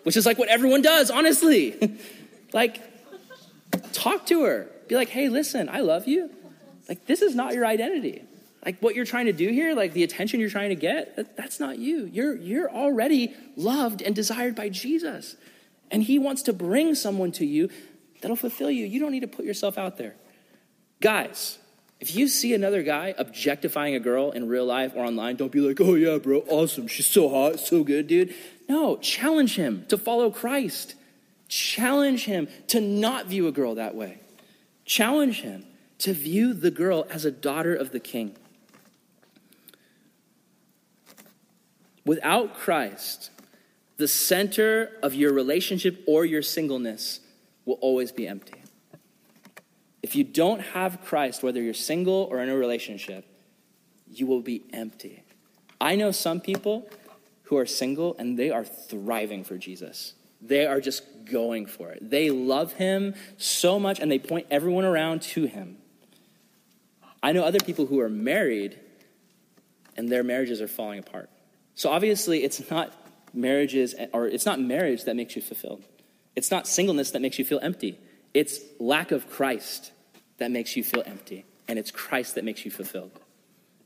which 0.03 0.17
is 0.17 0.27
like 0.27 0.39
what 0.39 0.49
everyone 0.49 0.83
does, 0.83 1.11
honestly. 1.11 1.99
like, 2.53 2.81
talk 3.93 4.27
to 4.27 4.45
her. 4.45 4.69
Be 4.89 4.97
like, 4.97 5.09
hey, 5.09 5.29
listen, 5.29 5.69
I 5.69 5.81
love 5.81 6.09
you. 6.09 6.31
Like, 6.89 7.07
this 7.07 7.23
is 7.23 7.35
not 7.35 7.55
your 7.55 7.65
identity. 7.67 8.23
Like, 8.65 8.81
what 8.81 8.95
you're 8.95 9.05
trying 9.05 9.27
to 9.27 9.33
do 9.33 9.49
here, 9.49 9.75
like 9.75 9.93
the 9.93 10.03
attention 10.03 10.41
you're 10.41 10.51
trying 10.51 10.71
to 10.71 10.75
get, 10.75 11.17
that, 11.17 11.37
that's 11.37 11.61
not 11.61 11.79
you. 11.79 12.05
You're, 12.07 12.37
you're 12.37 12.71
already 12.71 13.35
loved 13.57 14.03
and 14.03 14.15
desired 14.15 14.55
by 14.55 14.69
Jesus. 14.69 15.37
And 15.91 16.03
He 16.03 16.19
wants 16.19 16.43
to 16.43 16.53
bring 16.53 16.95
someone 16.95 17.33
to 17.33 17.47
you 17.47 17.71
that'll 18.21 18.37
fulfill 18.37 18.71
you. 18.71 18.85
You 18.87 19.01
don't 19.01 19.13
need 19.13 19.21
to 19.21 19.29
put 19.29 19.45
yourself 19.45 19.79
out 19.79 19.97
there. 19.97 20.15
Guys, 21.01 21.59
if 22.01 22.15
you 22.17 22.29
see 22.29 22.55
another 22.55 22.83
guy 22.83 23.15
objectifying 23.17 23.95
a 23.95 24.01
girl 24.01 24.31
in 24.31 24.49
real 24.49 24.65
life 24.65 24.93
or 24.95 25.05
online, 25.05 25.37
don't 25.37 25.53
be 25.53 25.61
like, 25.61 25.81
oh 25.81 25.95
yeah, 25.95 26.19
bro, 26.19 26.41
awesome. 26.49 26.87
She's 26.87 27.07
so 27.07 27.29
hot, 27.29 27.61
so 27.61 27.85
good, 27.85 28.07
dude. 28.07 28.35
No, 28.71 28.99
challenge 28.99 29.57
him 29.57 29.85
to 29.89 29.99
follow 29.99 30.31
Christ. 30.31 30.95
Challenge 31.49 32.25
him 32.25 32.47
to 32.69 32.81
not 32.81 33.27
view 33.27 33.49
a 33.49 33.53
girl 33.53 33.75
that 33.75 33.97
way. 33.97 34.21
Challenge 34.85 35.41
him 35.41 35.67
to 35.99 36.13
view 36.13 36.55
the 36.55 36.71
girl 36.71 37.05
as 37.11 37.25
a 37.25 37.33
daughter 37.33 37.75
of 37.75 37.91
the 37.91 37.99
king. 37.99 38.37
Without 42.07 42.55
Christ, 42.55 43.33
the 43.97 44.07
center 44.07 44.93
of 45.03 45.15
your 45.15 45.33
relationship 45.33 46.05
or 46.07 46.25
your 46.25 46.41
singleness 46.41 47.19
will 47.65 47.79
always 47.81 48.13
be 48.13 48.29
empty. 48.29 48.63
If 50.01 50.15
you 50.15 50.23
don't 50.23 50.61
have 50.61 51.05
Christ, 51.05 51.43
whether 51.43 51.61
you're 51.61 51.75
single 51.75 52.29
or 52.31 52.39
in 52.39 52.49
a 52.49 52.57
relationship, 52.57 53.27
you 54.09 54.29
will 54.29 54.43
be 54.43 54.63
empty. 54.73 55.25
I 55.81 55.97
know 55.97 56.13
some 56.13 56.41
people 56.41 56.89
who 57.51 57.59
are 57.59 57.67
single 57.67 58.15
and 58.17 58.39
they 58.39 58.51
are 58.51 58.65
thriving 58.65 59.43
for 59.43 59.59
Jesus. 59.59 60.15
They 60.41 60.67
are 60.67 60.81
just 60.81 61.03
going 61.25 61.67
for 61.67 61.91
it. 61.91 61.99
They 62.09 62.31
love 62.31 62.75
him 62.75 63.15
so 63.39 63.81
much 63.81 63.99
and 63.99 64.11
they 64.11 64.21
point 64.21 64.47
everyone 64.53 64.85
around 64.85 65.23
to 65.23 65.47
him. 65.47 65.77
I 67.21 67.33
know 67.33 67.43
other 67.43 67.59
people 67.59 67.87
who 67.87 67.99
are 67.99 68.09
married 68.09 68.79
and 69.97 70.09
their 70.09 70.23
marriages 70.23 70.61
are 70.61 70.69
falling 70.69 71.01
apart. 71.01 71.29
So 71.75 71.91
obviously, 71.91 72.45
it's 72.45 72.71
not 72.71 72.95
marriages 73.35 73.97
or 74.13 74.29
it's 74.29 74.47
not 74.47 74.61
marriage 74.61 75.05
that 75.05 75.17
makes 75.17 75.35
you 75.35 75.43
fulfilled. 75.43 75.83
It's 76.37 76.53
not 76.53 76.69
singleness 76.69 77.11
that 77.11 77.21
makes 77.21 77.37
you 77.37 77.45
feel 77.45 77.59
empty. 77.61 77.99
It's 78.33 78.61
lack 78.79 79.11
of 79.11 79.29
Christ 79.29 79.91
that 80.39 80.53
makes 80.53 80.77
you 80.77 80.85
feel 80.85 81.03
empty, 81.05 81.45
and 81.67 81.81
it's 81.81 81.91
Christ 81.91 82.37
that 82.37 82.45
makes 82.45 82.65
you 82.65 82.71
fulfilled. 82.71 83.11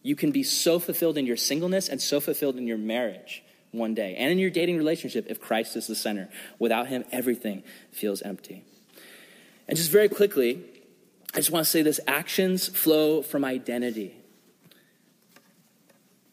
You 0.03 0.15
can 0.15 0.33
be 0.33 0.43
so 0.43 0.79
fulfilled 0.79 1.17
in 1.17 1.25
your 1.25 1.39
singleness 1.39 1.89
and 1.89 2.01
so 2.01 2.21
fulfilled 2.21 2.57
in 2.57 2.67
your 2.67 2.77
marriage 2.77 3.43
one 3.75 3.95
day 3.95 4.15
and 4.17 4.31
in 4.31 4.39
your 4.39 4.51
dating 4.51 4.77
relationship 4.77 5.27
if 5.29 5.41
Christ 5.41 5.77
is 5.77 5.87
the 5.87 5.95
center. 5.95 6.29
Without 6.59 6.87
him, 6.87 7.05
everything 7.13 7.63
feels 7.93 8.23
empty. 8.23 8.65
And 9.69 9.77
just 9.77 9.91
very 9.91 10.09
quickly, 10.09 10.63
I 11.35 11.39
just 11.39 11.51
want 11.51 11.65
to 11.65 11.71
say 11.71 11.83
this 11.83 12.01
actions 12.07 12.69
flow 12.69 13.23
from 13.23 13.45
identity. 13.45 14.17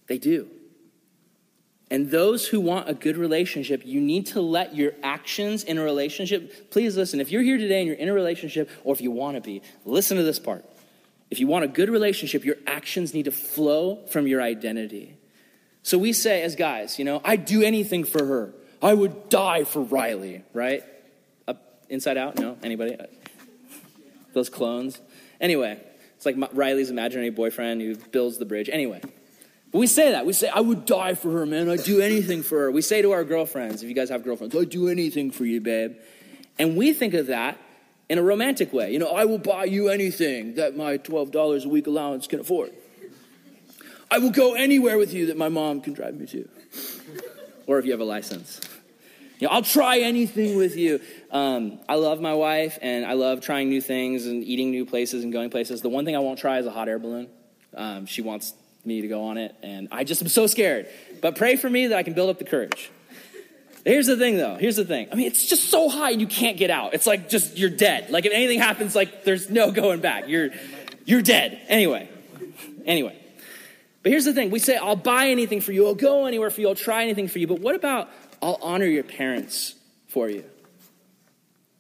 They 0.08 0.17
do. 0.17 0.47
And 1.89 2.10
those 2.10 2.47
who 2.47 2.62
want 2.62 2.88
a 2.88 2.93
good 2.93 3.17
relationship, 3.17 3.86
you 3.86 3.99
need 3.99 4.27
to 4.27 4.41
let 4.41 4.75
your 4.75 4.93
actions 5.04 5.63
in 5.63 5.77
a 5.77 5.84
relationship. 5.84 6.71
Please 6.71 6.95
listen. 6.95 7.19
If 7.19 7.32
you're 7.32 7.41
here 7.41 7.58
today 7.58 7.80
and 7.80 7.88
you're 7.88 7.97
in 7.97 8.08
a 8.08 8.13
relationship, 8.13 8.69
or 8.86 8.93
if 8.93 9.01
you 9.01 9.12
want 9.12 9.36
to 9.36 9.41
be, 9.41 9.62
listen 9.84 10.15
to 10.15 10.23
this 10.23 10.39
part. 10.39 10.63
If 11.30 11.39
you 11.39 11.47
want 11.47 11.65
a 11.65 11.67
good 11.67 11.89
relationship, 11.89 12.45
your 12.45 12.56
actions 12.65 13.13
need 13.13 13.25
to 13.25 13.32
flow 13.32 14.06
from 14.08 14.27
your 14.27 14.41
identity. 14.41 15.17
So 15.84 15.98
we 15.98 16.13
say, 16.13 16.44
as 16.44 16.56
guys, 16.56 17.00
you 17.00 17.06
know, 17.06 17.22
I'd 17.24 17.46
do 17.46 17.63
anything 17.63 18.04
for 18.04 18.24
her. 18.24 18.54
I 18.82 18.94
would 18.94 19.30
die 19.30 19.63
for 19.63 19.82
Riley, 19.82 20.44
right? 20.54 20.84
Up, 21.48 21.86
inside 21.89 22.17
out? 22.17 22.38
No? 22.39 22.58
Anybody? 22.63 22.98
Those 24.34 24.50
clones? 24.50 25.00
Anyway, 25.39 25.80
it's 26.15 26.26
like 26.26 26.36
Riley's 26.54 26.89
imaginary 26.89 27.32
boyfriend 27.32 27.82
who 27.82 27.96
builds 27.96 28.38
the 28.38 28.46
bridge. 28.46 28.70
Anyway, 28.72 29.02
we 29.74 29.88
say 29.88 30.12
that. 30.12 30.26
We 30.26 30.34
say, 30.34 30.50
I 30.50 30.60
would 30.60 30.86
die 30.86 31.15
for 31.15 31.32
her, 31.32 31.46
man. 31.46 31.70
I'd 31.70 31.84
do 31.84 32.00
anything 32.00 32.44
for 32.44 32.60
her. 32.60 32.72
We 32.72 32.82
say 32.82 33.02
to 33.02 33.12
our 33.12 33.24
girlfriends, 33.24 33.84
if 33.84 33.89
you 33.89 33.96
guys 33.96 34.10
have 34.10 34.24
girlfriends, 34.24 34.56
I'd 34.56 34.70
do 34.70 34.88
anything 34.88 35.32
for 35.32 35.46
you, 35.46 35.62
babe. 35.62 35.96
And 36.60 36.78
we 36.78 36.94
think 36.94 37.13
of 37.13 37.28
that 37.28 37.58
in 38.10 38.17
a 38.17 38.24
romantic 38.24 38.74
way. 38.74 38.91
You 38.91 39.00
know, 39.00 39.10
I 39.10 39.26
will 39.26 39.38
buy 39.38 39.65
you 39.65 39.89
anything 39.89 40.56
that 40.56 40.76
my 40.76 40.98
$12 40.98 41.65
a 41.65 41.70
week 41.70 41.88
allowance 41.88 42.28
can 42.28 42.39
afford. 42.39 42.72
I 44.12 44.19
will 44.19 44.32
go 44.32 44.54
anywhere 44.56 44.97
with 44.97 45.13
you 45.13 45.28
that 45.28 45.38
my 45.38 45.47
mom 45.47 45.80
can 45.80 45.93
drive 45.93 46.15
me 46.15 46.28
to. 46.28 46.50
or 47.65 47.80
if 47.80 47.86
you 47.86 47.91
have 47.91 48.02
a 48.02 48.06
license. 48.06 48.60
You 49.39 49.47
know, 49.47 49.54
I'll 49.54 49.63
try 49.63 50.00
anything 50.00 50.58
with 50.58 50.76
you. 50.76 51.00
Um, 51.32 51.80
I 51.88 51.95
love 51.95 52.19
my 52.19 52.34
wife 52.34 52.78
and 52.82 53.06
I 53.06 53.13
love 53.13 53.39
trying 53.41 53.69
new 53.69 53.82
things 53.82 54.28
and 54.28 54.43
eating 54.43 54.69
new 54.69 54.86
places 54.86 55.24
and 55.24 55.32
going 55.32 55.50
places. 55.50 55.82
The 55.82 55.89
one 55.89 56.04
thing 56.04 56.15
I 56.15 56.19
won't 56.19 56.38
try 56.38 56.60
is 56.60 56.65
a 56.65 56.71
hot 56.71 56.89
air 56.89 57.00
balloon. 57.00 57.30
Um, 57.74 58.06
she 58.06 58.21
wants 58.21 58.54
me 58.84 59.02
to 59.02 59.08
go 59.08 59.24
on 59.26 59.38
it, 59.38 59.56
and 59.63 59.88
I 59.91 60.04
just 60.04 60.21
am 60.21 60.28
so 60.28 60.45
scared. 60.47 60.88
But 61.21 61.36
pray 61.36 61.56
for 61.56 61.69
me 61.69 61.88
that 61.88 61.97
I 61.97 62.04
can 62.04 62.13
build 62.13 62.30
up 62.30 62.39
the 62.39 62.45
courage. 62.45 62.91
Here's 63.86 64.08
the 64.08 64.17
thing, 64.17 64.38
though. 64.38 64.56
Here's 64.56 64.76
the 64.76 64.84
thing. 64.84 65.08
I 65.12 65.15
mean, 65.15 65.28
it's 65.28 65.47
just 65.47 65.69
so 65.69 65.88
high 65.88 66.12
and 66.12 66.19
you 66.19 66.28
can't 66.28 66.58
get 66.58 66.69
out. 66.69 66.93
It's 66.93 67.08
like 67.08 67.30
just 67.30 67.58
you're 67.58 67.69
dead. 67.69 68.10
Like 68.10 68.26
if 68.26 68.34
anything 68.34 68.60
happens, 68.60 68.95
like 68.95 69.24
there's 69.24 69.50
no 69.50 69.71
going 69.71 70.02
back. 70.02 70.28
You're 70.28 70.50
you're 71.06 71.21
dead. 71.21 71.62
Anyway, 71.67 72.10
anyway. 72.86 73.20
But 74.03 74.11
here's 74.11 74.25
the 74.25 74.33
thing. 74.33 74.49
We 74.49 74.59
say, 74.59 74.77
I'll 74.77 74.95
buy 74.95 75.27
anything 75.27 75.61
for 75.61 75.71
you. 75.71 75.87
I'll 75.87 75.95
go 75.95 76.25
anywhere 76.25 76.49
for 76.49 76.61
you. 76.61 76.67
I'll 76.69 76.75
try 76.75 77.03
anything 77.03 77.27
for 77.27 77.39
you. 77.39 77.47
But 77.47 77.59
what 77.59 77.75
about 77.75 78.09
I'll 78.41 78.57
honor 78.61 78.85
your 78.85 79.03
parents 79.03 79.75
for 80.07 80.29
you? 80.29 80.43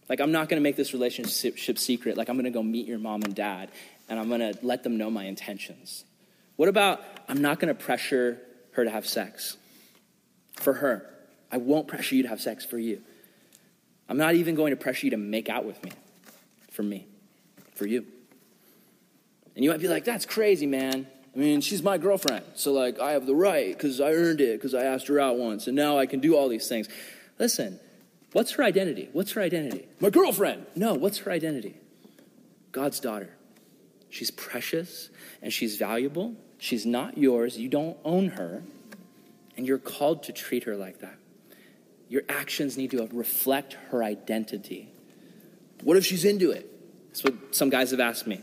Like 0.07 0.19
I'm 0.19 0.31
not 0.31 0.49
to 0.59 0.63
make 0.63 0.75
this 0.75 0.93
relationship 0.93 1.79
secret. 1.79 2.17
Like 2.17 2.29
I'm 2.29 2.35
to 2.45 2.51
go 2.51 2.61
meet 2.61 2.87
your 2.87 2.99
mom 2.99 3.23
and 3.23 3.33
dad, 3.33 3.71
and 4.09 4.19
I'm 4.19 4.29
to 4.41 4.59
let 4.61 4.83
them 4.83 4.97
know 4.97 5.09
my 5.09 5.23
intentions. 5.23 6.03
What 6.57 6.69
about 6.69 7.01
I'm 7.27 7.41
not 7.41 7.59
to 7.69 7.81
pressure 7.81 8.39
her 8.73 8.83
to 8.83 8.89
have 8.89 9.07
sex 9.07 9.57
for 10.55 10.73
her? 10.73 11.07
I 11.51 11.57
won't 11.57 11.87
pressure 11.87 12.15
you 12.15 12.23
to 12.23 12.29
have 12.29 12.41
sex 12.41 12.65
for 12.65 12.77
you. 12.77 13.01
I'm 14.09 14.17
not 14.17 14.35
even 14.35 14.55
going 14.55 14.71
to 14.71 14.75
pressure 14.75 15.07
you 15.07 15.11
to 15.11 15.17
make 15.17 15.49
out 15.49 15.65
with 15.65 15.81
me 15.83 15.91
for 16.71 16.83
me, 16.83 17.05
for 17.75 17.85
you. 17.85 18.05
And 19.55 19.63
you 19.63 19.71
might 19.71 19.79
be 19.79 19.87
like, 19.87 20.03
that's 20.03 20.25
crazy, 20.25 20.65
man. 20.65 21.07
I 21.33 21.37
mean, 21.37 21.61
she's 21.61 21.81
my 21.81 21.97
girlfriend. 21.97 22.43
So, 22.55 22.73
like, 22.73 22.99
I 22.99 23.11
have 23.11 23.25
the 23.25 23.35
right 23.35 23.75
because 23.75 24.01
I 24.01 24.11
earned 24.11 24.41
it 24.41 24.57
because 24.57 24.73
I 24.73 24.83
asked 24.83 25.07
her 25.07 25.19
out 25.19 25.37
once 25.37 25.67
and 25.67 25.75
now 25.75 25.97
I 25.97 26.05
can 26.05 26.19
do 26.19 26.35
all 26.35 26.49
these 26.49 26.67
things. 26.67 26.89
Listen, 27.39 27.79
what's 28.33 28.51
her 28.51 28.63
identity? 28.63 29.09
What's 29.13 29.31
her 29.33 29.41
identity? 29.41 29.87
My 29.99 30.09
girlfriend. 30.09 30.65
No, 30.75 30.93
what's 30.93 31.19
her 31.19 31.31
identity? 31.31 31.75
God's 32.71 32.99
daughter. 32.99 33.29
She's 34.09 34.29
precious 34.29 35.09
and 35.41 35.53
she's 35.53 35.77
valuable. 35.77 36.35
She's 36.57 36.85
not 36.85 37.17
yours. 37.17 37.57
You 37.57 37.69
don't 37.69 37.97
own 38.03 38.29
her. 38.29 38.63
And 39.55 39.65
you're 39.65 39.79
called 39.79 40.23
to 40.23 40.33
treat 40.33 40.65
her 40.65 40.75
like 40.75 40.99
that. 40.99 41.15
Your 42.09 42.23
actions 42.27 42.77
need 42.77 42.91
to 42.91 43.07
reflect 43.13 43.77
her 43.89 44.03
identity. 44.03 44.89
What 45.81 45.95
if 45.95 46.05
she's 46.05 46.25
into 46.25 46.51
it? 46.51 46.69
That's 47.07 47.23
what 47.23 47.55
some 47.55 47.69
guys 47.69 47.91
have 47.91 48.01
asked 48.01 48.27
me. 48.27 48.41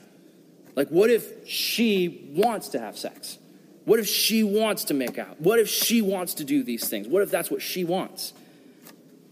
Like, 0.79 0.91
what 0.91 1.11
if 1.11 1.49
she 1.49 2.31
wants 2.37 2.69
to 2.69 2.79
have 2.79 2.97
sex? 2.97 3.37
What 3.85 3.99
if 3.99 4.07
she 4.07 4.45
wants 4.45 4.85
to 4.85 4.95
make 4.95 5.19
out? 5.19 5.41
What 5.41 5.59
if 5.59 5.69
she 5.69 6.01
wants 6.03 6.35
to 6.35 6.45
do 6.45 6.63
these 6.63 6.89
things? 6.89 7.09
What 7.09 7.21
if 7.21 7.33
that's 7.33 7.51
what 7.51 7.63
she 7.63 7.83
wants? 7.83 8.33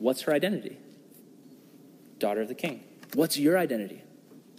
What's 0.01 0.23
her 0.23 0.33
identity? 0.33 0.77
Daughter 2.19 2.41
of 2.41 2.49
the 2.49 2.57
king. 2.57 2.83
What's 3.15 3.39
your 3.39 3.57
identity? 3.57 4.03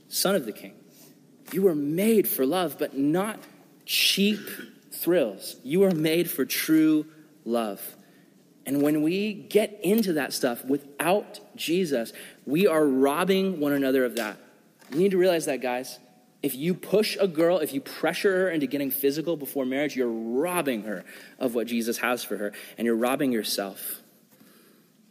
Son 0.08 0.34
of 0.34 0.45
the 0.45 0.54
king. 0.54 0.76
You 1.52 1.63
were 1.63 1.76
made 1.76 2.26
for 2.26 2.45
love, 2.45 2.78
but 2.80 2.97
not 2.97 3.38
cheap 3.86 4.39
thrills. 4.93 5.58
You 5.65 5.82
were 5.82 5.91
made 5.91 6.32
for 6.32 6.45
true 6.45 7.06
love. 7.43 7.97
And 8.65 8.82
when 8.82 9.04
we 9.04 9.34
get 9.34 9.78
into 9.84 10.13
that 10.13 10.32
stuff 10.32 10.63
without 10.63 11.41
Jesus, 11.58 12.13
we 12.45 12.65
are 12.65 12.86
robbing 12.86 13.60
one 13.60 13.73
another 13.73 14.06
of 14.06 14.15
that. 14.15 14.38
You 14.93 15.00
need 15.00 15.12
to 15.12 15.17
realize 15.17 15.47
that, 15.47 15.62
guys. 15.62 16.00
If 16.43 16.56
you 16.56 16.73
push 16.73 17.17
a 17.19 17.28
girl, 17.28 17.58
if 17.60 17.73
you 17.73 17.82
pressure 17.82 18.32
her 18.32 18.50
into 18.50 18.67
getting 18.67 18.91
physical 18.91 19.36
before 19.36 19.65
marriage, 19.65 19.95
you're 19.95 20.08
robbing 20.08 20.84
her 20.84 21.04
of 21.39 21.56
what 21.56 21.67
Jesus 21.67 21.97
has 21.97 22.23
for 22.23 22.38
her, 22.38 22.54
and 22.78 22.86
you're 22.86 22.95
robbing 22.95 23.32
yourself. 23.32 24.02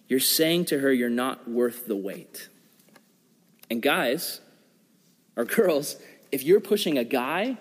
You're 0.08 0.20
saying 0.20 0.66
to 0.66 0.78
her, 0.78 0.92
you're 0.92 1.10
not 1.10 1.48
worth 1.50 1.86
the 1.86 1.96
wait. 1.96 2.48
And 3.68 3.82
guys, 3.82 4.40
or 5.34 5.44
girls, 5.44 5.96
if 6.30 6.44
you're 6.44 6.60
pushing 6.60 6.96
a 6.96 7.04
guy 7.04 7.58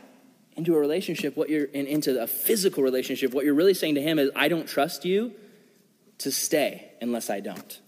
into 0.55 0.75
a 0.75 0.79
relationship, 0.79 1.35
what 1.35 1.49
you're 1.49 1.65
in, 1.65 1.87
into 1.87 2.21
a 2.21 2.27
physical 2.27 2.83
relationship, 2.83 3.33
what 3.33 3.45
you're 3.45 3.55
really 3.55 3.73
saying 3.73 3.95
to 3.95 4.01
him 4.01 4.19
is, 4.19 4.29
I 4.35 4.47
don't 4.47 4.67
trust 4.67 5.05
you 5.05 5.33
to 6.19 6.31
stay 6.31 6.91
unless 7.01 7.29
I 7.29 7.39
don't. 7.39 7.79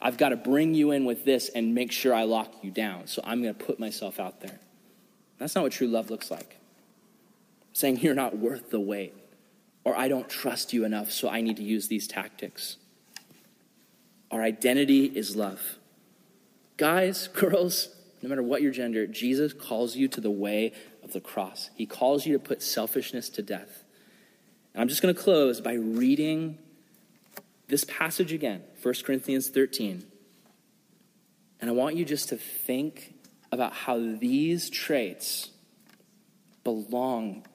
I've 0.00 0.16
got 0.16 0.30
to 0.30 0.36
bring 0.36 0.74
you 0.74 0.90
in 0.90 1.04
with 1.04 1.24
this 1.24 1.48
and 1.48 1.74
make 1.74 1.92
sure 1.92 2.14
I 2.14 2.24
lock 2.24 2.52
you 2.62 2.70
down. 2.70 3.06
So 3.06 3.22
I'm 3.24 3.42
going 3.42 3.54
to 3.54 3.64
put 3.64 3.78
myself 3.78 4.18
out 4.18 4.40
there. 4.40 4.58
That's 5.38 5.54
not 5.54 5.64
what 5.64 5.72
true 5.72 5.88
love 5.88 6.10
looks 6.10 6.30
like. 6.30 6.58
Saying 7.72 7.98
you're 7.98 8.14
not 8.14 8.36
worth 8.38 8.70
the 8.70 8.80
wait, 8.80 9.14
or 9.84 9.96
I 9.96 10.08
don't 10.08 10.28
trust 10.28 10.72
you 10.72 10.84
enough, 10.84 11.10
so 11.10 11.28
I 11.28 11.40
need 11.40 11.56
to 11.58 11.62
use 11.62 11.88
these 11.88 12.08
tactics. 12.08 12.76
Our 14.30 14.42
identity 14.42 15.04
is 15.06 15.36
love. 15.36 15.78
Guys, 16.76 17.28
girls, 17.34 17.88
no 18.22 18.28
matter 18.28 18.42
what 18.42 18.62
your 18.62 18.72
gender, 18.72 19.06
Jesus 19.06 19.52
calls 19.52 19.96
you 19.96 20.08
to 20.08 20.20
the 20.20 20.30
way 20.30 20.72
of 21.02 21.12
the 21.12 21.20
cross. 21.20 21.70
He 21.74 21.86
calls 21.86 22.26
you 22.26 22.32
to 22.32 22.38
put 22.38 22.62
selfishness 22.62 23.28
to 23.30 23.42
death. 23.42 23.84
And 24.74 24.82
I'm 24.82 24.88
just 24.88 25.02
going 25.02 25.14
to 25.14 25.20
close 25.20 25.60
by 25.60 25.74
reading 25.74 26.58
this 27.68 27.84
passage 27.84 28.32
again, 28.32 28.62
1 28.82 28.94
Corinthians 29.04 29.48
13. 29.48 30.04
And 31.60 31.70
I 31.70 31.72
want 31.72 31.96
you 31.96 32.04
just 32.04 32.28
to 32.28 32.36
think 32.36 33.14
about 33.52 33.72
how 33.72 33.98
these 33.98 34.70
traits 34.70 35.50
belong 36.64 37.46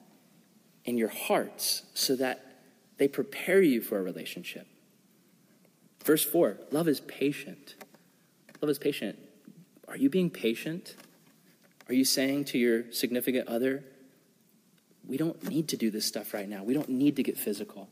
in 0.84 0.98
your 0.98 1.08
hearts 1.08 1.82
so 1.94 2.16
that 2.16 2.44
they 2.96 3.08
prepare 3.08 3.60
you 3.60 3.80
for 3.80 3.98
a 3.98 4.02
relationship. 4.02 4.66
Verse 6.04 6.24
4 6.24 6.58
love 6.70 6.88
is 6.88 7.00
patient. 7.00 7.74
Love 8.60 8.70
is 8.70 8.78
patient. 8.78 9.18
Are 9.88 9.96
you 9.96 10.08
being 10.08 10.30
patient? 10.30 10.96
Are 11.88 11.94
you 11.94 12.04
saying 12.04 12.46
to 12.46 12.58
your 12.58 12.90
significant 12.92 13.48
other, 13.48 13.84
we 15.06 15.16
don't 15.16 15.48
need 15.48 15.68
to 15.68 15.76
do 15.76 15.90
this 15.90 16.06
stuff 16.06 16.32
right 16.32 16.48
now. 16.48 16.62
We 16.62 16.74
don't 16.74 16.88
need 16.88 17.16
to 17.16 17.22
get 17.22 17.36
physical 17.36 17.88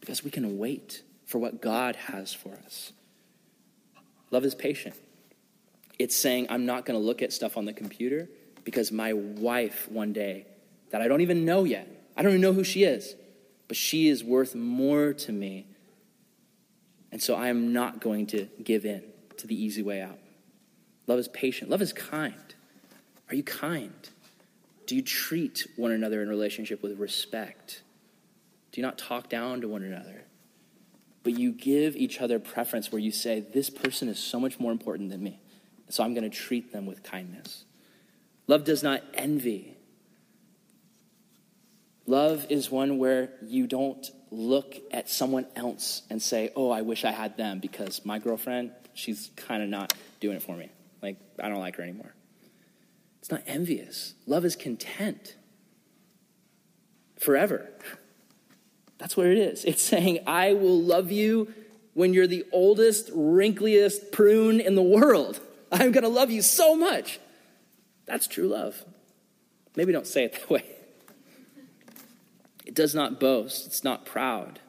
because 0.00 0.22
we 0.22 0.30
can 0.30 0.58
wait 0.58 1.02
for 1.26 1.38
what 1.38 1.60
God 1.60 1.96
has 1.96 2.34
for 2.34 2.52
us. 2.64 2.92
Love 4.30 4.44
is 4.44 4.54
patient. 4.54 4.94
It's 5.98 6.16
saying, 6.16 6.46
I'm 6.50 6.66
not 6.66 6.84
going 6.84 6.98
to 6.98 7.04
look 7.04 7.22
at 7.22 7.32
stuff 7.32 7.56
on 7.56 7.64
the 7.64 7.72
computer 7.72 8.28
because 8.64 8.90
my 8.90 9.12
wife 9.12 9.88
one 9.90 10.12
day, 10.12 10.46
that 10.90 11.00
I 11.00 11.08
don't 11.08 11.20
even 11.20 11.44
know 11.44 11.64
yet, 11.64 11.88
I 12.16 12.22
don't 12.22 12.32
even 12.32 12.40
know 12.40 12.52
who 12.52 12.64
she 12.64 12.84
is, 12.84 13.14
but 13.68 13.76
she 13.76 14.08
is 14.08 14.22
worth 14.22 14.54
more 14.54 15.12
to 15.12 15.32
me. 15.32 15.66
And 17.12 17.22
so 17.22 17.34
I 17.34 17.48
am 17.48 17.72
not 17.72 18.00
going 18.00 18.26
to 18.28 18.48
give 18.62 18.84
in 18.84 19.02
to 19.38 19.46
the 19.46 19.60
easy 19.60 19.82
way 19.82 20.00
out. 20.00 20.18
Love 21.06 21.18
is 21.18 21.28
patient. 21.28 21.70
Love 21.70 21.82
is 21.82 21.92
kind. 21.92 22.34
Are 23.28 23.34
you 23.34 23.42
kind? 23.42 24.08
Do 24.86 24.96
you 24.96 25.02
treat 25.02 25.66
one 25.76 25.92
another 25.92 26.22
in 26.22 26.28
relationship 26.28 26.82
with 26.82 26.98
respect? 26.98 27.82
Do 28.72 28.80
you 28.80 28.86
not 28.86 28.98
talk 28.98 29.28
down 29.28 29.60
to 29.60 29.68
one 29.68 29.82
another? 29.82 30.24
but 31.24 31.32
you 31.38 31.50
give 31.50 31.96
each 31.96 32.20
other 32.20 32.38
preference 32.38 32.92
where 32.92 33.00
you 33.00 33.10
say, 33.10 33.40
This 33.40 33.70
person 33.70 34.08
is 34.08 34.18
so 34.18 34.38
much 34.38 34.60
more 34.60 34.70
important 34.70 35.10
than 35.10 35.24
me. 35.24 35.40
So 35.88 36.02
I'm 36.02 36.14
going 36.14 36.28
to 36.28 36.36
treat 36.36 36.72
them 36.72 36.86
with 36.86 37.02
kindness. 37.02 37.64
Love 38.46 38.64
does 38.64 38.82
not 38.82 39.02
envy. 39.14 39.76
Love 42.06 42.46
is 42.50 42.70
one 42.70 42.98
where 42.98 43.30
you 43.42 43.66
don't 43.66 44.10
look 44.30 44.76
at 44.90 45.08
someone 45.08 45.46
else 45.56 46.02
and 46.10 46.20
say, 46.20 46.50
Oh, 46.54 46.70
I 46.70 46.82
wish 46.82 47.04
I 47.04 47.12
had 47.12 47.36
them 47.36 47.60
because 47.60 48.04
my 48.04 48.18
girlfriend, 48.18 48.72
she's 48.92 49.30
kind 49.36 49.62
of 49.62 49.68
not 49.68 49.94
doing 50.20 50.36
it 50.36 50.42
for 50.42 50.56
me. 50.56 50.68
Like, 51.02 51.16
I 51.38 51.48
don't 51.48 51.60
like 51.60 51.76
her 51.76 51.82
anymore. 51.82 52.14
It's 53.20 53.30
not 53.30 53.42
envious. 53.46 54.14
Love 54.26 54.44
is 54.44 54.56
content 54.56 55.36
forever. 57.18 57.70
That's 58.98 59.16
what 59.16 59.26
it 59.26 59.38
is. 59.38 59.64
It's 59.64 59.82
saying, 59.82 60.20
I 60.26 60.52
will 60.52 60.80
love 60.80 61.10
you 61.10 61.52
when 61.94 62.12
you're 62.12 62.26
the 62.26 62.44
oldest, 62.52 63.10
wrinkliest 63.14 64.12
prune 64.12 64.60
in 64.60 64.74
the 64.74 64.82
world. 64.82 65.40
I'm 65.74 65.92
going 65.92 66.04
to 66.04 66.08
love 66.08 66.30
you 66.30 66.40
so 66.40 66.76
much. 66.76 67.18
That's 68.06 68.26
true 68.26 68.48
love. 68.48 68.84
Maybe 69.76 69.92
don't 69.92 70.06
say 70.06 70.24
it 70.24 70.32
that 70.34 70.48
way. 70.48 70.64
It 72.64 72.74
does 72.74 72.94
not 72.94 73.20
boast, 73.20 73.66
it's 73.66 73.84
not 73.84 74.06
proud, 74.06 74.60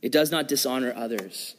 it 0.00 0.12
does 0.12 0.30
not 0.30 0.46
dishonor 0.46 0.92
others. 0.94 1.56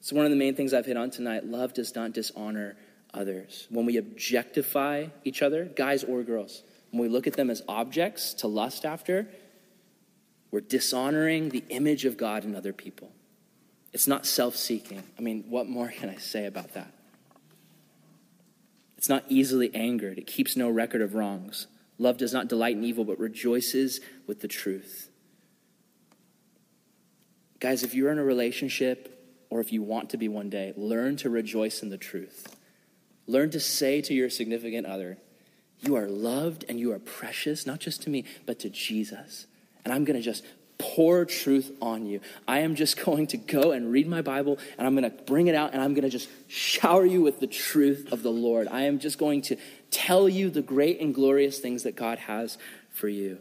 So, 0.00 0.16
one 0.16 0.24
of 0.24 0.30
the 0.30 0.36
main 0.36 0.54
things 0.54 0.72
I've 0.72 0.86
hit 0.86 0.96
on 0.96 1.10
tonight 1.10 1.44
love 1.44 1.74
does 1.74 1.94
not 1.94 2.12
dishonor 2.12 2.76
others. 3.12 3.66
When 3.68 3.84
we 3.84 3.98
objectify 3.98 5.08
each 5.24 5.42
other, 5.42 5.66
guys 5.66 6.04
or 6.04 6.22
girls, 6.22 6.62
when 6.90 7.02
we 7.02 7.08
look 7.08 7.26
at 7.26 7.34
them 7.34 7.50
as 7.50 7.62
objects 7.68 8.32
to 8.34 8.46
lust 8.46 8.86
after, 8.86 9.28
we're 10.50 10.60
dishonoring 10.60 11.50
the 11.50 11.64
image 11.68 12.06
of 12.06 12.16
God 12.16 12.44
in 12.44 12.56
other 12.56 12.72
people. 12.72 13.12
It's 13.92 14.06
not 14.06 14.24
self 14.24 14.56
seeking. 14.56 15.02
I 15.18 15.22
mean, 15.22 15.44
what 15.48 15.68
more 15.68 15.88
can 15.88 16.08
I 16.08 16.16
say 16.16 16.46
about 16.46 16.72
that? 16.74 16.92
It's 19.00 19.08
not 19.08 19.24
easily 19.30 19.74
angered, 19.74 20.18
it 20.18 20.26
keeps 20.26 20.56
no 20.56 20.68
record 20.68 21.00
of 21.00 21.14
wrongs. 21.14 21.68
Love 21.96 22.18
does 22.18 22.34
not 22.34 22.48
delight 22.48 22.76
in 22.76 22.84
evil, 22.84 23.06
but 23.06 23.18
rejoices 23.18 23.98
with 24.26 24.40
the 24.42 24.46
truth. 24.46 25.08
Guys, 27.60 27.82
if 27.82 27.94
you're 27.94 28.12
in 28.12 28.18
a 28.18 28.22
relationship 28.22 29.26
or 29.48 29.60
if 29.60 29.72
you 29.72 29.82
want 29.82 30.10
to 30.10 30.18
be 30.18 30.28
one 30.28 30.50
day, 30.50 30.74
learn 30.76 31.16
to 31.16 31.30
rejoice 31.30 31.82
in 31.82 31.88
the 31.88 31.96
truth. 31.96 32.54
Learn 33.26 33.48
to 33.52 33.58
say 33.58 34.02
to 34.02 34.12
your 34.12 34.28
significant 34.28 34.86
other, 34.86 35.16
You 35.78 35.96
are 35.96 36.06
loved 36.06 36.66
and 36.68 36.78
you 36.78 36.92
are 36.92 36.98
precious, 36.98 37.64
not 37.64 37.80
just 37.80 38.02
to 38.02 38.10
me, 38.10 38.26
but 38.44 38.58
to 38.58 38.68
Jesus. 38.68 39.46
And 39.82 39.94
I'm 39.94 40.04
going 40.04 40.18
to 40.18 40.22
just 40.22 40.44
pour 40.80 41.24
truth 41.24 41.70
on 41.80 42.06
you. 42.06 42.20
I 42.48 42.60
am 42.60 42.74
just 42.74 42.98
going 43.04 43.28
to 43.28 43.36
go 43.36 43.72
and 43.72 43.92
read 43.92 44.08
my 44.08 44.22
Bible 44.22 44.58
and 44.78 44.86
I'm 44.86 44.96
going 44.96 45.10
to 45.10 45.22
bring 45.24 45.46
it 45.46 45.54
out 45.54 45.72
and 45.72 45.80
I'm 45.82 45.94
going 45.94 46.02
to 46.02 46.10
just 46.10 46.28
shower 46.48 47.04
you 47.04 47.22
with 47.22 47.40
the 47.40 47.46
truth 47.46 48.08
of 48.12 48.22
the 48.22 48.30
Lord. 48.30 48.66
I 48.68 48.82
am 48.82 48.98
just 48.98 49.18
going 49.18 49.42
to 49.42 49.56
tell 49.90 50.28
you 50.28 50.50
the 50.50 50.62
great 50.62 51.00
and 51.00 51.14
glorious 51.14 51.58
things 51.58 51.84
that 51.84 51.94
God 51.94 52.18
has 52.18 52.58
for 52.90 53.08
you. 53.08 53.38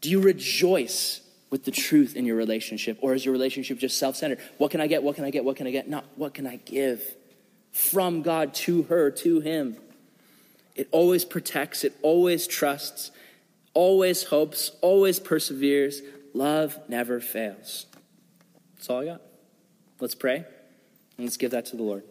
Do 0.00 0.10
you 0.10 0.20
rejoice 0.20 1.20
with 1.50 1.64
the 1.64 1.70
truth 1.70 2.16
in 2.16 2.24
your 2.24 2.36
relationship? 2.36 2.96
Or 3.00 3.14
is 3.14 3.24
your 3.24 3.32
relationship 3.32 3.78
just 3.78 3.98
self 3.98 4.16
centered? 4.16 4.38
What 4.58 4.70
can 4.70 4.80
I 4.80 4.86
get? 4.86 5.02
What 5.02 5.16
can 5.16 5.24
I 5.24 5.30
get? 5.30 5.44
What 5.44 5.56
can 5.56 5.66
I 5.66 5.70
get? 5.70 5.88
Not 5.88 6.04
what 6.16 6.32
can 6.32 6.46
I 6.46 6.56
give 6.56 7.02
from 7.72 8.22
God 8.22 8.54
to 8.54 8.84
her, 8.84 9.10
to 9.10 9.40
him. 9.40 9.76
It 10.74 10.88
always 10.92 11.24
protects, 11.24 11.84
it 11.84 11.94
always 12.02 12.46
trusts, 12.46 13.10
always 13.74 14.24
hopes, 14.24 14.72
always 14.80 15.20
perseveres. 15.20 16.00
Love 16.32 16.78
never 16.88 17.20
fails. 17.20 17.86
That's 18.76 18.88
all 18.88 19.02
I 19.02 19.06
got. 19.06 19.22
Let's 20.00 20.14
pray 20.14 20.36
and 20.36 21.26
let's 21.26 21.36
give 21.36 21.50
that 21.50 21.66
to 21.66 21.76
the 21.76 21.82
Lord. 21.82 22.04